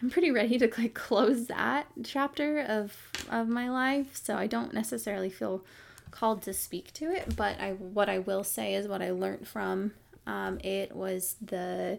i'm 0.00 0.08
pretty 0.08 0.30
ready 0.30 0.56
to 0.56 0.70
like 0.78 0.94
close 1.06 1.46
that 1.48 1.86
chapter 2.02 2.60
of 2.60 2.96
of 3.30 3.48
my 3.48 3.68
life 3.68 4.16
so 4.16 4.36
i 4.36 4.46
don't 4.46 4.72
necessarily 4.72 5.28
feel 5.28 5.62
called 6.10 6.42
to 6.42 6.54
speak 6.54 6.92
to 6.92 7.10
it 7.10 7.36
but 7.36 7.60
i 7.60 7.72
what 7.72 8.08
i 8.08 8.18
will 8.18 8.44
say 8.44 8.74
is 8.74 8.88
what 8.88 9.02
i 9.02 9.10
learned 9.10 9.46
from 9.46 9.92
um, 10.26 10.58
it 10.62 10.94
was 10.94 11.34
the 11.40 11.98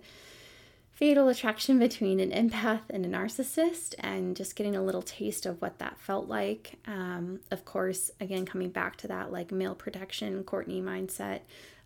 fatal 1.02 1.30
attraction 1.30 1.80
between 1.80 2.20
an 2.20 2.30
empath 2.30 2.84
and 2.92 3.04
a 3.04 3.10
narcissist 3.10 3.96
and 3.98 4.36
just 4.36 4.56
getting 4.56 4.76
a 4.76 4.84
little 4.84 5.02
taste 5.02 5.48
of 5.48 5.60
what 5.60 5.80
that 5.80 5.98
felt 5.98 6.28
like. 6.28 6.78
Um, 6.86 7.40
of 7.50 7.66
course, 7.66 8.12
again, 8.20 8.46
coming 8.46 8.70
back 8.70 8.98
to 8.98 9.08
that 9.08 9.32
like 9.32 9.52
male 9.52 9.74
protection, 9.74 10.44
Courtney 10.44 10.80
mindset, 10.80 11.40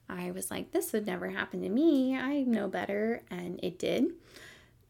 I 0.09 0.31
was 0.31 0.51
like, 0.51 0.73
this 0.73 0.91
would 0.91 1.07
never 1.07 1.29
happen 1.29 1.61
to 1.61 1.69
me. 1.69 2.17
I 2.17 2.41
know 2.41 2.67
better. 2.67 3.21
And 3.31 3.57
it 3.63 3.79
did. 3.79 4.11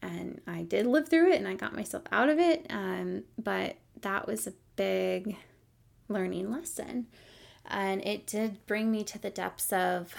And 0.02 0.40
I 0.44 0.62
did 0.62 0.86
live 0.86 1.08
through 1.08 1.30
it 1.30 1.38
and 1.38 1.46
I 1.46 1.54
got 1.54 1.76
myself 1.76 2.02
out 2.10 2.28
of 2.28 2.40
it. 2.40 2.66
Um, 2.68 3.22
but 3.38 3.76
that 4.00 4.26
was 4.26 4.48
a 4.48 4.54
big 4.74 5.36
learning 6.08 6.50
lesson. 6.50 7.06
And 7.64 8.04
it 8.04 8.26
did 8.26 8.66
bring 8.66 8.90
me 8.90 9.04
to 9.04 9.20
the 9.20 9.30
depths 9.30 9.72
of 9.72 10.16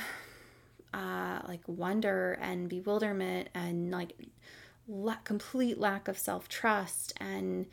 uh, 0.93 1.41
like 1.47 1.61
wonder 1.67 2.37
and 2.41 2.69
bewilderment 2.69 3.49
and 3.53 3.91
like 3.91 4.13
la- 4.87 5.15
complete 5.23 5.79
lack 5.79 6.07
of 6.07 6.17
self 6.17 6.47
trust 6.49 7.13
and 7.17 7.65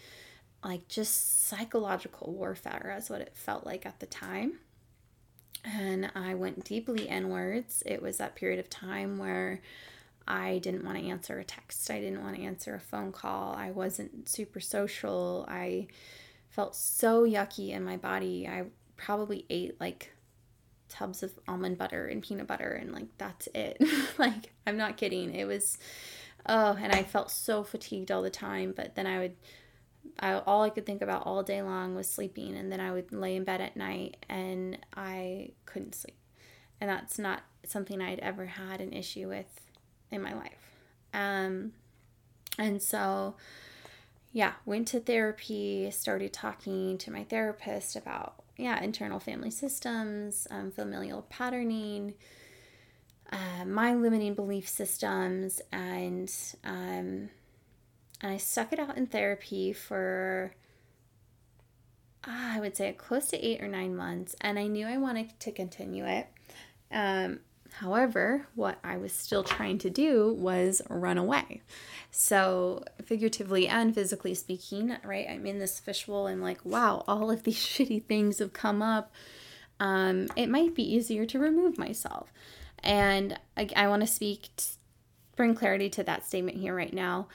like 0.65 0.89
just 0.89 1.47
psychological 1.47 2.33
warfare, 2.33 2.95
is 2.99 3.11
what 3.11 3.21
it 3.21 3.33
felt 3.37 3.67
like 3.67 3.85
at 3.87 4.01
the 4.01 4.07
time. 4.07 4.59
and 5.65 6.11
I 6.15 6.35
went 6.35 6.65
deeply 6.65 7.09
inwards. 7.09 7.83
It 7.87 8.03
was 8.03 8.19
that 8.19 8.35
period 8.35 8.59
of 8.61 8.69
time 8.71 9.19
where 9.19 9.61
I 10.27 10.59
didn't 10.59 10.85
want 10.85 10.99
to 10.99 11.07
answer 11.07 11.39
a 11.39 11.45
text. 11.45 11.91
I 11.91 12.01
didn't 12.01 12.23
want 12.23 12.37
to 12.37 12.43
answer 12.43 12.75
a 12.75 12.81
phone 12.81 13.13
call. 13.13 13.55
I 13.55 13.71
wasn't 13.71 14.29
super 14.29 14.61
social. 14.61 15.45
I 15.49 15.89
felt 16.51 16.75
so 16.77 17.25
yucky 17.25 17.71
in 17.71 17.85
my 17.85 17.97
body. 17.97 18.49
I 18.49 18.65
probably 18.97 19.45
ate 19.51 19.81
like 19.81 20.14
tubs 20.89 21.23
of 21.23 21.33
almond 21.49 21.79
butter 21.79 22.07
and 22.07 22.23
peanut 22.23 22.47
butter 22.47 22.71
and 22.71 22.93
like 22.93 23.07
that's 23.19 23.49
it. 23.55 23.83
like 24.19 24.53
I'm 24.67 24.77
not 24.77 24.97
kidding. 24.97 25.35
It 25.35 25.47
was 25.47 25.79
oh, 26.47 26.77
and 26.81 26.93
I 26.93 27.03
felt 27.03 27.31
so 27.31 27.65
fatigued 27.65 28.11
all 28.11 28.23
the 28.23 28.31
time, 28.31 28.73
but 28.77 28.95
then 28.95 29.07
I 29.07 29.19
would 29.19 29.37
I, 30.19 30.35
all 30.35 30.63
I 30.63 30.71
could 30.71 30.87
think 30.87 31.03
about 31.03 31.27
all 31.27 31.43
day 31.43 31.63
long 31.63 31.95
was 31.95 32.09
sleeping 32.09 32.57
and 32.57 32.71
then 32.71 32.81
I 32.81 32.93
would 32.93 33.13
lay 33.13 33.37
in 33.37 33.45
bed 33.45 33.61
at 33.61 33.77
night 33.77 34.19
and 34.29 34.79
I 34.95 35.51
couldn't 35.67 35.95
sleep. 35.95 36.17
And 36.81 36.91
that's 36.91 37.19
not 37.19 37.43
something 37.65 38.01
I'd 38.01 38.21
ever 38.21 38.47
had 38.47 38.81
an 38.81 38.93
issue 38.93 39.29
with 39.29 39.61
in 40.11 40.23
my 40.23 40.35
life. 40.35 40.77
Um 41.13 41.73
and 42.59 42.81
so 42.83 43.35
yeah, 44.33 44.55
went 44.67 44.89
to 44.89 45.01
therapy, 45.01 45.91
started 45.91 46.33
talking 46.33 46.99
to 46.99 47.11
my 47.11 47.25
therapist 47.25 47.97
about 47.97 48.44
yeah, 48.57 48.83
internal 48.83 49.19
family 49.19 49.51
systems, 49.51 50.47
um, 50.51 50.71
familial 50.71 51.23
patterning, 51.23 52.15
uh, 53.33 53.65
my 53.67 53.95
limiting 53.95 54.35
belief 54.35 54.69
systems, 54.69 55.61
and 55.73 56.33
um, 56.65 57.31
and 58.21 58.33
I 58.33 58.37
stuck 58.37 58.73
it 58.73 58.79
out 58.79 58.97
in 58.97 59.07
therapy 59.07 59.73
for 59.73 60.55
uh, 62.27 62.31
I 62.31 62.61
would 62.61 62.77
say 62.77 62.93
close 62.93 63.27
to 63.29 63.45
eight 63.45 63.61
or 63.61 63.69
nine 63.69 63.97
months, 63.97 64.37
and 64.41 64.59
I 64.59 64.67
knew 64.67 64.87
I 64.87 64.99
wanted 64.99 65.39
to 65.41 65.53
continue 65.53 66.07
it. 66.07 66.29
Um, 66.93 67.41
However, 67.79 68.47
what 68.55 68.79
I 68.85 68.97
was 68.97 69.13
still 69.13 69.43
trying 69.43 69.79
to 69.79 69.91
do 69.91 70.33
was 70.33 70.81
run 70.89 71.19
away. 71.19 71.63
So, 72.13 72.85
figuratively 73.05 73.67
and 73.67 73.93
physically 73.93 74.35
speaking, 74.35 74.97
right? 75.05 75.27
I'm 75.29 75.45
in 75.45 75.59
this 75.59 75.81
fishbowl. 75.81 76.29
I'm 76.29 76.41
like, 76.41 76.65
wow, 76.65 77.03
all 77.09 77.33
of 77.33 77.43
these 77.43 77.59
shitty 77.59 78.05
things 78.05 78.39
have 78.39 78.53
come 78.53 78.81
up. 78.81 79.13
Um, 79.81 80.29
it 80.37 80.49
might 80.49 80.77
be 80.77 80.95
easier 80.95 81.27
to 81.27 81.39
remove 81.41 81.77
myself. 81.77 82.33
And 82.85 83.41
I, 83.57 83.69
I 83.75 83.89
want 83.89 84.03
to 84.03 84.07
speak, 84.07 84.51
bring 85.35 85.57
clarity 85.57 85.89
to 85.91 86.05
that 86.05 86.25
statement 86.25 86.59
here 86.59 86.77
right 86.77 86.93
now. 86.93 87.27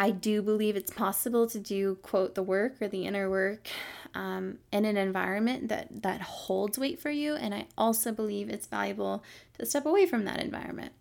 I 0.00 0.12
do 0.12 0.40
believe 0.40 0.76
it's 0.76 0.90
possible 0.90 1.46
to 1.48 1.58
do, 1.58 1.96
quote, 1.96 2.34
the 2.34 2.42
work 2.42 2.80
or 2.80 2.88
the 2.88 3.04
inner 3.04 3.28
work 3.28 3.68
um, 4.14 4.56
in 4.72 4.86
an 4.86 4.96
environment 4.96 5.68
that, 5.68 6.02
that 6.02 6.22
holds 6.22 6.78
weight 6.78 7.02
for 7.02 7.10
you. 7.10 7.34
And 7.34 7.52
I 7.52 7.66
also 7.76 8.10
believe 8.10 8.48
it's 8.48 8.66
valuable 8.66 9.22
to 9.58 9.66
step 9.66 9.84
away 9.84 10.06
from 10.06 10.24
that 10.24 10.40
environment. 10.40 10.92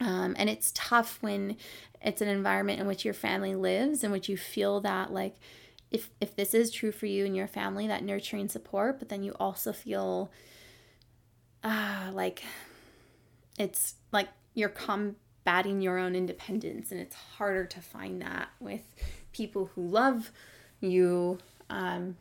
Um, 0.00 0.36
and 0.38 0.50
it's 0.50 0.70
tough 0.74 1.16
when 1.22 1.56
it's 2.02 2.20
an 2.20 2.28
environment 2.28 2.78
in 2.78 2.86
which 2.86 3.06
your 3.06 3.14
family 3.14 3.54
lives, 3.54 4.04
in 4.04 4.10
which 4.10 4.28
you 4.28 4.36
feel 4.36 4.82
that, 4.82 5.14
like, 5.14 5.36
if, 5.90 6.10
if 6.20 6.36
this 6.36 6.52
is 6.52 6.70
true 6.70 6.92
for 6.92 7.06
you 7.06 7.24
and 7.24 7.34
your 7.34 7.48
family, 7.48 7.86
that 7.86 8.04
nurturing 8.04 8.50
support, 8.50 8.98
but 8.98 9.08
then 9.08 9.22
you 9.22 9.32
also 9.40 9.72
feel 9.72 10.30
uh, 11.64 12.10
like 12.12 12.42
it's 13.58 13.94
like 14.12 14.28
you're 14.54 14.68
com 14.68 15.16
combating 15.44 15.80
your 15.80 15.98
own 15.98 16.14
independence. 16.14 16.90
And 16.90 17.00
it's 17.00 17.14
harder 17.14 17.64
to 17.64 17.80
find 17.80 18.22
that 18.22 18.48
with 18.60 18.82
people 19.32 19.70
who 19.74 19.86
love 19.86 20.30
you, 20.80 21.38
um, 21.68 22.16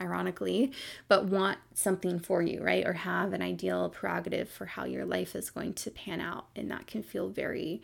ironically, 0.00 0.72
but 1.08 1.26
want 1.26 1.58
something 1.74 2.18
for 2.18 2.42
you, 2.42 2.62
right? 2.62 2.86
Or 2.86 2.92
have 2.92 3.32
an 3.32 3.42
ideal 3.42 3.88
prerogative 3.88 4.48
for 4.48 4.66
how 4.66 4.84
your 4.84 5.04
life 5.04 5.36
is 5.36 5.50
going 5.50 5.74
to 5.74 5.90
pan 5.90 6.20
out. 6.20 6.46
And 6.56 6.70
that 6.70 6.86
can 6.86 7.02
feel 7.02 7.28
very, 7.28 7.82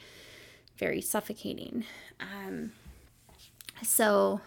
very 0.76 1.00
suffocating. 1.00 1.84
Um, 2.20 2.72
so, 3.82 4.40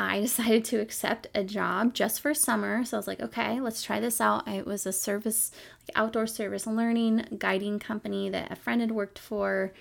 I 0.00 0.20
decided 0.20 0.64
to 0.66 0.80
accept 0.80 1.26
a 1.34 1.44
job 1.44 1.92
just 1.92 2.22
for 2.22 2.32
summer. 2.32 2.84
So 2.86 2.96
I 2.96 2.98
was 2.98 3.06
like, 3.06 3.20
okay, 3.20 3.60
let's 3.60 3.82
try 3.82 4.00
this 4.00 4.18
out. 4.18 4.48
It 4.48 4.66
was 4.66 4.86
a 4.86 4.92
service, 4.92 5.52
like 5.86 5.94
outdoor 5.94 6.26
service 6.26 6.66
learning 6.66 7.26
guiding 7.38 7.78
company 7.78 8.30
that 8.30 8.50
a 8.50 8.56
friend 8.56 8.80
had 8.80 8.92
worked 8.92 9.18
for. 9.18 9.74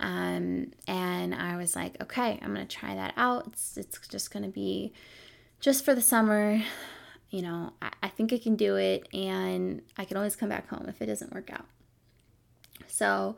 Um, 0.00 0.72
and 0.88 1.34
I 1.34 1.56
was 1.56 1.76
like, 1.76 2.02
okay, 2.02 2.40
I'm 2.42 2.52
going 2.52 2.66
to 2.66 2.76
try 2.76 2.96
that 2.96 3.14
out. 3.16 3.46
It's, 3.46 3.76
it's 3.76 4.08
just 4.08 4.32
going 4.32 4.42
to 4.44 4.50
be 4.50 4.92
just 5.60 5.84
for 5.84 5.94
the 5.94 6.02
summer. 6.02 6.60
You 7.30 7.42
know, 7.42 7.72
I, 7.80 7.90
I 8.02 8.08
think 8.08 8.32
I 8.32 8.38
can 8.38 8.56
do 8.56 8.74
it 8.74 9.06
and 9.14 9.82
I 9.96 10.04
can 10.04 10.16
always 10.16 10.34
come 10.34 10.48
back 10.48 10.68
home 10.68 10.86
if 10.88 11.00
it 11.00 11.06
doesn't 11.06 11.32
work 11.32 11.50
out. 11.52 11.66
So, 12.88 13.36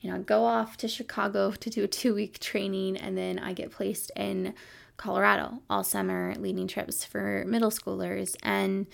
you 0.00 0.12
know, 0.12 0.20
go 0.20 0.44
off 0.44 0.76
to 0.76 0.86
Chicago 0.86 1.50
to 1.60 1.70
do 1.70 1.82
a 1.82 1.88
two 1.88 2.14
week 2.14 2.38
training 2.38 2.98
and 2.98 3.18
then 3.18 3.40
I 3.40 3.52
get 3.52 3.72
placed 3.72 4.12
in 4.14 4.54
Colorado 5.02 5.60
all 5.68 5.82
summer, 5.82 6.32
leading 6.38 6.68
trips 6.68 7.04
for 7.04 7.44
middle 7.44 7.72
schoolers. 7.72 8.36
And, 8.40 8.86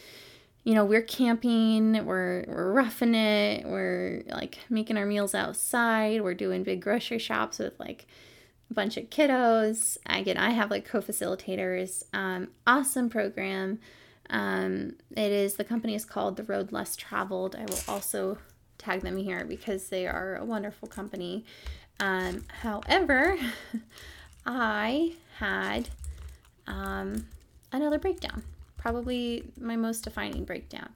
you 0.65 0.73
know, 0.73 0.83
we're 0.83 1.03
camping, 1.03 2.07
we're, 2.07 2.47
we're 2.49 2.73
roughing 2.73 3.15
it, 3.15 3.67
we're 3.67 4.23
like 4.29 4.59
making 4.71 4.97
our 4.97 5.05
meals 5.05 5.35
outside, 5.35 6.23
we're 6.23 6.33
doing 6.33 6.63
big 6.63 6.81
grocery 6.81 7.19
shops 7.19 7.59
with 7.59 7.79
like 7.79 8.07
a 8.71 8.75
bunch 8.75 8.97
of 8.97 9.11
kiddos. 9.11 9.99
Again, 10.07 10.39
I 10.39 10.51
have 10.51 10.71
like 10.71 10.87
co 10.87 11.03
facilitators. 11.03 12.05
Um, 12.15 12.49
awesome 12.67 13.11
program. 13.11 13.79
Um, 14.31 14.95
it 15.15 15.31
is 15.31 15.55
the 15.57 15.65
company 15.65 15.95
is 15.95 16.07
called 16.07 16.39
The 16.39 16.45
Road 16.45 16.73
Less 16.73 16.97
Traveled. 16.97 17.55
I 17.55 17.67
will 17.67 17.81
also 17.87 18.39
tag 18.79 19.03
them 19.03 19.19
here 19.19 19.45
because 19.45 19.91
they 19.91 20.07
are 20.07 20.37
a 20.37 20.45
wonderful 20.47 20.89
company. 20.89 21.45
Um, 22.01 22.47
however, 22.63 23.37
I 24.47 25.13
had 25.39 25.89
um, 26.67 27.27
another 27.73 27.99
breakdown, 27.99 28.43
probably 28.77 29.45
my 29.61 29.77
most 29.77 30.03
defining 30.05 30.45
breakdown. 30.45 30.91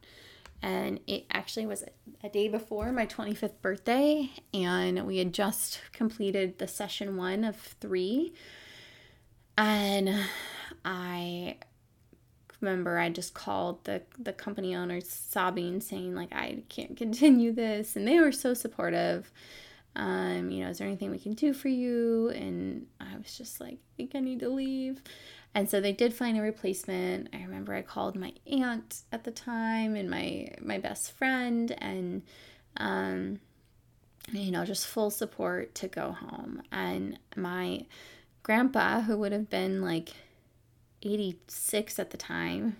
And 0.63 1.01
it 1.07 1.25
actually 1.31 1.67
was 1.67 1.85
a 2.23 2.29
day 2.29 2.49
before 2.49 2.93
my 2.93 3.07
25th 3.07 3.61
birthday, 3.63 4.31
and 4.55 5.05
we 5.07 5.19
had 5.19 5.33
just 5.33 5.81
completed 5.93 6.59
the 6.59 6.69
session 6.69 7.17
one 7.17 7.43
of 7.43 7.57
three. 7.57 8.33
And 9.59 10.15
I 10.85 11.57
remember 12.61 12.99
I 12.99 13.11
just 13.11 13.35
called 13.35 13.85
the 13.85 14.03
the 14.19 14.33
company 14.33 14.75
owners 14.75 15.09
sobbing, 15.09 15.81
saying 15.81 16.15
like 16.15 16.33
I 16.33 16.63
can't 16.69 16.97
continue 16.97 17.53
this, 17.53 17.97
and 17.97 18.07
they 18.07 18.21
were 18.21 18.33
so 18.33 18.55
supportive 18.55 19.33
um, 19.95 20.51
you 20.51 20.65
know, 20.65 20.71
is 20.71 20.79
there 20.79 20.87
anything 20.87 21.11
we 21.11 21.19
can 21.19 21.35
do 21.35 21.53
for 21.53 21.69
you? 21.69 22.31
And 22.31 22.87
I 23.01 23.17
was 23.17 23.37
just 23.37 23.61
like, 23.61 23.75
I 23.75 23.93
think 23.97 24.13
I 24.15 24.21
need 24.21 24.41
to 24.41 24.49
leave. 24.49 25.03
And 25.55 25.69
so 25.69 25.81
they 25.81 25.93
did 25.93 26.15
find 26.15 26.39
a 26.39 26.43
replacement. 26.43 27.29
I 27.35 27.43
remember 27.43 27.75
I 27.75 27.83
called 27.83 28.17
my 28.17 28.33
aunt 28.51 29.03
at 29.13 29.25
the 29.25 29.31
time 29.31 29.95
and 29.97 30.09
my 30.09 30.49
my 30.63 30.79
best 30.79 31.13
friend 31.13 31.75
and 31.79 32.23
um 32.79 33.41
you 34.31 34.51
know, 34.51 34.65
just 34.65 34.87
full 34.87 35.11
support 35.11 35.75
to 35.75 35.89
go 35.89 36.13
home. 36.13 36.63
And 36.71 37.19
my 37.37 37.87
grandpa, 38.43 39.01
who 39.03 39.19
would 39.19 39.33
have 39.33 39.51
been 39.51 39.83
like 39.83 40.11
86 41.03 41.99
at 41.99 42.11
the 42.11 42.17
time, 42.17 42.77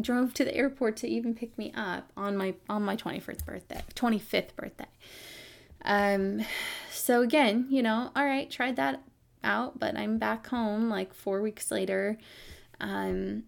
drove 0.00 0.34
to 0.34 0.44
the 0.44 0.54
airport 0.54 0.96
to 0.98 1.08
even 1.08 1.34
pick 1.34 1.56
me 1.56 1.72
up 1.74 2.10
on 2.16 2.36
my 2.36 2.54
on 2.68 2.82
my 2.82 2.96
21st 2.96 3.46
birthday, 3.46 3.82
25th 3.94 4.54
birthday. 4.56 4.86
Um, 5.84 6.44
so 6.90 7.22
again, 7.22 7.66
you 7.70 7.82
know, 7.82 8.10
all 8.16 8.24
right, 8.24 8.50
tried 8.50 8.76
that 8.76 9.02
out, 9.44 9.78
but 9.78 9.96
I'm 9.96 10.18
back 10.18 10.46
home 10.48 10.88
like 10.88 11.14
four 11.14 11.40
weeks 11.40 11.70
later, 11.70 12.18
um, 12.80 13.44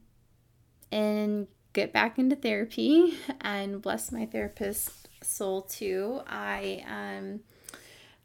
and 0.93 1.49
get 1.73 1.93
back 1.93 2.19
into 2.19 2.37
therapy. 2.37 3.19
And 3.41 3.83
bless 3.83 4.13
my 4.13 4.27
therapist 4.27 5.09
soul 5.23 5.63
too. 5.63 6.21
I 6.27 6.85
um, 6.89 7.41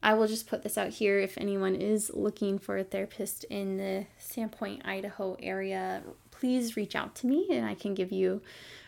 I 0.03 0.13
will 0.15 0.27
just 0.27 0.47
put 0.47 0.63
this 0.63 0.77
out 0.77 0.89
here 0.89 1.17
if 1.17 1.37
anyone 1.37 1.75
is 1.75 2.11
looking 2.13 2.59
for 2.59 2.77
a 2.77 2.83
therapist 2.83 3.45
in 3.45 3.77
the 3.77 4.05
Sandpoint, 4.19 4.85
Idaho 4.85 5.37
area. 5.41 6.03
Please 6.29 6.75
reach 6.75 6.93
out 6.95 7.15
to 7.15 7.27
me, 7.27 7.47
and 7.49 7.65
I 7.65 7.73
can 7.73 7.93
give 7.93 8.11
you 8.11 8.41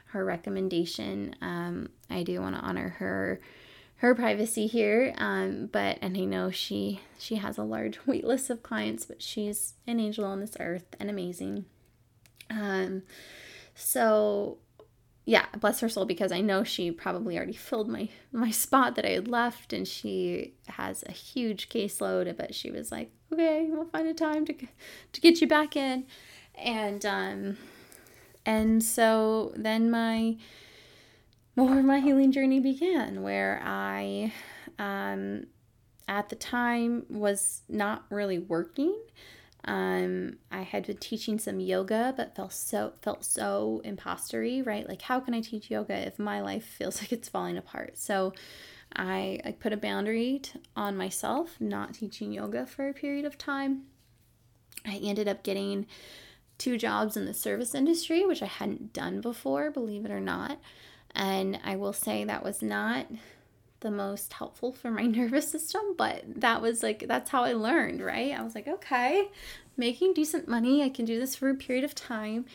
her 0.08 0.26
recommendation. 0.26 1.34
Um, 1.42 1.90
I 2.10 2.24
do 2.24 2.42
want 2.42 2.56
to 2.56 2.62
honor 2.62 2.90
her 3.00 3.40
her 3.98 4.14
privacy 4.14 4.68
here 4.68 5.14
um, 5.18 5.68
but 5.72 5.98
and 6.02 6.18
i 6.18 6.22
know 6.22 6.52
she 6.52 7.00
she 7.18 7.36
has 7.36 7.58
a 7.58 7.64
large 7.64 8.00
wait 8.06 8.26
list 8.26 8.50
of 8.50 8.64
clients 8.64 9.06
but 9.06 9.22
she's 9.22 9.74
an 9.88 10.00
angel 10.00 10.26
on 10.26 10.40
this 10.40 10.58
earth 10.60 10.86
and 11.00 11.10
amazing. 11.10 11.66
Um 12.50 13.04
so 13.74 14.60
yeah 15.26 15.46
bless 15.60 15.80
her 15.80 15.90
soul 15.90 16.06
because 16.06 16.32
i 16.32 16.40
know 16.40 16.64
she 16.64 16.92
probably 16.92 17.36
already 17.36 17.52
filled 17.54 17.90
my 17.90 18.08
my 18.32 18.52
spot 18.52 18.96
that 18.96 19.06
i 19.06 19.10
had 19.10 19.28
left 19.28 19.74
and 19.74 19.88
she 19.88 20.54
has 20.68 21.04
a 21.08 21.12
huge 21.12 21.68
caseload 21.68 22.38
but 22.38 22.54
she 22.54 22.70
was 22.70 22.92
like 22.92 23.12
okay 23.34 23.68
we'll 23.70 23.86
find 23.86 24.08
a 24.08 24.14
time 24.14 24.46
to 24.46 24.54
to 25.12 25.22
get 25.22 25.42
you 25.42 25.48
back 25.48 25.76
in. 25.76 26.06
And 26.56 27.06
um 27.06 27.58
and 28.46 28.84
so 28.84 29.52
then 29.56 29.90
my 29.90 30.38
more 31.56 31.80
of 31.80 31.86
my 31.86 32.00
healing 32.00 32.32
journey 32.32 32.60
began, 32.60 33.22
where 33.24 33.62
I, 33.64 34.34
um, 34.78 35.48
at 36.08 36.30
the 36.30 36.36
time, 36.36 37.06
was 37.10 37.62
not 37.70 38.06
really 38.10 38.40
working. 38.40 38.98
Um, 39.64 40.38
I 40.52 40.62
had 40.62 40.86
been 40.86 40.98
teaching 40.98 41.40
some 41.40 41.60
yoga, 41.60 42.14
but 42.16 42.36
felt 42.36 42.54
so 42.54 42.94
felt 43.02 43.26
so 43.26 43.82
impostery, 43.84 44.62
right? 44.62 44.88
Like, 44.88 45.02
how 45.02 45.20
can 45.20 45.34
I 45.34 45.42
teach 45.42 45.72
yoga 45.72 45.96
if 45.96 46.20
my 46.20 46.42
life 46.42 46.66
feels 46.78 47.02
like 47.02 47.12
it's 47.12 47.30
falling 47.30 47.58
apart? 47.58 47.98
So, 47.98 48.34
I, 48.96 49.40
I 49.44 49.52
put 49.52 49.74
a 49.74 49.78
boundary 49.78 50.40
t- 50.44 50.60
on 50.76 50.96
myself, 50.96 51.56
not 51.60 51.96
teaching 51.96 52.32
yoga 52.32 52.66
for 52.66 52.88
a 52.88 52.94
period 52.94 53.26
of 53.26 53.38
time. 53.38 53.84
I 54.86 55.00
ended 55.04 55.28
up 55.28 55.44
getting 55.44 55.88
two 56.58 56.78
jobs 56.78 57.18
in 57.18 57.26
the 57.26 57.34
service 57.34 57.76
industry, 57.76 58.26
which 58.26 58.42
I 58.42 58.48
hadn't 58.48 58.94
done 58.94 59.20
before, 59.22 59.72
believe 59.72 60.06
it 60.06 60.12
or 60.12 60.22
not. 60.22 60.60
And 61.16 61.60
I 61.64 61.78
will 61.78 61.94
say 61.94 62.26
that 62.26 62.44
was 62.44 62.62
not 62.62 63.08
the 63.80 63.92
most 63.92 64.34
helpful 64.34 64.74
for 64.74 64.92
my 64.92 65.04
nervous 65.06 65.50
system, 65.50 65.82
but 65.98 66.24
that 66.28 66.62
was 66.62 66.84
like, 66.84 67.08
that's 67.08 67.30
how 67.30 67.44
I 67.44 67.54
learned, 67.54 68.02
right? 68.02 68.38
I 68.38 68.42
was 68.42 68.56
like, 68.56 68.68
okay, 68.68 69.30
making 69.78 70.14
decent 70.14 70.48
money. 70.48 70.84
I 70.84 70.90
can 70.90 71.06
do 71.06 71.20
this 71.20 71.36
for 71.36 71.50
a 71.50 71.56
period 71.56 71.86
of 71.86 71.96
time. 71.96 72.46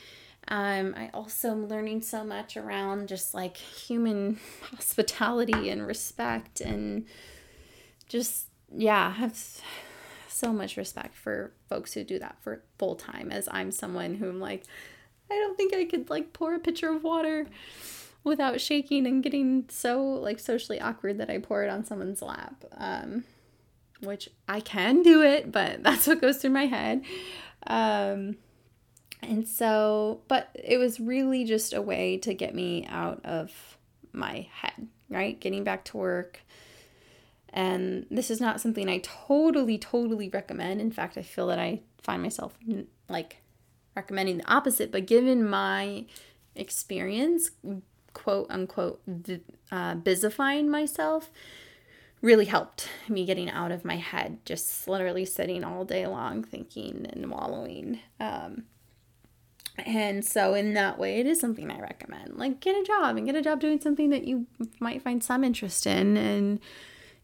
Um, 0.48 0.94
I 0.96 1.10
also 1.14 1.50
am 1.50 1.68
learning 1.68 2.02
so 2.02 2.24
much 2.24 2.56
around 2.56 3.08
just 3.08 3.34
like 3.34 3.56
human 3.56 4.38
hospitality 4.62 5.70
and 5.70 5.86
respect 5.86 6.60
and 6.60 7.06
just, 8.08 8.46
yeah, 8.74 9.12
have 9.12 9.38
so 10.28 10.52
much 10.52 10.76
respect 10.76 11.14
for 11.14 11.52
folks 11.68 11.92
who 11.92 12.02
do 12.02 12.18
that 12.18 12.36
for 12.40 12.62
full 12.78 12.96
time 12.96 13.30
as 13.30 13.48
I'm 13.52 13.70
someone 13.70 14.14
who 14.14 14.28
I'm 14.28 14.40
like, 14.40 14.64
I 15.30 15.34
don't 15.34 15.56
think 15.56 15.74
I 15.74 15.84
could 15.84 16.10
like 16.10 16.32
pour 16.32 16.54
a 16.54 16.58
pitcher 16.58 16.90
of 16.90 17.04
water 17.04 17.46
without 18.24 18.60
shaking 18.60 19.06
and 19.06 19.22
getting 19.22 19.64
so 19.68 20.02
like 20.02 20.38
socially 20.38 20.80
awkward 20.80 21.18
that 21.18 21.30
I 21.30 21.38
pour 21.38 21.64
it 21.64 21.70
on 21.70 21.84
someone's 21.84 22.22
lap. 22.22 22.64
Um, 22.76 23.24
which 24.00 24.28
I 24.48 24.60
can 24.60 25.02
do 25.02 25.22
it, 25.22 25.52
but 25.52 25.82
that's 25.82 26.06
what 26.06 26.20
goes 26.20 26.38
through 26.38 26.50
my 26.50 26.66
head. 26.66 27.02
Um, 27.66 28.36
and 29.22 29.46
so, 29.46 30.22
but 30.28 30.48
it 30.54 30.78
was 30.78 30.98
really 30.98 31.44
just 31.44 31.72
a 31.72 31.82
way 31.82 32.16
to 32.18 32.34
get 32.34 32.54
me 32.54 32.86
out 32.88 33.20
of 33.24 33.78
my 34.12 34.48
head, 34.52 34.88
right? 35.08 35.38
Getting 35.38 35.64
back 35.64 35.84
to 35.86 35.98
work. 35.98 36.40
And 37.52 38.06
this 38.10 38.30
is 38.30 38.40
not 38.40 38.60
something 38.60 38.88
I 38.88 38.98
totally, 38.98 39.76
totally 39.76 40.28
recommend. 40.28 40.80
In 40.80 40.92
fact, 40.92 41.18
I 41.18 41.22
feel 41.22 41.48
that 41.48 41.58
I 41.58 41.80
find 42.02 42.22
myself 42.22 42.56
like 43.08 43.38
recommending 43.94 44.38
the 44.38 44.50
opposite, 44.50 44.90
but 44.90 45.06
given 45.06 45.48
my 45.48 46.06
experience, 46.54 47.50
quote 48.14 48.46
unquote, 48.50 49.00
uh, 49.70 49.94
bizifying 49.94 50.68
myself 50.68 51.30
really 52.22 52.44
helped 52.44 52.88
me 53.08 53.24
getting 53.24 53.50
out 53.50 53.72
of 53.72 53.84
my 53.84 53.96
head, 53.96 54.38
just 54.44 54.86
literally 54.86 55.24
sitting 55.24 55.64
all 55.64 55.84
day 55.84 56.06
long 56.06 56.42
thinking 56.42 57.06
and 57.10 57.30
wallowing. 57.30 58.00
Um, 58.18 58.64
and 59.78 60.24
so, 60.24 60.54
in 60.54 60.74
that 60.74 60.98
way, 60.98 61.20
it 61.20 61.26
is 61.26 61.40
something 61.40 61.70
I 61.70 61.80
recommend. 61.80 62.36
Like, 62.36 62.60
get 62.60 62.76
a 62.76 62.84
job 62.84 63.16
and 63.16 63.26
get 63.26 63.36
a 63.36 63.42
job 63.42 63.60
doing 63.60 63.80
something 63.80 64.10
that 64.10 64.24
you 64.24 64.46
might 64.78 65.02
find 65.02 65.22
some 65.22 65.44
interest 65.44 65.86
in. 65.86 66.16
And 66.16 66.60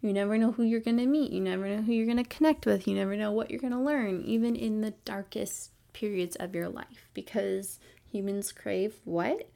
you 0.01 0.13
never 0.13 0.39
know 0.39 0.53
who 0.53 0.63
you're 0.63 0.81
going 0.81 0.99
to 0.99 1.07
meet. 1.07 1.33
You 1.33 1.41
never 1.41 1.69
know 1.69 1.83
who 1.83 1.93
you're 1.93 2.07
going 2.07 2.23
to 2.23 2.25
connect 2.25 2.65
with. 2.65 2.87
You 2.89 2.95
never 2.95 3.17
know 3.17 3.33
what 3.33 3.51
you're 3.51 3.61
going 3.61 3.73
to 3.73 3.81
learn, 3.81 4.23
even 4.25 4.57
in 4.57 4.81
the 4.81 4.93
darkest 5.05 5.71
periods 5.93 6.37
of 6.37 6.55
your 6.55 6.69
life. 6.69 7.11
Because 7.13 7.79
humans 8.11 8.53
crave 8.53 8.95
what? 9.05 9.51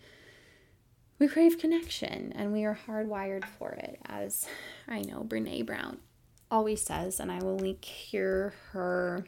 We 1.21 1.29
crave 1.29 1.59
connection 1.59 2.33
and 2.35 2.51
we 2.51 2.65
are 2.65 2.79
hardwired 2.89 3.45
for 3.45 3.73
it, 3.73 4.01
as 4.07 4.47
I 4.89 5.03
know 5.03 5.23
Brene 5.23 5.67
Brown 5.67 5.99
always 6.51 6.81
says. 6.81 7.21
And 7.21 7.31
I 7.31 7.43
will 7.43 7.57
link 7.57 7.85
here 7.85 8.55
her 8.73 9.27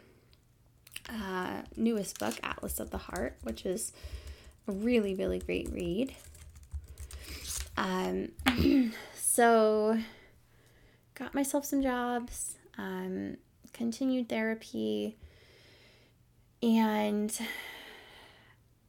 uh, 1.10 1.60
newest 1.76 2.18
book, 2.18 2.34
Atlas 2.42 2.80
of 2.80 2.90
the 2.90 2.96
Heart, 2.96 3.36
which 3.42 3.66
is 3.66 3.92
a 4.66 4.72
really, 4.72 5.14
really 5.14 5.38
great 5.38 5.70
read. 5.70 6.14
Um, 7.76 8.30
so, 9.14 9.98
got 11.14 11.34
myself 11.34 11.66
some 11.66 11.82
jobs, 11.82 12.56
um, 12.78 13.36
continued 13.74 14.30
therapy, 14.30 15.18
and 16.62 17.38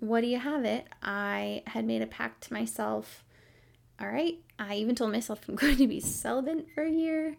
what 0.03 0.21
do 0.21 0.27
you 0.27 0.37
have 0.37 0.65
it? 0.65 0.85
I 1.01 1.63
had 1.67 1.85
made 1.85 2.01
a 2.01 2.07
pact 2.07 2.43
to 2.43 2.53
myself. 2.53 3.23
All 4.01 4.07
right, 4.07 4.37
I 4.59 4.75
even 4.75 4.95
told 4.95 5.11
myself 5.11 5.41
I'm 5.47 5.55
going 5.63 5.77
to 5.77 5.87
be 5.87 5.99
celibate 5.99 6.67
for 6.75 6.83
a 6.83 6.91
year. 6.91 7.37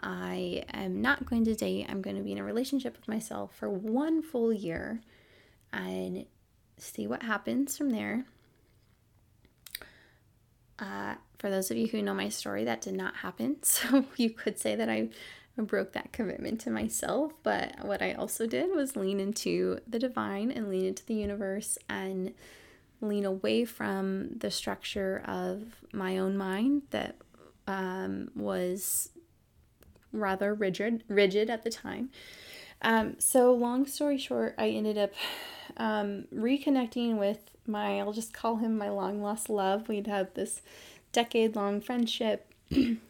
I 0.00 0.64
am 0.72 1.02
not 1.02 1.26
going 1.26 1.44
to 1.44 1.54
date. 1.54 1.86
I'm 1.88 2.00
going 2.00 2.16
to 2.16 2.22
be 2.22 2.32
in 2.32 2.38
a 2.38 2.44
relationship 2.44 2.96
with 2.96 3.08
myself 3.08 3.54
for 3.54 3.68
one 3.68 4.22
full 4.22 4.52
year 4.52 5.00
and 5.72 6.24
see 6.78 7.06
what 7.06 7.22
happens 7.22 7.76
from 7.76 7.90
there. 7.90 8.24
Uh, 10.78 11.14
for 11.38 11.50
those 11.50 11.70
of 11.70 11.76
you 11.76 11.86
who 11.86 12.02
know 12.02 12.14
my 12.14 12.28
story, 12.28 12.64
that 12.64 12.80
did 12.80 12.94
not 12.94 13.16
happen. 13.16 13.56
So 13.62 14.06
you 14.16 14.30
could 14.30 14.58
say 14.58 14.74
that 14.74 14.88
I 14.88 15.08
broke 15.56 15.92
that 15.92 16.12
commitment 16.12 16.60
to 16.62 16.70
myself. 16.70 17.32
But 17.42 17.84
what 17.84 18.02
I 18.02 18.12
also 18.12 18.46
did 18.46 18.74
was 18.74 18.96
lean 18.96 19.20
into 19.20 19.80
the 19.86 19.98
divine 19.98 20.50
and 20.50 20.68
lean 20.68 20.84
into 20.84 21.04
the 21.04 21.14
universe 21.14 21.78
and 21.88 22.34
lean 23.00 23.24
away 23.24 23.64
from 23.64 24.38
the 24.38 24.50
structure 24.50 25.22
of 25.26 25.62
my 25.92 26.18
own 26.18 26.36
mind 26.36 26.82
that 26.90 27.16
um, 27.66 28.30
was 28.34 29.10
rather 30.12 30.54
rigid 30.54 31.04
rigid 31.08 31.50
at 31.50 31.62
the 31.62 31.70
time. 31.70 32.10
Um, 32.82 33.16
so 33.18 33.52
long 33.52 33.86
story 33.86 34.18
short, 34.18 34.54
I 34.58 34.68
ended 34.68 34.98
up 34.98 35.12
um, 35.76 36.26
reconnecting 36.34 37.18
with 37.18 37.50
my 37.66 37.98
I'll 37.98 38.12
just 38.12 38.32
call 38.32 38.56
him 38.56 38.76
my 38.76 38.90
long 38.90 39.22
lost 39.22 39.48
love. 39.50 39.88
We'd 39.88 40.06
had 40.06 40.34
this 40.34 40.62
decade 41.12 41.56
long 41.56 41.80
friendship, 41.80 42.52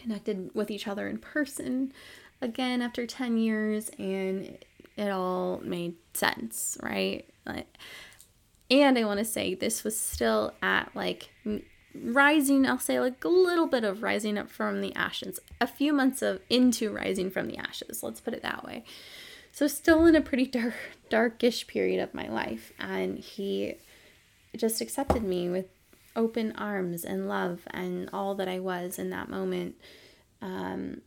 connected 0.00 0.50
with 0.54 0.70
each 0.70 0.88
other 0.88 1.08
in 1.08 1.18
person 1.18 1.92
again 2.40 2.82
after 2.82 3.06
10 3.06 3.38
years, 3.38 3.90
and 3.98 4.58
it 4.96 5.10
all 5.10 5.60
made 5.62 5.94
sense, 6.14 6.78
right? 6.82 7.28
And 8.70 8.98
I 8.98 9.04
want 9.04 9.18
to 9.18 9.24
say 9.24 9.54
this 9.54 9.84
was 9.84 9.98
still 9.98 10.54
at 10.62 10.90
like 10.94 11.30
rising 11.94 12.66
i'll 12.66 12.78
say 12.78 13.00
like 13.00 13.24
a 13.24 13.28
little 13.28 13.66
bit 13.66 13.82
of 13.82 14.02
rising 14.02 14.38
up 14.38 14.48
from 14.48 14.80
the 14.80 14.94
ashes 14.94 15.40
a 15.60 15.66
few 15.66 15.92
months 15.92 16.22
of 16.22 16.40
into 16.48 16.92
rising 16.92 17.30
from 17.30 17.48
the 17.48 17.56
ashes 17.56 18.02
let's 18.02 18.20
put 18.20 18.32
it 18.32 18.42
that 18.42 18.64
way 18.64 18.84
so 19.50 19.66
still 19.66 20.06
in 20.06 20.14
a 20.14 20.20
pretty 20.20 20.46
dark 20.46 20.74
darkish 21.08 21.66
period 21.66 22.00
of 22.00 22.14
my 22.14 22.28
life 22.28 22.72
and 22.78 23.18
he 23.18 23.74
just 24.56 24.80
accepted 24.80 25.22
me 25.22 25.48
with 25.48 25.66
open 26.16 26.52
arms 26.52 27.04
and 27.04 27.28
love 27.28 27.60
and 27.70 28.08
all 28.12 28.34
that 28.34 28.48
i 28.48 28.58
was 28.58 28.98
in 28.98 29.10
that 29.10 29.28
moment 29.28 29.74
um, 30.42 31.00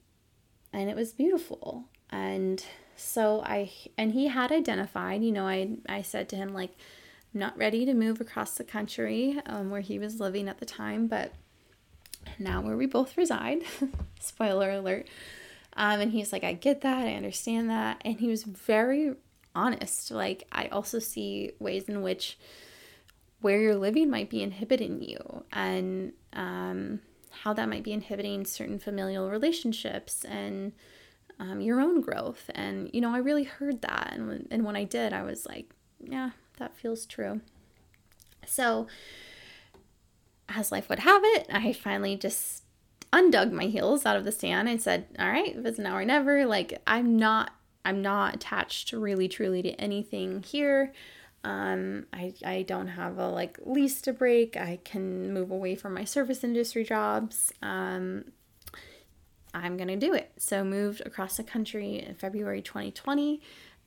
and 0.72 0.90
it 0.90 0.96
was 0.96 1.12
beautiful 1.14 1.86
and 2.10 2.66
so 2.96 3.42
i 3.42 3.70
and 3.98 4.14
he 4.14 4.28
had 4.28 4.52
identified 4.52 5.22
you 5.22 5.32
know 5.32 5.46
i 5.46 5.70
i 5.90 6.02
said 6.02 6.30
to 6.30 6.36
him 6.36 6.54
like 6.54 6.72
not 7.34 7.58
ready 7.58 7.86
to 7.86 7.94
move 7.94 8.22
across 8.22 8.56
the 8.56 8.64
country 8.64 9.40
um, 9.46 9.70
where 9.70 9.82
he 9.82 9.98
was 9.98 10.20
living 10.20 10.48
at 10.48 10.60
the 10.60 10.66
time, 10.66 11.08
but 11.08 11.34
now 12.38 12.62
where 12.62 12.78
we 12.78 12.86
both 12.86 13.18
reside. 13.18 13.64
Spoiler 14.20 14.72
alert. 14.72 15.08
Um, 15.76 16.02
and 16.02 16.12
he's 16.12 16.32
like, 16.32 16.44
I 16.44 16.54
get 16.54 16.82
that, 16.82 17.08
I 17.08 17.16
understand 17.16 17.70
that. 17.70 18.02
And 18.06 18.20
he 18.20 18.28
was 18.28 18.44
very 18.44 19.16
honest. 19.56 20.12
Like, 20.12 20.46
I 20.52 20.68
also 20.68 21.00
see 21.00 21.52
ways 21.60 21.86
in 21.86 22.04
which 22.04 22.38
where 23.44 23.60
you're 23.60 23.76
living 23.76 24.10
might 24.10 24.30
be 24.30 24.42
inhibiting 24.42 25.02
you 25.02 25.44
and 25.52 26.14
um, 26.32 27.02
how 27.30 27.54
that 27.54 27.68
might 27.68 27.84
be 27.84 27.92
inhibiting 27.92 28.46
certain 28.46 28.80
familial 28.80 29.30
relationships 29.30 30.24
and 30.24 30.72
um, 31.40 31.60
your 31.60 31.82
own 31.82 32.00
growth. 32.00 32.50
And, 32.56 32.90
you 32.94 33.02
know, 33.02 33.14
I 33.14 33.18
really 33.18 33.44
heard 33.44 33.82
that. 33.82 34.12
And 34.14 34.28
when, 34.28 34.48
and 34.50 34.64
when 34.64 34.78
I 34.78 34.86
did, 34.86 35.12
I 35.12 35.24
was 35.24 35.46
like, 35.46 35.74
yeah, 36.00 36.32
that 36.58 36.78
feels 36.78 37.06
true. 37.06 37.42
So, 38.46 38.88
as 40.48 40.72
life 40.72 40.88
would 40.88 41.00
have 41.00 41.22
it, 41.26 41.48
I 41.52 41.74
finally 41.74 42.16
just 42.16 42.64
undug 43.12 43.52
my 43.52 43.66
heels 43.66 44.06
out 44.06 44.16
of 44.16 44.24
the 44.24 44.32
sand 44.32 44.68
and 44.68 44.82
said, 44.82 45.06
"All 45.20 45.30
right, 45.30 45.56
if 45.56 45.66
it's 45.66 45.80
now 45.80 45.96
or 45.96 46.04
never, 46.06 46.46
like 46.46 46.82
I'm 46.86 47.16
not 47.16 47.52
I'm 47.86 48.02
not 48.02 48.36
attached 48.36 48.92
really 48.92 49.28
truly 49.28 49.62
to 49.62 49.72
anything 49.72 50.44
here. 50.44 50.94
Um, 51.44 52.06
I, 52.14 52.34
I 52.46 52.62
don't 52.64 52.88
have 52.88 53.18
a 53.18 53.28
like 53.28 53.60
lease 53.66 54.02
to 54.02 54.14
break. 54.14 54.56
I 54.56 54.80
can 54.84 55.34
move 55.34 55.52
away 55.52 55.76
from 55.76 55.94
my 55.94 56.06
service 56.06 56.44
industry 56.44 56.84
jobs. 56.84 57.52
Um, 57.62 58.26
I'm 59.54 59.78
gonna 59.78 59.98
do 59.98 60.14
it. 60.14 60.32
So 60.38 60.64
moved 60.64 61.02
across 61.06 61.38
the 61.38 61.44
country 61.44 62.00
in 62.00 62.16
February 62.16 62.62
2020, 62.62 63.42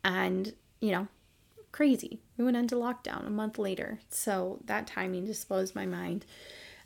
and 0.04 0.54
you 0.80 0.92
know 0.92 1.08
crazy. 1.76 2.20
We 2.38 2.44
went 2.44 2.56
into 2.56 2.74
lockdown 2.74 3.26
a 3.26 3.30
month 3.30 3.58
later. 3.58 4.00
So 4.08 4.60
that 4.64 4.86
timing 4.86 5.26
just 5.26 5.46
blows 5.46 5.74
my 5.74 5.84
mind. 5.84 6.24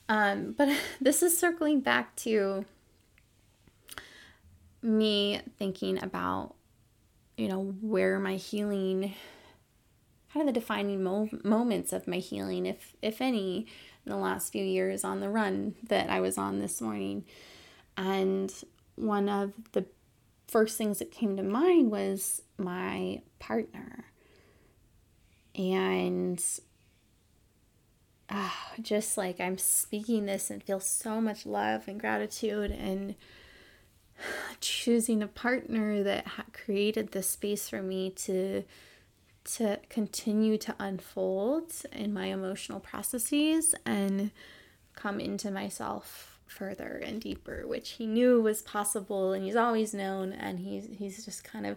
Um, 0.08 0.52
but 0.58 0.68
this 1.00 1.22
is 1.22 1.38
circling 1.38 1.80
back 1.80 2.16
to 2.16 2.64
me 4.82 5.40
thinking 5.58 6.02
about, 6.02 6.56
you 7.36 7.46
know, 7.46 7.76
where 7.80 8.18
my 8.18 8.34
healing, 8.34 9.14
kind 10.32 10.48
of 10.48 10.54
the 10.54 10.60
defining 10.60 11.02
mo- 11.02 11.28
moments 11.44 11.92
of 11.92 12.06
my 12.06 12.18
healing, 12.18 12.66
if 12.66 12.94
if 13.02 13.20
any, 13.20 13.66
in 14.04 14.12
the 14.12 14.16
last 14.16 14.52
few 14.52 14.64
years 14.64 15.04
on 15.04 15.20
the 15.20 15.28
run 15.28 15.74
that 15.88 16.10
I 16.10 16.20
was 16.20 16.38
on 16.38 16.60
this 16.60 16.80
morning. 16.80 17.24
And 17.96 18.52
one 18.96 19.28
of 19.28 19.52
the 19.72 19.86
first 20.48 20.78
things 20.78 20.98
that 20.98 21.10
came 21.10 21.36
to 21.36 21.42
mind 21.42 21.90
was 21.90 22.42
my 22.58 23.22
partner. 23.38 24.06
And 25.54 26.42
uh, 28.28 28.50
just 28.80 29.18
like 29.18 29.40
I'm 29.40 29.58
speaking 29.58 30.26
this 30.26 30.50
and 30.50 30.62
feel 30.62 30.80
so 30.80 31.20
much 31.20 31.44
love 31.44 31.88
and 31.88 31.98
gratitude 31.98 32.70
and 32.70 33.16
choosing 34.60 35.22
a 35.22 35.26
partner 35.26 36.02
that 36.02 36.26
ha- 36.26 36.44
created 36.52 37.12
this 37.12 37.28
space 37.28 37.68
for 37.68 37.82
me 37.82 38.10
to 38.10 38.64
to 39.42 39.78
continue 39.88 40.58
to 40.58 40.74
unfold 40.78 41.72
in 41.92 42.12
my 42.12 42.26
emotional 42.26 42.80
processes 42.80 43.74
and 43.86 44.30
come 44.94 45.18
into 45.20 45.50
myself 45.50 46.38
further 46.46 47.00
and 47.04 47.20
deeper 47.20 47.64
which 47.66 47.90
he 47.90 48.06
knew 48.06 48.42
was 48.42 48.60
possible 48.62 49.32
and 49.32 49.44
he's 49.44 49.56
always 49.56 49.94
known 49.94 50.32
and 50.32 50.58
he's 50.58 50.88
he's 50.98 51.24
just 51.24 51.44
kind 51.44 51.64
of 51.64 51.76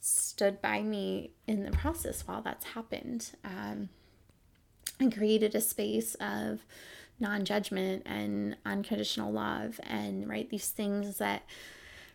stood 0.00 0.60
by 0.60 0.82
me 0.82 1.30
in 1.46 1.64
the 1.64 1.70
process 1.70 2.26
while 2.26 2.42
that's 2.42 2.64
happened. 2.66 3.30
Um, 3.44 3.88
and 5.00 5.14
created 5.14 5.54
a 5.54 5.60
space 5.60 6.14
of 6.16 6.60
non-judgment 7.20 8.02
and 8.06 8.56
unconditional 8.64 9.32
love 9.32 9.80
and 9.84 10.28
right 10.28 10.50
these 10.50 10.68
things 10.68 11.18
that 11.18 11.42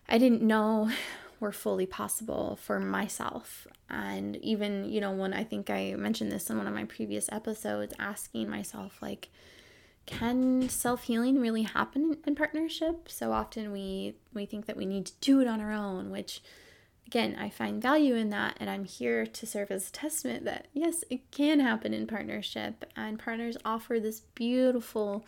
I 0.07 0.17
didn't 0.17 0.41
know 0.41 0.91
were 1.39 1.51
fully 1.51 1.85
possible 1.85 2.57
for 2.61 2.79
myself. 2.79 3.67
And 3.89 4.35
even 4.37 4.89
you 4.89 5.01
know 5.01 5.11
when 5.11 5.33
I 5.33 5.43
think 5.43 5.69
I 5.69 5.95
mentioned 5.97 6.31
this 6.31 6.49
in 6.49 6.57
one 6.57 6.67
of 6.67 6.73
my 6.73 6.85
previous 6.85 7.29
episodes 7.31 7.93
asking 7.99 8.49
myself 8.49 9.01
like 9.01 9.29
can 10.05 10.69
self-healing 10.69 11.39
really 11.39 11.63
happen 11.63 12.17
in 12.25 12.35
partnership? 12.35 13.09
So 13.09 13.31
often 13.31 13.71
we 13.71 14.15
we 14.33 14.45
think 14.45 14.65
that 14.65 14.77
we 14.77 14.85
need 14.85 15.05
to 15.07 15.13
do 15.21 15.39
it 15.41 15.47
on 15.47 15.61
our 15.61 15.71
own 15.71 16.09
which 16.09 16.41
again, 17.09 17.35
I 17.39 17.49
find 17.49 17.81
value 17.81 18.13
in 18.13 18.29
that, 18.29 18.57
and 18.59 18.69
I'm 18.69 18.85
here 18.85 19.25
to 19.25 19.47
serve 19.47 19.71
as 19.71 19.89
a 19.89 19.91
testament 19.91 20.45
that 20.45 20.67
yes, 20.73 21.03
it 21.09 21.31
can 21.31 21.59
happen 21.59 21.91
in 21.91 22.05
partnership, 22.05 22.85
and 22.95 23.17
partners 23.17 23.57
offer 23.65 23.99
this 23.99 24.19
beautiful 24.19 25.25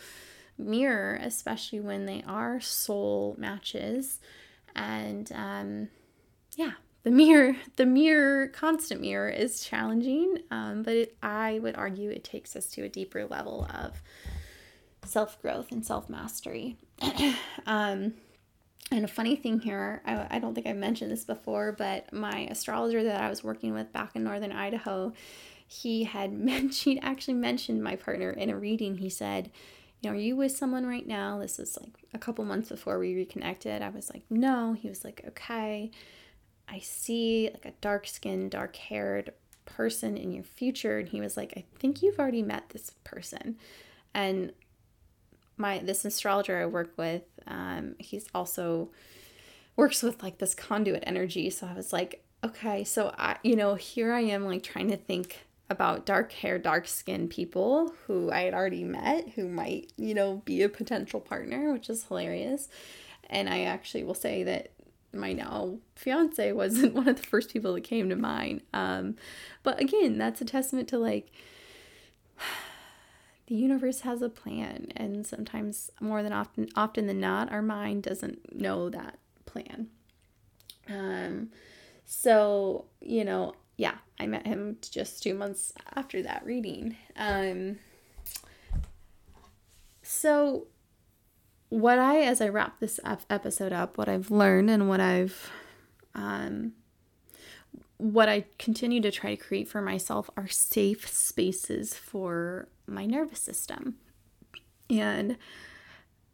mirror, 0.59 1.20
especially 1.24 1.80
when 1.80 2.05
they 2.05 2.24
are 2.28 2.62
soul 2.62 3.36
matches. 3.39 4.20
And 4.76 5.32
um, 5.34 5.89
yeah, 6.56 6.72
the 7.04 7.12
mirror, 7.12 7.56
the 7.78 7.86
mirror, 7.86 8.47
constant 8.47 9.02
mirror 9.02 9.30
is 9.30 9.64
challenging, 9.64 10.39
um, 10.52 10.84
but 10.84 10.93
it, 10.93 11.18
I 11.24 11.60
would 11.60 11.76
argue 11.76 12.10
it 12.10 12.24
takes 12.24 12.56
us 12.56 12.68
to 12.72 12.84
a 12.84 12.89
deeper 12.89 13.26
level 13.26 13.68
of 13.74 14.02
self 15.06 15.41
growth 15.41 15.72
and 15.72 15.86
self 15.86 16.10
mastery. 16.10 16.78
um, 17.66 18.14
and 18.91 19.06
a 19.06 19.08
funny 19.08 19.36
thing 19.36 19.60
here, 19.60 20.02
I, 20.06 20.36
I 20.36 20.39
don't 20.39 20.54
think 20.54 20.68
I 20.68 20.74
mentioned 20.74 21.12
this 21.12 21.24
before, 21.24 21.72
but 21.72 22.12
my 22.12 22.47
astrologer 22.49 23.04
that 23.04 23.22
I 23.22 23.30
was 23.30 23.43
working 23.43 23.74
with 23.74 23.93
back 23.93 24.16
in 24.16 24.24
northern 24.24 24.52
Idaho, 24.52 25.14
he 25.66 26.04
had 26.04 26.34
mentioned 26.38 26.99
actually 27.02 27.36
mentioned 27.36 27.84
my 27.84 27.95
partner 27.95 28.32
in 28.32 28.49
a 28.49 28.58
reading. 28.58 28.97
He 28.97 29.10
said, 29.10 29.49
you 30.02 30.10
know, 30.10 30.16
are 30.16 30.20
you 30.20 30.36
with 30.36 30.52
someone 30.52 30.86
right 30.86 31.08
now? 31.08 31.39
This 31.39 31.58
is 31.58 31.78
like 31.80 32.06
a 32.14 32.18
couple 32.20 32.43
months 32.43 32.70
before 32.70 32.99
we 32.99 33.16
reconnected. 33.16 33.82
I 33.82 33.89
was 33.89 34.10
like, 34.10 34.24
no. 34.30 34.74
He 34.74 34.89
was 34.89 35.04
like, 35.04 35.24
okay. 35.28 35.91
I 36.72 36.80
see 36.80 37.49
like 37.53 37.65
a 37.65 37.74
dark 37.82 38.07
skinned, 38.07 38.51
dark 38.51 38.76
haired 38.78 39.34
person 39.65 40.17
in 40.17 40.32
your 40.32 40.43
future. 40.43 40.99
And 40.99 41.09
he 41.09 41.19
was 41.19 41.36
like, 41.36 41.53
I 41.57 41.65
think 41.80 42.01
you've 42.01 42.19
already 42.19 42.41
met 42.41 42.69
this 42.69 42.91
person. 43.03 43.57
And 44.13 44.53
my 45.57 45.80
this 45.80 46.05
astrologer 46.05 46.61
I 46.61 46.65
work 46.65 46.93
with, 46.97 47.24
um, 47.45 47.95
he's 47.99 48.28
also 48.34 48.89
works 49.76 50.01
with 50.01 50.24
like 50.24 50.38
this 50.38 50.55
conduit 50.55 51.03
energy. 51.05 51.49
So 51.49 51.67
I 51.67 51.74
was 51.74 51.91
like, 51.91 52.24
okay, 52.43 52.84
so 52.84 53.13
I, 53.17 53.38
you 53.43 53.55
know, 53.55 53.76
here 53.76 54.13
I 54.13 54.22
am 54.22 54.45
like 54.45 54.63
trying 54.63 54.89
to 54.89 54.97
think 54.97 55.45
about 55.69 56.05
dark 56.05 56.34
hair, 56.34 56.57
dark 56.57 56.88
skin 56.88 57.28
people 57.28 57.93
who 58.05 58.32
I 58.32 58.41
had 58.41 58.53
already 58.53 58.84
met 58.84 59.30
who 59.30 59.47
might, 59.47 59.91
you 59.97 60.13
know, 60.13 60.41
be 60.43 60.63
a 60.63 60.69
potential 60.69 61.22
partner, 61.22 61.72
which 61.72 61.89
is 61.89 62.05
hilarious. 62.05 62.67
And 63.30 63.47
I 63.47 63.61
actually 63.61 64.03
will 64.03 64.13
say 64.13 64.43
that 64.43 64.72
my 65.14 65.34
now 65.34 65.78
fiance 65.95 66.51
wasn't 66.51 66.93
one 66.95 67.07
of 67.07 67.18
the 67.18 67.28
first 67.28 67.51
people 67.51 67.74
that 67.74 67.84
came 67.84 68.09
to 68.09 68.16
mind. 68.16 68.62
Um, 68.74 69.16
but 69.64 69.80
again, 69.80 70.18
that's 70.18 70.41
a 70.41 70.45
testament 70.45 70.88
to 70.89 70.97
like 70.97 71.32
the 73.47 73.55
universe 73.55 74.01
has 74.01 74.22
a 74.22 74.30
plan 74.30 74.88
and 74.95 75.26
sometimes 75.26 75.91
more 75.99 76.24
than 76.24 76.34
often 76.34 76.70
often 76.76 77.07
than 77.07 77.20
not 77.20 77.51
our 77.51 77.62
mind 77.62 78.03
doesn't 78.03 78.55
know 78.55 78.89
that 78.89 79.18
plan 79.45 79.88
um 80.89 81.49
so 82.05 82.86
you 83.01 83.26
know 83.26 83.53
yeah 83.78 83.95
i 84.20 84.26
met 84.26 84.45
him 84.47 84.78
just 84.89 85.22
two 85.22 85.34
months 85.34 85.74
after 85.95 86.24
that 86.24 86.45
reading 86.45 86.95
um 87.18 87.78
so 90.01 90.68
what 91.72 91.97
i 91.97 92.22
as 92.22 92.39
i 92.39 92.47
wrap 92.47 92.80
this 92.80 92.99
episode 93.05 93.74
up 93.74 93.97
what 93.97 94.07
i've 94.07 94.30
learned 94.30 94.69
and 94.69 94.88
what 94.88 94.99
i've 94.99 95.49
um 96.13 96.74
what 98.01 98.28
I 98.28 98.45
continue 98.57 98.99
to 99.01 99.11
try 99.11 99.36
to 99.36 99.38
create 99.38 99.67
for 99.67 99.80
myself 99.80 100.28
are 100.36 100.47
safe 100.47 101.07
spaces 101.07 101.93
for 101.93 102.67
my 102.88 103.05
nervous 103.05 103.39
system. 103.39 103.97
And 104.89 105.38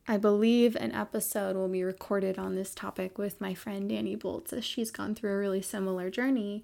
I 0.08 0.16
believe 0.16 0.78
an 0.78 0.94
episode 0.94 1.58
will 1.58 1.68
be 1.68 1.84
recorded 1.84 2.40
on 2.40 2.56
this 2.56 2.74
topic 2.74 3.18
with 3.18 3.42
my 3.42 3.54
friend 3.54 3.92
Dani 3.92 4.18
Boltz 4.18 4.54
as 4.54 4.64
she's 4.64 4.92
gone 4.92 5.14
through 5.14 5.34
a 5.34 5.38
really 5.38 5.62
similar 5.62 6.10
journey 6.10 6.64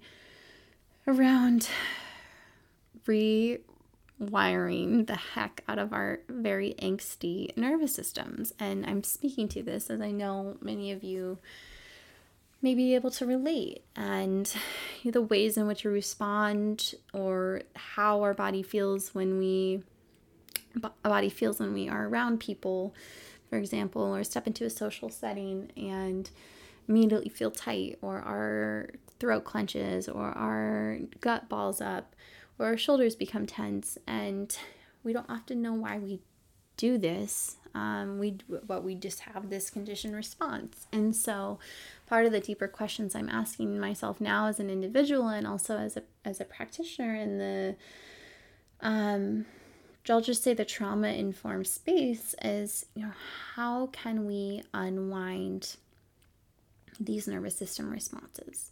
around 1.06 1.68
rewiring 4.26 5.06
the 5.06 5.16
heck 5.16 5.62
out 5.68 5.78
of 5.78 5.92
our 5.92 6.20
very 6.28 6.74
angsty 6.80 7.56
nervous 7.56 7.94
systems. 7.94 8.52
And 8.58 8.84
I'm 8.86 9.02
speaking 9.02 9.48
to 9.48 9.62
this 9.62 9.90
as 9.90 10.00
I 10.00 10.10
know 10.10 10.56
many 10.60 10.92
of 10.92 11.02
you 11.02 11.38
may 12.64 12.74
be 12.74 12.94
able 12.94 13.10
to 13.10 13.26
relate 13.26 13.84
and 13.94 14.54
the 15.04 15.20
ways 15.20 15.58
in 15.58 15.66
which 15.66 15.84
we 15.84 15.90
respond 15.90 16.94
or 17.12 17.60
how 17.76 18.22
our 18.22 18.32
body 18.32 18.62
feels 18.62 19.14
when 19.14 19.38
we 19.38 19.82
a 20.82 21.08
body 21.08 21.28
feels 21.28 21.60
when 21.60 21.74
we 21.74 21.88
are 21.88 22.08
around 22.08 22.40
people 22.40 22.94
for 23.50 23.58
example 23.58 24.02
or 24.02 24.24
step 24.24 24.46
into 24.46 24.64
a 24.64 24.70
social 24.70 25.10
setting 25.10 25.70
and 25.76 26.30
immediately 26.88 27.28
feel 27.28 27.50
tight 27.50 27.98
or 28.00 28.18
our 28.20 28.88
throat 29.20 29.44
clenches 29.44 30.08
or 30.08 30.26
our 30.32 30.98
gut 31.20 31.48
balls 31.50 31.82
up 31.82 32.16
or 32.58 32.66
our 32.66 32.76
shoulders 32.76 33.14
become 33.16 33.46
tense 33.46 33.98
and 34.06 34.56
we 35.02 35.12
don't 35.12 35.28
often 35.28 35.60
know 35.60 35.74
why 35.74 35.98
we 35.98 36.20
do 36.76 36.98
this. 36.98 37.56
Um, 37.74 38.18
we 38.20 38.38
but 38.66 38.84
we 38.84 38.94
just 38.94 39.20
have 39.20 39.50
this 39.50 39.68
conditioned 39.68 40.14
response. 40.14 40.86
And 40.92 41.14
so 41.14 41.58
part 42.06 42.26
of 42.26 42.32
the 42.32 42.40
deeper 42.40 42.68
questions 42.68 43.14
i'm 43.14 43.28
asking 43.28 43.78
myself 43.78 44.20
now 44.20 44.46
as 44.46 44.60
an 44.60 44.70
individual 44.70 45.28
and 45.28 45.46
also 45.46 45.76
as 45.76 45.96
a 45.96 46.02
as 46.24 46.40
a 46.40 46.44
practitioner 46.44 47.14
in 47.14 47.38
the 47.38 47.76
um 48.80 49.46
I'll 50.08 50.20
just 50.20 50.42
say 50.42 50.52
the 50.52 50.66
trauma 50.66 51.08
informed 51.08 51.66
space 51.66 52.34
is 52.42 52.84
you 52.94 53.02
know 53.02 53.12
how 53.54 53.86
can 53.86 54.26
we 54.26 54.62
unwind 54.74 55.76
these 57.00 57.26
nervous 57.26 57.56
system 57.56 57.90
responses 57.90 58.70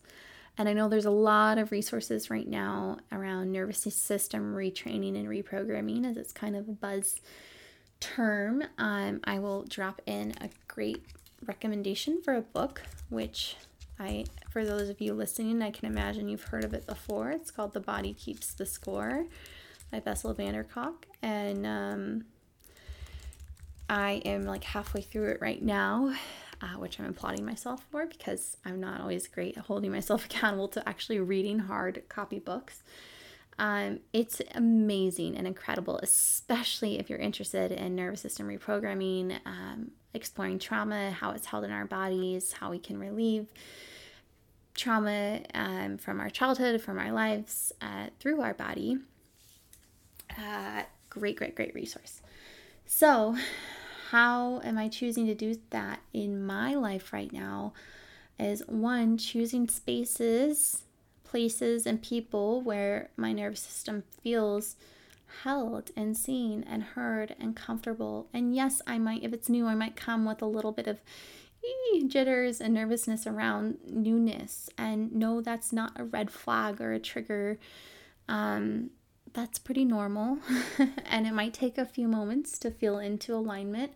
and 0.59 0.69
I 0.69 0.73
know 0.73 0.89
there's 0.89 1.07
a 1.07 1.11
lot 1.11 1.59
of 1.59 1.73
resources 1.73 2.31
right 2.31 2.47
now 2.47 2.99
around 3.11 3.53
nervous 3.53 3.81
system 3.95 4.55
retraining 4.55 5.17
and 5.17 5.27
reprogramming, 5.29 6.09
as 6.09 6.17
it's 6.17 6.33
kind 6.33 6.57
of 6.57 6.69
a 6.69 6.73
buzz 6.73 7.21
term, 8.01 8.65
um, 8.79 9.21
I 9.25 9.39
will 9.39 9.63
drop 9.63 10.03
in 10.07 10.35
a 10.41 10.51
great 10.69 11.05
recommendation 11.47 12.21
for 12.21 12.35
a 12.35 12.43
book, 12.43 12.83
which 13.09 13.57
I, 13.99 14.25
for 14.51 14.65
those 14.65 14.89
of 14.89 15.01
you 15.01 15.15
listening, 15.15 15.63
I 15.63 15.71
can 15.71 15.87
imagine 15.87 16.29
you've 16.29 16.45
heard 16.45 16.65
of 16.65 16.75
it 16.75 16.87
before. 16.87 17.31
It's 17.31 17.51
called 17.51 17.73
The 17.73 17.81
Body 17.81 18.13
Keeps 18.13 18.55
the 18.55 18.67
Score 18.67 19.27
by 19.91 20.01
Bessel 20.01 20.35
van 20.35 20.55
der 20.55 20.65
Kolk. 20.65 21.07
And 21.23 21.65
um, 21.65 22.25
I 23.89 24.23
am 24.25 24.43
like 24.43 24.65
halfway 24.65 25.03
through 25.03 25.29
it 25.29 25.39
right 25.41 25.63
now, 25.63 26.15
uh, 26.63 26.79
which 26.79 26.99
I'm 26.99 27.07
applauding 27.07 27.45
myself 27.45 27.85
for 27.91 28.07
because 28.07 28.57
I'm 28.65 28.81
not 28.81 29.01
always 29.01 29.27
great 29.27 29.59
at 29.59 29.65
holding 29.65 29.91
myself 29.91 30.25
accountable 30.27 30.69
to 30.69 30.89
actually 30.89 31.19
reading 31.21 31.59
hard 31.61 32.03
copy 32.09 32.39
books. 32.39 32.83
Um, 33.59 34.01
it's 34.13 34.41
amazing 34.55 35.37
and 35.37 35.47
incredible, 35.47 35.99
especially 35.99 36.99
if 36.99 37.11
you're 37.11 37.19
interested 37.19 37.71
in 37.71 37.95
nervous 37.95 38.23
system 38.23 38.49
reprogramming, 38.49 39.39
um, 39.45 39.91
exploring 40.15 40.59
trauma, 40.59 41.11
how 41.11 41.33
it's 41.33 41.47
held 41.47 41.65
in 41.65 41.71
our 41.71 41.85
bodies, 41.85 42.53
how 42.53 42.71
we 42.71 42.79
can 42.79 42.99
relieve 42.99 43.47
trauma 44.75 45.41
um, 45.55 45.99
from 45.99 46.21
our 46.21 46.31
childhood, 46.31 46.81
from 46.81 46.99
our 46.99 47.13
lives, 47.13 47.73
uh, 47.83 48.07
through 48.19 48.41
our 48.41 48.55
body. 48.55 48.99
Uh, 50.39 50.83
great, 51.11 51.37
great, 51.37 51.55
great 51.55 51.75
resource. 51.75 52.23
So, 52.87 53.37
how 54.13 54.61
am 54.63 54.77
I 54.77 54.89
choosing 54.89 55.25
to 55.25 55.35
do 55.35 55.57
that 55.71 56.01
in 56.13 56.45
my 56.45 56.75
life 56.75 57.15
right 57.15 57.33
now? 57.33 57.73
Is 58.39 58.63
one, 58.67 59.17
choosing 59.17 59.67
spaces, 59.69 60.83
places, 61.25 61.87
and 61.87 62.03
people 62.03 62.61
where 62.61 63.09
my 63.17 63.33
nervous 63.33 63.61
system 63.61 64.03
feels 64.23 64.77
held 65.45 65.93
and 65.97 66.15
seen 66.15 66.63
and 66.69 66.83
heard 66.83 67.35
and 67.41 67.57
comfortable. 67.57 68.29
And 68.35 68.55
yes, 68.55 68.83
I 68.87 68.99
might, 68.99 69.25
if 69.25 69.33
it's 69.33 69.49
new, 69.49 69.67
I 69.67 69.75
might 69.75 69.97
come 69.97 70.27
with 70.27 70.43
a 70.43 70.47
little 70.47 70.73
bit 70.73 70.87
of 70.87 71.01
jitters 72.07 72.61
and 72.61 72.75
nervousness 72.75 73.27
around 73.27 73.79
newness. 73.89 74.69
And 74.77 75.15
no, 75.15 75.41
that's 75.41 75.73
not 75.73 75.99
a 75.99 76.05
red 76.05 76.31
flag 76.31 76.83
or 76.83 76.93
a 76.93 76.99
trigger. 76.99 77.59
Um, 78.29 78.91
that's 79.33 79.59
pretty 79.59 79.85
normal. 79.85 80.39
and 81.07 81.27
it 81.27 81.33
might 81.33 81.55
take 81.55 81.79
a 81.79 81.87
few 81.87 82.09
moments 82.09 82.59
to 82.61 82.71
feel 82.71 82.99
into 82.99 83.35
alignment. 83.35 83.93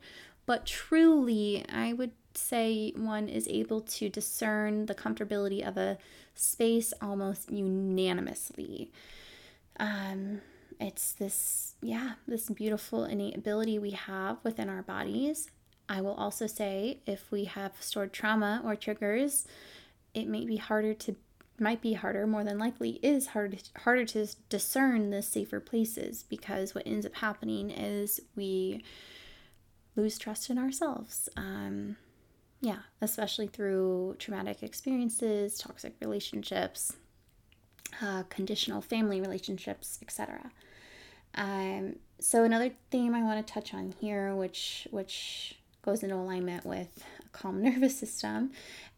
But 0.47 0.67
truly, 0.67 1.65
I 1.73 1.93
would 1.93 2.13
say 2.35 2.93
one 2.97 3.29
is 3.29 3.49
able 3.49 3.81
to 3.81 4.09
discern 4.09 4.87
the 4.87 4.95
comfortability 4.95 5.67
of 5.67 5.77
a 5.77 5.99
space 6.35 6.93
almost 7.01 7.51
unanimously. 7.51 8.93
Um, 9.79 10.41
it's 10.81 11.13
this, 11.13 11.75
yeah, 11.83 12.13
this 12.29 12.49
beautiful 12.51 13.05
innate 13.05 13.37
ability 13.37 13.79
we 13.79 13.91
have 13.93 14.39
within 14.43 14.69
our 14.69 14.83
bodies. 14.83 15.51
I 15.89 16.01
will 16.01 16.15
also 16.15 16.47
say 16.47 17.01
if 17.07 17.31
we 17.31 17.45
have 17.45 17.73
stored 17.81 18.13
trauma 18.13 18.61
or 18.65 18.77
triggers, 18.77 19.47
it 20.15 20.27
may 20.29 20.45
be 20.45 20.57
harder 20.57 20.95
to 20.95 21.17
might 21.61 21.81
be 21.81 21.95
harder, 21.95 22.27
more 22.27 22.45
than 22.45 22.59
likely 22.59 23.01
is 23.03 23.29
harder 23.29 23.59
harder 23.79 24.05
to 24.07 24.27
discern 24.49 25.11
the 25.11 25.23
safer 25.23 25.61
places 25.61 26.23
because 26.23 26.75
what 26.75 26.87
ends 26.87 27.07
up 27.07 27.15
happening 27.17 27.71
is 27.71 28.21
we 28.35 28.83
lose 29.97 30.19
trust 30.19 30.51
in 30.51 30.59
ourselves. 30.59 31.29
Um, 31.37 31.97
yeah, 32.61 32.79
especially 33.01 33.47
through 33.47 34.17
traumatic 34.19 34.63
experiences, 34.63 35.59
toxic 35.59 35.95
relationships, 36.01 36.93
uh, 38.03 38.25
conditional 38.25 38.81
family 38.81 39.21
relationships, 39.21 39.99
etc. 40.03 40.51
Um, 41.35 41.97
so 42.19 42.45
another 42.45 42.73
theme 42.91 43.15
I 43.15 43.23
want 43.23 43.47
to 43.47 43.53
touch 43.53 43.75
on 43.75 43.95
here, 44.01 44.35
which 44.35 44.89
which 44.91 45.57
goes 45.83 46.03
into 46.03 46.17
alignment 46.17 46.65
with 46.65 47.05
a 47.25 47.29
calm 47.29 47.63
nervous 47.63 47.99
system, 47.99 48.53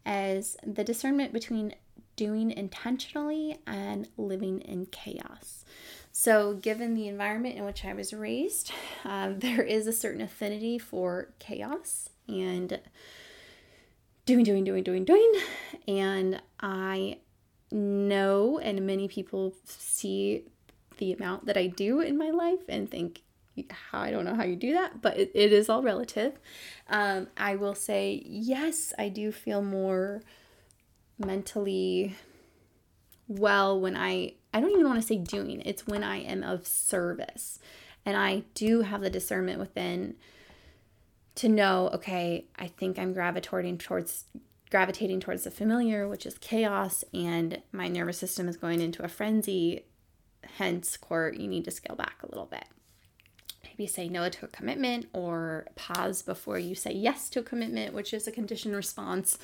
is 0.05 0.57
the 0.65 0.83
discernment 0.83 1.33
between 1.33 1.75
doing 2.19 2.51
intentionally 2.51 3.57
and 3.65 4.09
living 4.17 4.59
in 4.59 4.85
chaos. 4.87 5.63
So, 6.11 6.55
given 6.55 6.93
the 6.93 7.07
environment 7.07 7.55
in 7.55 7.63
which 7.63 7.85
I 7.85 7.93
was 7.93 8.13
raised, 8.13 8.73
um, 9.05 9.39
there 9.39 9.63
is 9.63 9.87
a 9.87 9.93
certain 9.93 10.19
affinity 10.19 10.77
for 10.77 11.29
chaos 11.39 12.09
and 12.27 12.81
doing, 14.25 14.43
doing, 14.43 14.65
doing, 14.65 14.83
doing, 14.83 15.05
doing. 15.05 15.33
And 15.87 16.41
I 16.59 17.19
know, 17.71 18.59
and 18.59 18.85
many 18.85 19.07
people 19.07 19.55
see 19.63 20.43
the 20.97 21.13
amount 21.13 21.45
that 21.45 21.55
I 21.55 21.67
do 21.67 22.01
in 22.01 22.17
my 22.17 22.31
life 22.31 22.67
and 22.67 22.91
think, 22.91 23.21
how 23.69 24.01
I 24.01 24.11
don't 24.11 24.25
know 24.25 24.35
how 24.35 24.43
you 24.43 24.57
do 24.57 24.73
that, 24.73 25.01
but 25.01 25.17
it, 25.17 25.31
it 25.33 25.53
is 25.53 25.69
all 25.69 25.81
relative. 25.81 26.33
Um, 26.89 27.27
I 27.37 27.55
will 27.55 27.75
say, 27.75 28.21
yes, 28.25 28.93
I 28.97 29.07
do 29.07 29.31
feel 29.31 29.61
more 29.61 30.21
mentally 31.19 32.15
well 33.27 33.79
when 33.79 33.95
I, 33.95 34.33
I 34.53 34.59
don't 34.59 34.71
even 34.71 34.87
want 34.87 35.01
to 35.01 35.07
say 35.07 35.17
doing, 35.17 35.61
it's 35.65 35.85
when 35.85 36.03
I 36.03 36.17
am 36.17 36.43
of 36.43 36.65
service. 36.65 37.59
And 38.05 38.17
I 38.17 38.43
do 38.55 38.81
have 38.81 39.01
the 39.01 39.09
discernment 39.09 39.59
within 39.59 40.15
to 41.35 41.47
know, 41.47 41.89
okay, 41.93 42.45
I 42.57 42.67
think 42.67 42.97
I'm 42.97 43.13
gravitating 43.13 43.77
towards 43.77 44.25
gravitating 44.69 45.19
towards 45.19 45.43
the 45.43 45.51
familiar, 45.51 46.07
which 46.07 46.25
is 46.25 46.37
chaos, 46.37 47.03
and 47.13 47.61
my 47.71 47.87
nervous 47.87 48.17
system 48.17 48.47
is 48.47 48.57
going 48.57 48.81
into 48.81 49.03
a 49.03 49.07
frenzy. 49.07 49.85
Hence, 50.57 50.95
court, 50.95 51.37
you 51.37 51.47
need 51.47 51.65
to 51.65 51.71
scale 51.71 51.95
back 51.95 52.17
a 52.21 52.27
little 52.27 52.45
bit. 52.45 52.65
Maybe 53.63 53.87
say 53.87 54.09
no 54.09 54.29
to 54.29 54.45
a 54.45 54.49
commitment 54.49 55.07
or 55.13 55.67
pause 55.75 56.21
before 56.21 56.59
you 56.59 56.75
say 56.75 56.91
yes 56.91 57.29
to 57.31 57.39
a 57.39 57.43
commitment, 57.43 57.93
which 57.93 58.13
is 58.13 58.27
a 58.27 58.31
conditioned 58.31 58.75
response. 58.75 59.37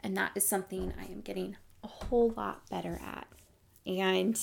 And 0.00 0.16
that 0.16 0.32
is 0.34 0.46
something 0.46 0.92
I 1.00 1.04
am 1.04 1.20
getting 1.20 1.56
a 1.82 1.88
whole 1.88 2.30
lot 2.30 2.68
better 2.68 3.00
at. 3.02 3.26
And 3.86 4.38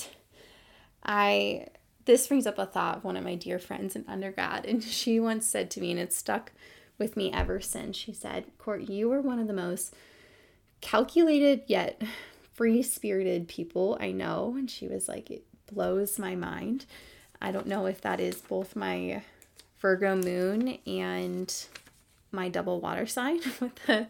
I, 1.05 1.67
this 2.05 2.27
brings 2.27 2.47
up 2.47 2.57
a 2.57 2.65
thought 2.65 2.97
of 2.97 3.03
one 3.03 3.17
of 3.17 3.23
my 3.23 3.35
dear 3.35 3.59
friends 3.59 3.95
in 3.95 4.05
undergrad, 4.07 4.65
and 4.65 4.83
she 4.83 5.19
once 5.19 5.47
said 5.47 5.69
to 5.71 5.81
me, 5.81 5.91
and 5.91 5.99
it 5.99 6.13
stuck 6.13 6.51
with 6.97 7.17
me 7.17 7.31
ever 7.31 7.59
since. 7.59 7.97
She 7.97 8.13
said, 8.13 8.45
Court, 8.57 8.89
you 8.89 9.11
are 9.11 9.21
one 9.21 9.39
of 9.39 9.47
the 9.47 9.53
most 9.53 9.93
calculated 10.81 11.63
yet 11.67 12.01
free 12.53 12.81
spirited 12.83 13.47
people 13.47 13.97
I 13.99 14.11
know. 14.11 14.55
And 14.57 14.69
she 14.69 14.87
was 14.87 15.07
like, 15.07 15.29
It 15.29 15.45
blows 15.71 16.19
my 16.19 16.35
mind. 16.35 16.85
I 17.41 17.51
don't 17.51 17.67
know 17.67 17.85
if 17.85 18.01
that 18.01 18.19
is 18.19 18.37
both 18.37 18.75
my 18.75 19.21
Virgo 19.79 20.15
moon 20.15 20.77
and 20.87 21.53
my 22.31 22.47
double 22.49 22.79
water 22.79 23.05
sign 23.05 23.37
with 23.59 23.75
the 23.85 24.07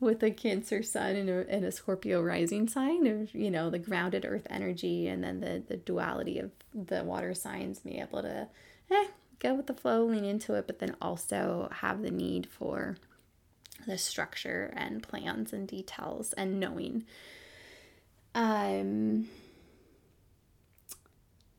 with 0.00 0.22
a 0.22 0.30
Cancer 0.30 0.82
sun 0.82 1.14
and 1.14 1.28
a, 1.28 1.48
and 1.48 1.64
a 1.64 1.70
Scorpio 1.70 2.22
rising 2.22 2.66
sign, 2.68 3.06
of 3.06 3.34
you 3.34 3.50
know 3.50 3.70
the 3.70 3.78
grounded 3.78 4.24
Earth 4.24 4.46
energy, 4.50 5.06
and 5.06 5.22
then 5.22 5.40
the 5.40 5.62
the 5.66 5.76
duality 5.76 6.38
of 6.38 6.50
the 6.74 7.04
water 7.04 7.34
signs, 7.34 7.80
be 7.80 7.98
able 7.98 8.22
to 8.22 8.48
eh, 8.90 9.06
go 9.38 9.54
with 9.54 9.66
the 9.66 9.74
flow, 9.74 10.04
lean 10.04 10.24
into 10.24 10.54
it, 10.54 10.66
but 10.66 10.78
then 10.78 10.96
also 11.00 11.68
have 11.70 12.02
the 12.02 12.10
need 12.10 12.46
for 12.46 12.96
the 13.86 13.98
structure 13.98 14.72
and 14.76 15.02
plans 15.02 15.52
and 15.52 15.68
details 15.68 16.32
and 16.34 16.58
knowing. 16.60 17.04
Um, 18.34 19.28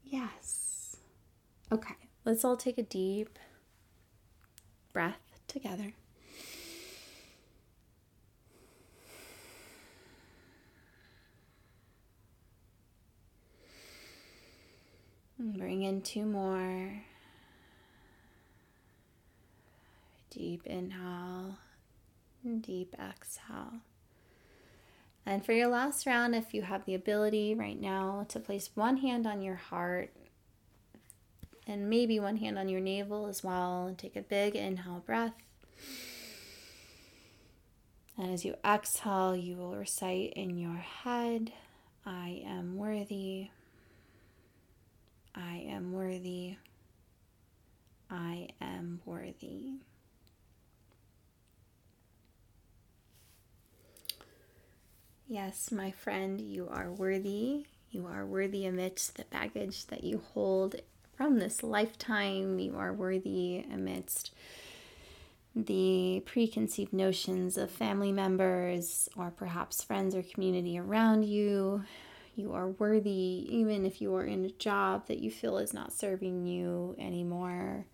yes. 0.04 0.98
Okay, 1.72 1.96
let's 2.26 2.46
all 2.46 2.58
take 2.58 2.78
a 2.78 2.84
deep 2.84 3.40
breath 4.94 5.40
together. 5.48 5.94
Hmm, 15.42 15.58
bring 15.58 15.82
in 15.82 16.02
two 16.02 16.26
more. 16.26 17.04
Deep 20.30 20.66
inhale, 20.66 21.58
deep 22.62 22.96
exhale. 23.00 23.82
And 25.26 25.46
for 25.46 25.54
your 25.54 25.68
last 25.68 26.06
round, 26.06 26.36
if 26.36 26.54
you 26.54 26.62
have 26.62 26.86
the 26.86 26.96
ability 26.96 27.54
right 27.54 27.80
now 27.80 28.26
to 28.30 28.40
place 28.40 28.72
one 28.76 28.98
hand 28.98 29.28
on 29.28 29.42
your 29.42 29.56
heart 29.56 30.12
and 31.68 31.90
maybe 31.90 32.20
one 32.20 32.38
hand 32.38 32.58
on 32.58 32.70
your 32.70 32.80
navel 32.80 33.28
as 33.28 33.44
well, 33.44 33.88
and 33.88 33.98
take 33.98 34.16
a 34.16 34.22
big 34.22 34.56
inhale 34.56 35.04
breath. 35.06 35.34
And 38.18 38.34
as 38.34 38.44
you 38.46 38.56
exhale, 38.66 39.36
you 39.36 39.56
will 39.56 39.76
recite 39.76 40.34
in 40.34 40.58
your 40.58 40.78
head, 40.78 41.52
I 42.06 42.44
am 42.46 42.78
worthy. 42.78 43.50
I 45.36 45.66
am 45.68 45.94
worthy. 45.94 46.58
I 48.10 48.50
am 48.60 49.02
worthy. 49.06 49.74
Yes, 55.28 55.72
my 55.72 55.92
friend, 55.92 56.42
you 56.42 56.68
are 56.70 56.92
worthy. 56.92 57.66
You 57.90 58.06
are 58.08 58.26
worthy 58.26 58.66
amidst 58.66 59.16
the 59.16 59.24
baggage 59.26 59.86
that 59.88 60.04
you 60.04 60.22
hold 60.34 60.76
from 61.16 61.40
this 61.40 61.64
lifetime. 61.64 62.60
You 62.60 62.76
are 62.76 62.92
worthy 62.92 63.64
amidst 63.72 64.32
the 65.56 66.22
preconceived 66.26 66.94
notions 66.94 67.58
of 67.58 67.70
family 67.72 68.12
members 68.12 69.08
or 69.16 69.32
perhaps 69.32 69.84
friends 69.84 70.16
or 70.16 70.24
community 70.24 70.78
around 70.78 71.24
you. 71.24 71.84
You 72.36 72.54
are 72.54 72.70
worthy 72.70 73.46
even 73.50 73.86
if 73.86 74.02
you 74.02 74.16
are 74.16 74.26
in 74.26 74.46
a 74.46 74.52
job 74.52 75.08
that 75.08 75.20
you 75.20 75.30
feel 75.30 75.58
is 75.58 75.74
not 75.74 75.92
serving 75.92 76.48
you 76.48 76.96
anymore. 76.98 77.86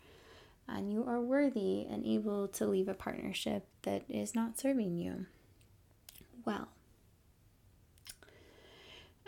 And 0.68 0.92
you 0.92 1.06
are 1.08 1.22
worthy 1.22 1.86
and 1.90 2.06
able 2.06 2.48
to 2.50 2.66
leave 2.66 2.90
a 2.90 2.94
partnership 2.94 3.66
that 3.84 4.04
is 4.10 4.36
not 4.36 4.60
serving 4.60 4.98
you 4.98 5.26
well. 6.46 6.68